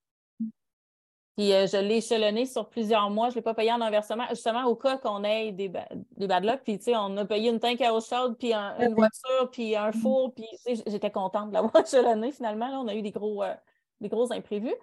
[1.38, 3.30] Puis euh, je l'ai échelonné sur plusieurs mois.
[3.30, 5.72] Je ne l'ai pas payé en inversement, justement au cas qu'on ait des,
[6.18, 6.61] des bad luck.
[6.63, 9.76] Puis, tu sais, on a payé une tank à eau chaude, puis une voiture, puis
[9.76, 10.01] un mhm.
[10.01, 10.34] four.
[10.34, 12.68] Puis, j'étais contente de l'avoir échelonné finalement.
[12.68, 13.53] Là, on a eu des gros, euh,
[14.02, 14.76] des gros imprévus.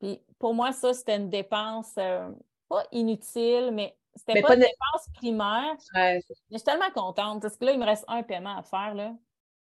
[0.00, 2.28] Puis, pour moi, ça, c'était une dépense euh,
[2.68, 5.76] pas inutile, mais c'était pas, une dépense primaire.
[5.94, 8.94] je suis tellement contente parce que là, il me reste un paiement à faire.
[8.94, 9.14] Là.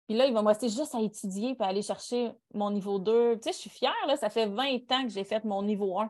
[0.07, 3.35] Puis là, il va me rester juste à étudier et aller chercher mon niveau 2.
[3.35, 5.99] Tu sais, je suis fière, là, ça fait 20 ans que j'ai fait mon niveau
[5.99, 6.09] 1.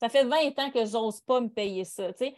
[0.00, 2.36] Ça fait 20 ans que j'ose pas me payer ça, tu sais.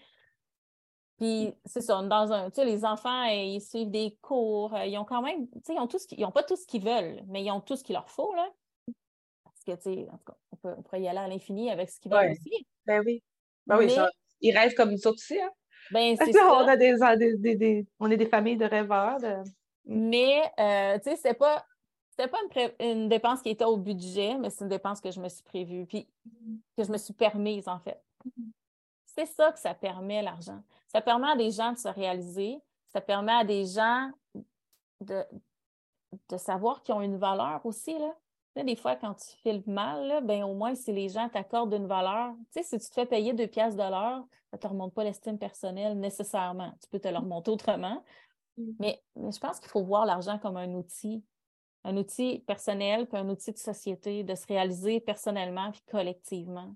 [1.18, 4.98] Puis c'est ça, dans un, tu sais, les enfants, ils suivent des cours, euh, ils
[4.98, 6.84] ont quand même, tu sais, ils ont tout ce ils ont pas tout ce qu'ils
[6.84, 8.46] veulent, mais ils ont tout ce qu'il leur faut, là.
[9.66, 11.90] Parce que, tu sais, en tout cas, on, peut, pourrait y aller à l'infini avec
[11.90, 12.66] ce qu'ils veulent aussi.
[12.86, 13.22] Ben oui.
[13.66, 13.92] Ben oui,
[14.40, 15.40] ils rêvent comme nous autres aussi.
[15.40, 15.50] Hein?
[15.90, 16.46] Ben, c'est ça.
[16.52, 16.96] On, a des,
[17.56, 19.18] des, on est des familles de rêveurs.
[19.84, 21.64] Mais, euh, tu sais, c'est pas.
[22.10, 22.38] C'était pas
[22.80, 25.84] une, dépense qui était au budget, mais c'est une dépense que je me suis prévue,
[25.84, 26.08] puis
[26.74, 28.02] que je me suis permise, en fait.
[29.04, 30.62] C'est ça que ça permet, l'argent.
[30.86, 32.58] Ça permet à des gens de se réaliser,
[32.88, 34.10] ça permet à des gens
[35.02, 35.22] de,
[36.30, 37.98] de savoir qu'ils ont une valeur aussi.
[37.98, 38.14] Là
[38.64, 42.32] des fois, quand tu filmes mal, ben, au moins, si les gens t'accordent une valeur,
[42.54, 44.94] tu sais, si tu te fais payer deux pièces de l'heure, ça ne te remonte
[44.94, 46.72] pas l'estime personnelle nécessairement.
[46.82, 48.02] Tu peux te le remonter autrement.
[48.56, 48.70] Mm.
[48.78, 51.22] Mais, je pense qu'il faut voir l'argent comme un outil,
[51.84, 56.74] un outil personnel, puis un outil de société, de se réaliser personnellement puis collectivement.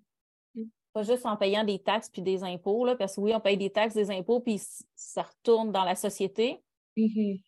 [0.55, 0.64] Mm.
[0.93, 3.57] Pas juste en payant des taxes puis des impôts, là, parce que oui, on paye
[3.57, 4.61] des taxes, des impôts, puis
[4.95, 6.62] ça retourne dans la société.
[6.97, 7.41] Mm-hmm.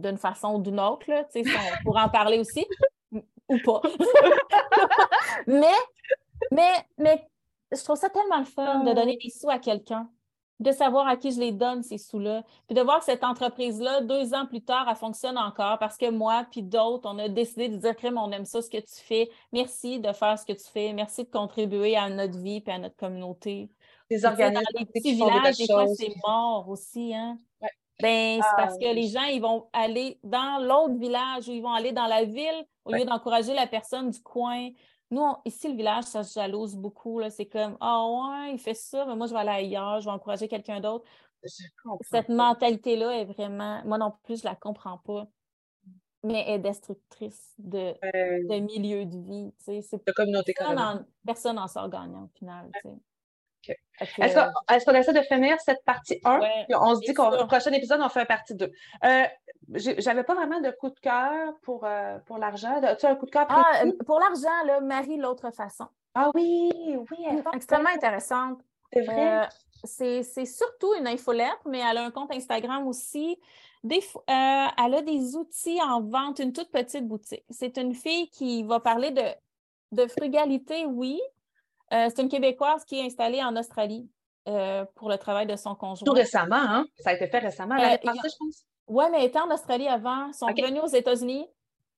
[0.00, 2.66] d'une façon ou d'une autre, là, on pourra en parler aussi
[3.48, 3.80] ou pas.
[5.46, 5.74] mais,
[6.50, 7.26] mais, mais
[7.72, 10.08] je trouve ça tellement le fun de donner des sous à quelqu'un,
[10.60, 14.02] de savoir à qui je les donne, ces sous-là, puis de voir que cette entreprise-là,
[14.02, 17.68] deux ans plus tard, elle fonctionne encore parce que moi, puis d'autres, on a décidé
[17.68, 19.30] de dire, Crème, on aime ça, ce que tu fais.
[19.52, 20.92] Merci de faire ce que tu fais.
[20.92, 23.70] Merci de contribuer à notre vie et à notre communauté.
[24.10, 24.62] Les organismes.
[24.62, 27.14] Dans les petits villages, des fois, c'est mort aussi.
[27.14, 27.38] Hein?
[28.00, 31.62] Ben, c'est parce que ah, les gens, ils vont aller dans l'autre village ou ils
[31.62, 34.70] vont aller dans la ville au lieu d'encourager la personne du coin.
[35.10, 37.20] Nous, ici, le village, ça se jalouse beaucoup.
[37.30, 40.12] C'est comme Ah ouais, il fait ça, mais moi, je vais aller ailleurs, je vais
[40.12, 41.04] encourager quelqu'un d'autre.
[42.02, 45.26] Cette mentalité-là est vraiment, moi non plus, je ne la comprends pas,
[46.22, 47.94] mais est destructrice de,
[48.48, 49.52] de milieu de vie.
[49.58, 50.54] C'est de communauté
[51.24, 52.70] Personne n'en sort gagnant au final.
[54.00, 56.40] Est-ce qu'on essaie de finir cette partie 1?
[56.70, 58.70] on se dit qu'au prochain épisode, on fait une partie 2.
[59.04, 59.24] Euh,
[59.74, 62.80] J'avais pas vraiment de coup de cœur pour, euh, pour l'argent.
[62.82, 63.46] As-tu un coup de cœur?
[63.48, 65.86] Ah, euh, pour l'argent, là, Marie, l'autre façon.
[66.14, 66.70] Ah oui,
[67.10, 67.26] oui.
[67.54, 68.60] extrêmement intéressante.
[68.92, 69.42] C'est vrai?
[69.42, 69.46] Euh,
[69.84, 73.38] c'est surtout une infolettre, mais elle a un compte Instagram aussi.
[73.82, 77.44] Des, elle a des outils en vente, une toute petite boutique.
[77.50, 79.22] C'est une fille qui va parler de,
[79.92, 81.20] de frugalité, oui,
[81.92, 84.08] euh, c'est une Québécoise qui est installée en Australie
[84.48, 86.06] euh, pour le travail de son conjoint.
[86.06, 86.86] Tout récemment, hein?
[86.98, 88.64] Ça a été fait récemment, l'année euh, passée, je pense.
[88.88, 90.28] Oui, mais elle était en Australie avant.
[90.28, 91.46] Ils sont venus aux États-Unis.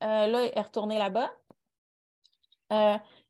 [0.00, 1.30] là, elle est retournée là-bas.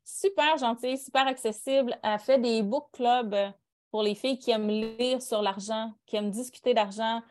[0.03, 1.97] super gentille, super accessible.
[2.03, 3.35] Elle fait des book clubs
[3.91, 7.21] pour les filles qui aiment lire sur l'argent, qui aiment discuter d'argent.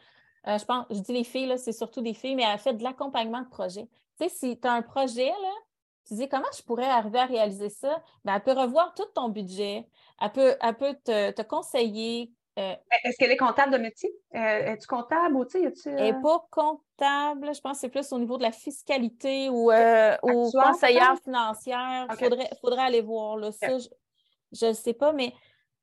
[0.46, 3.42] je pense, je dis les filles, c'est surtout des filles, mais elle fait de l'accompagnement
[3.42, 3.86] de projet.
[4.18, 5.52] Tu sais, si tu as un projet, là,
[6.06, 8.02] tu dis comment je pourrais arriver à réaliser ça?
[8.24, 9.86] Bien, elle peut revoir tout ton budget,
[10.20, 14.10] elle peut, peut te, conseiller Euh, Est-ce qu'elle est comptable de métier?
[14.34, 18.12] Euh, Es-tu comptable ou tu sais, Elle n'est pas comptable, je pense que c'est plus
[18.12, 22.06] au niveau de la fiscalité ou, euh, ou conseillère financière.
[22.10, 23.66] Il faudrait, faudrait, aller voir là, ça.
[24.52, 25.32] Je ne sais pas, mais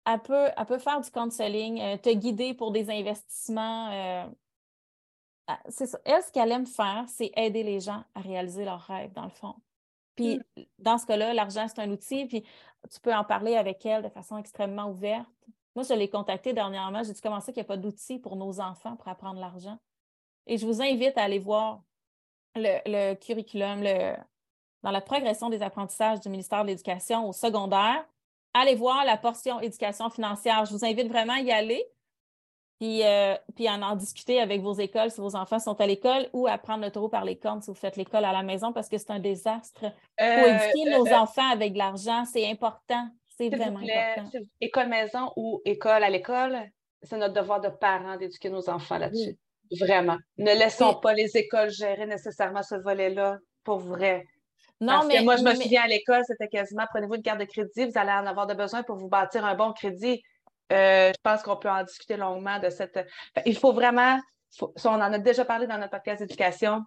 [0.06, 4.30] elle peut, elle peut faire du counseling, te guider pour des investissements.
[5.48, 5.99] Ah, c'est ça.
[6.06, 9.31] Elle, ce qu'elle aime faire, c'est aider les gens à réaliser leurs rêves, dans le
[9.31, 9.56] fond.
[10.16, 10.62] Puis, mmh.
[10.80, 12.44] dans ce cas-là, l'argent, c'est un outil, puis
[12.92, 15.30] tu peux en parler avec elle de façon extrêmement ouverte.
[15.76, 17.04] Moi, je l'ai contactée dernièrement.
[17.04, 19.78] J'ai dit comment ça qu'il n'y a pas d'outils pour nos enfants pour apprendre l'argent?
[20.48, 21.82] Et je vous invite à aller voir
[22.56, 23.82] le, curriculum
[24.84, 28.06] dans la progression des apprentissages du ministère de l'Éducation au secondaire.
[28.54, 30.66] Allez voir la portion éducation financière.
[30.66, 31.86] Je vous invite vraiment à y aller.
[32.82, 36.28] Puis, euh, puis en en discuter avec vos écoles si vos enfants sont à l'école
[36.34, 38.74] ou à prendre le taureau par les cornes si vous faites l'école à la maison
[38.74, 39.82] parce que c'est un désastre.
[39.82, 43.08] Faut euh, éduquer nos enfants avec de l'argent, c'est important.
[43.38, 44.40] C'est vraiment important.
[44.60, 46.58] École maison ou école à l'école,
[47.03, 49.38] c'est notre devoir de parents d'éduquer nos enfants là-dessus.
[49.80, 50.18] Vraiment.
[50.40, 54.26] Ne laissons pas les écoles gérer nécessairement ce volet-là pour vrai.
[54.80, 57.86] Non, mais moi, je me souviens à l'école, c'était quasiment prenez-vous une carte de crédit,
[57.86, 60.24] vous allez en avoir de besoin pour vous bâtir un bon crédit.
[60.72, 62.99] Euh, je pense qu'on peut en discuter longuement de cette.
[63.45, 64.19] il faut vraiment,
[64.61, 66.81] on en a déjà parlé dans notre podcast d'éducation,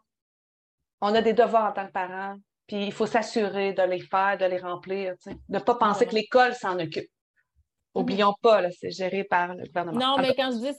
[1.01, 2.37] on a des devoirs en tant que parents,
[2.67, 6.15] puis il faut s'assurer de les faire, de les remplir, de ne pas penser que
[6.15, 7.05] l'école s'en occupe.
[7.05, 8.01] Mm-hmm.
[8.01, 9.99] Oublions pas, c'est géré par le gouvernement.
[9.99, 10.79] Non, mais quand je dis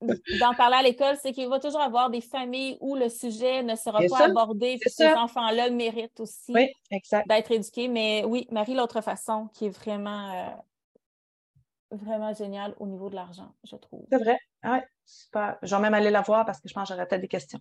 [0.40, 3.76] d'en parler à l'école, c'est qu'il va toujours avoir des familles où le sujet ne
[3.76, 4.78] sera pas abordé.
[4.86, 6.52] ces enfants-là méritent aussi
[7.28, 7.88] d'être éduqués.
[7.88, 10.50] Mais oui, Marie, l'autre façon qui est vraiment euh,
[11.90, 14.06] vraiment génial au niveau de l'argent, je trouve.
[14.10, 14.38] C'est vrai?
[14.62, 15.58] Ah ouais, super.
[15.62, 17.60] Je vais même aller la voir parce que je pense que j'aurais peut-être des questions.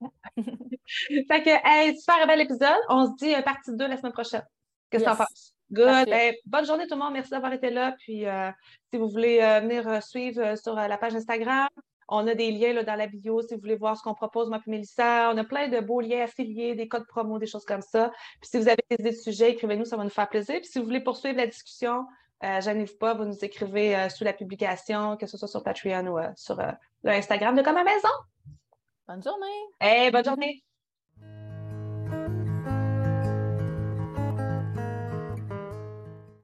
[0.36, 2.80] fait que, super bel épisode.
[2.88, 4.44] On se dit euh, partie 2 la semaine prochaine.
[4.90, 5.54] Qu'est-ce que tu en penses?
[5.70, 6.08] Good.
[6.46, 7.12] bonne journée tout le monde.
[7.12, 7.94] Merci d'avoir été là.
[7.98, 8.50] Puis, euh,
[8.90, 11.68] si vous voulez euh, venir suivre sur la page Instagram,
[12.08, 14.48] on a des liens là, dans la bio si vous voulez voir ce qu'on propose,
[14.48, 15.30] moi et Mélissa.
[15.30, 18.10] On a plein de beaux liens affiliés, des codes promo, des choses comme ça.
[18.40, 20.56] Puis si vous avez des idées de sujets, écrivez-nous, ça va nous faire plaisir.
[20.56, 22.06] Puis si vous voulez poursuivre la discussion,
[22.44, 26.18] euh, pas, vous nous écrivez euh, sous la publication, que ce soit sur Patreon ou
[26.18, 26.60] euh, sur
[27.04, 28.08] Instagram de Comme à Maison.
[29.08, 29.46] Bonne journée.
[29.80, 30.62] Hey, bonne journée.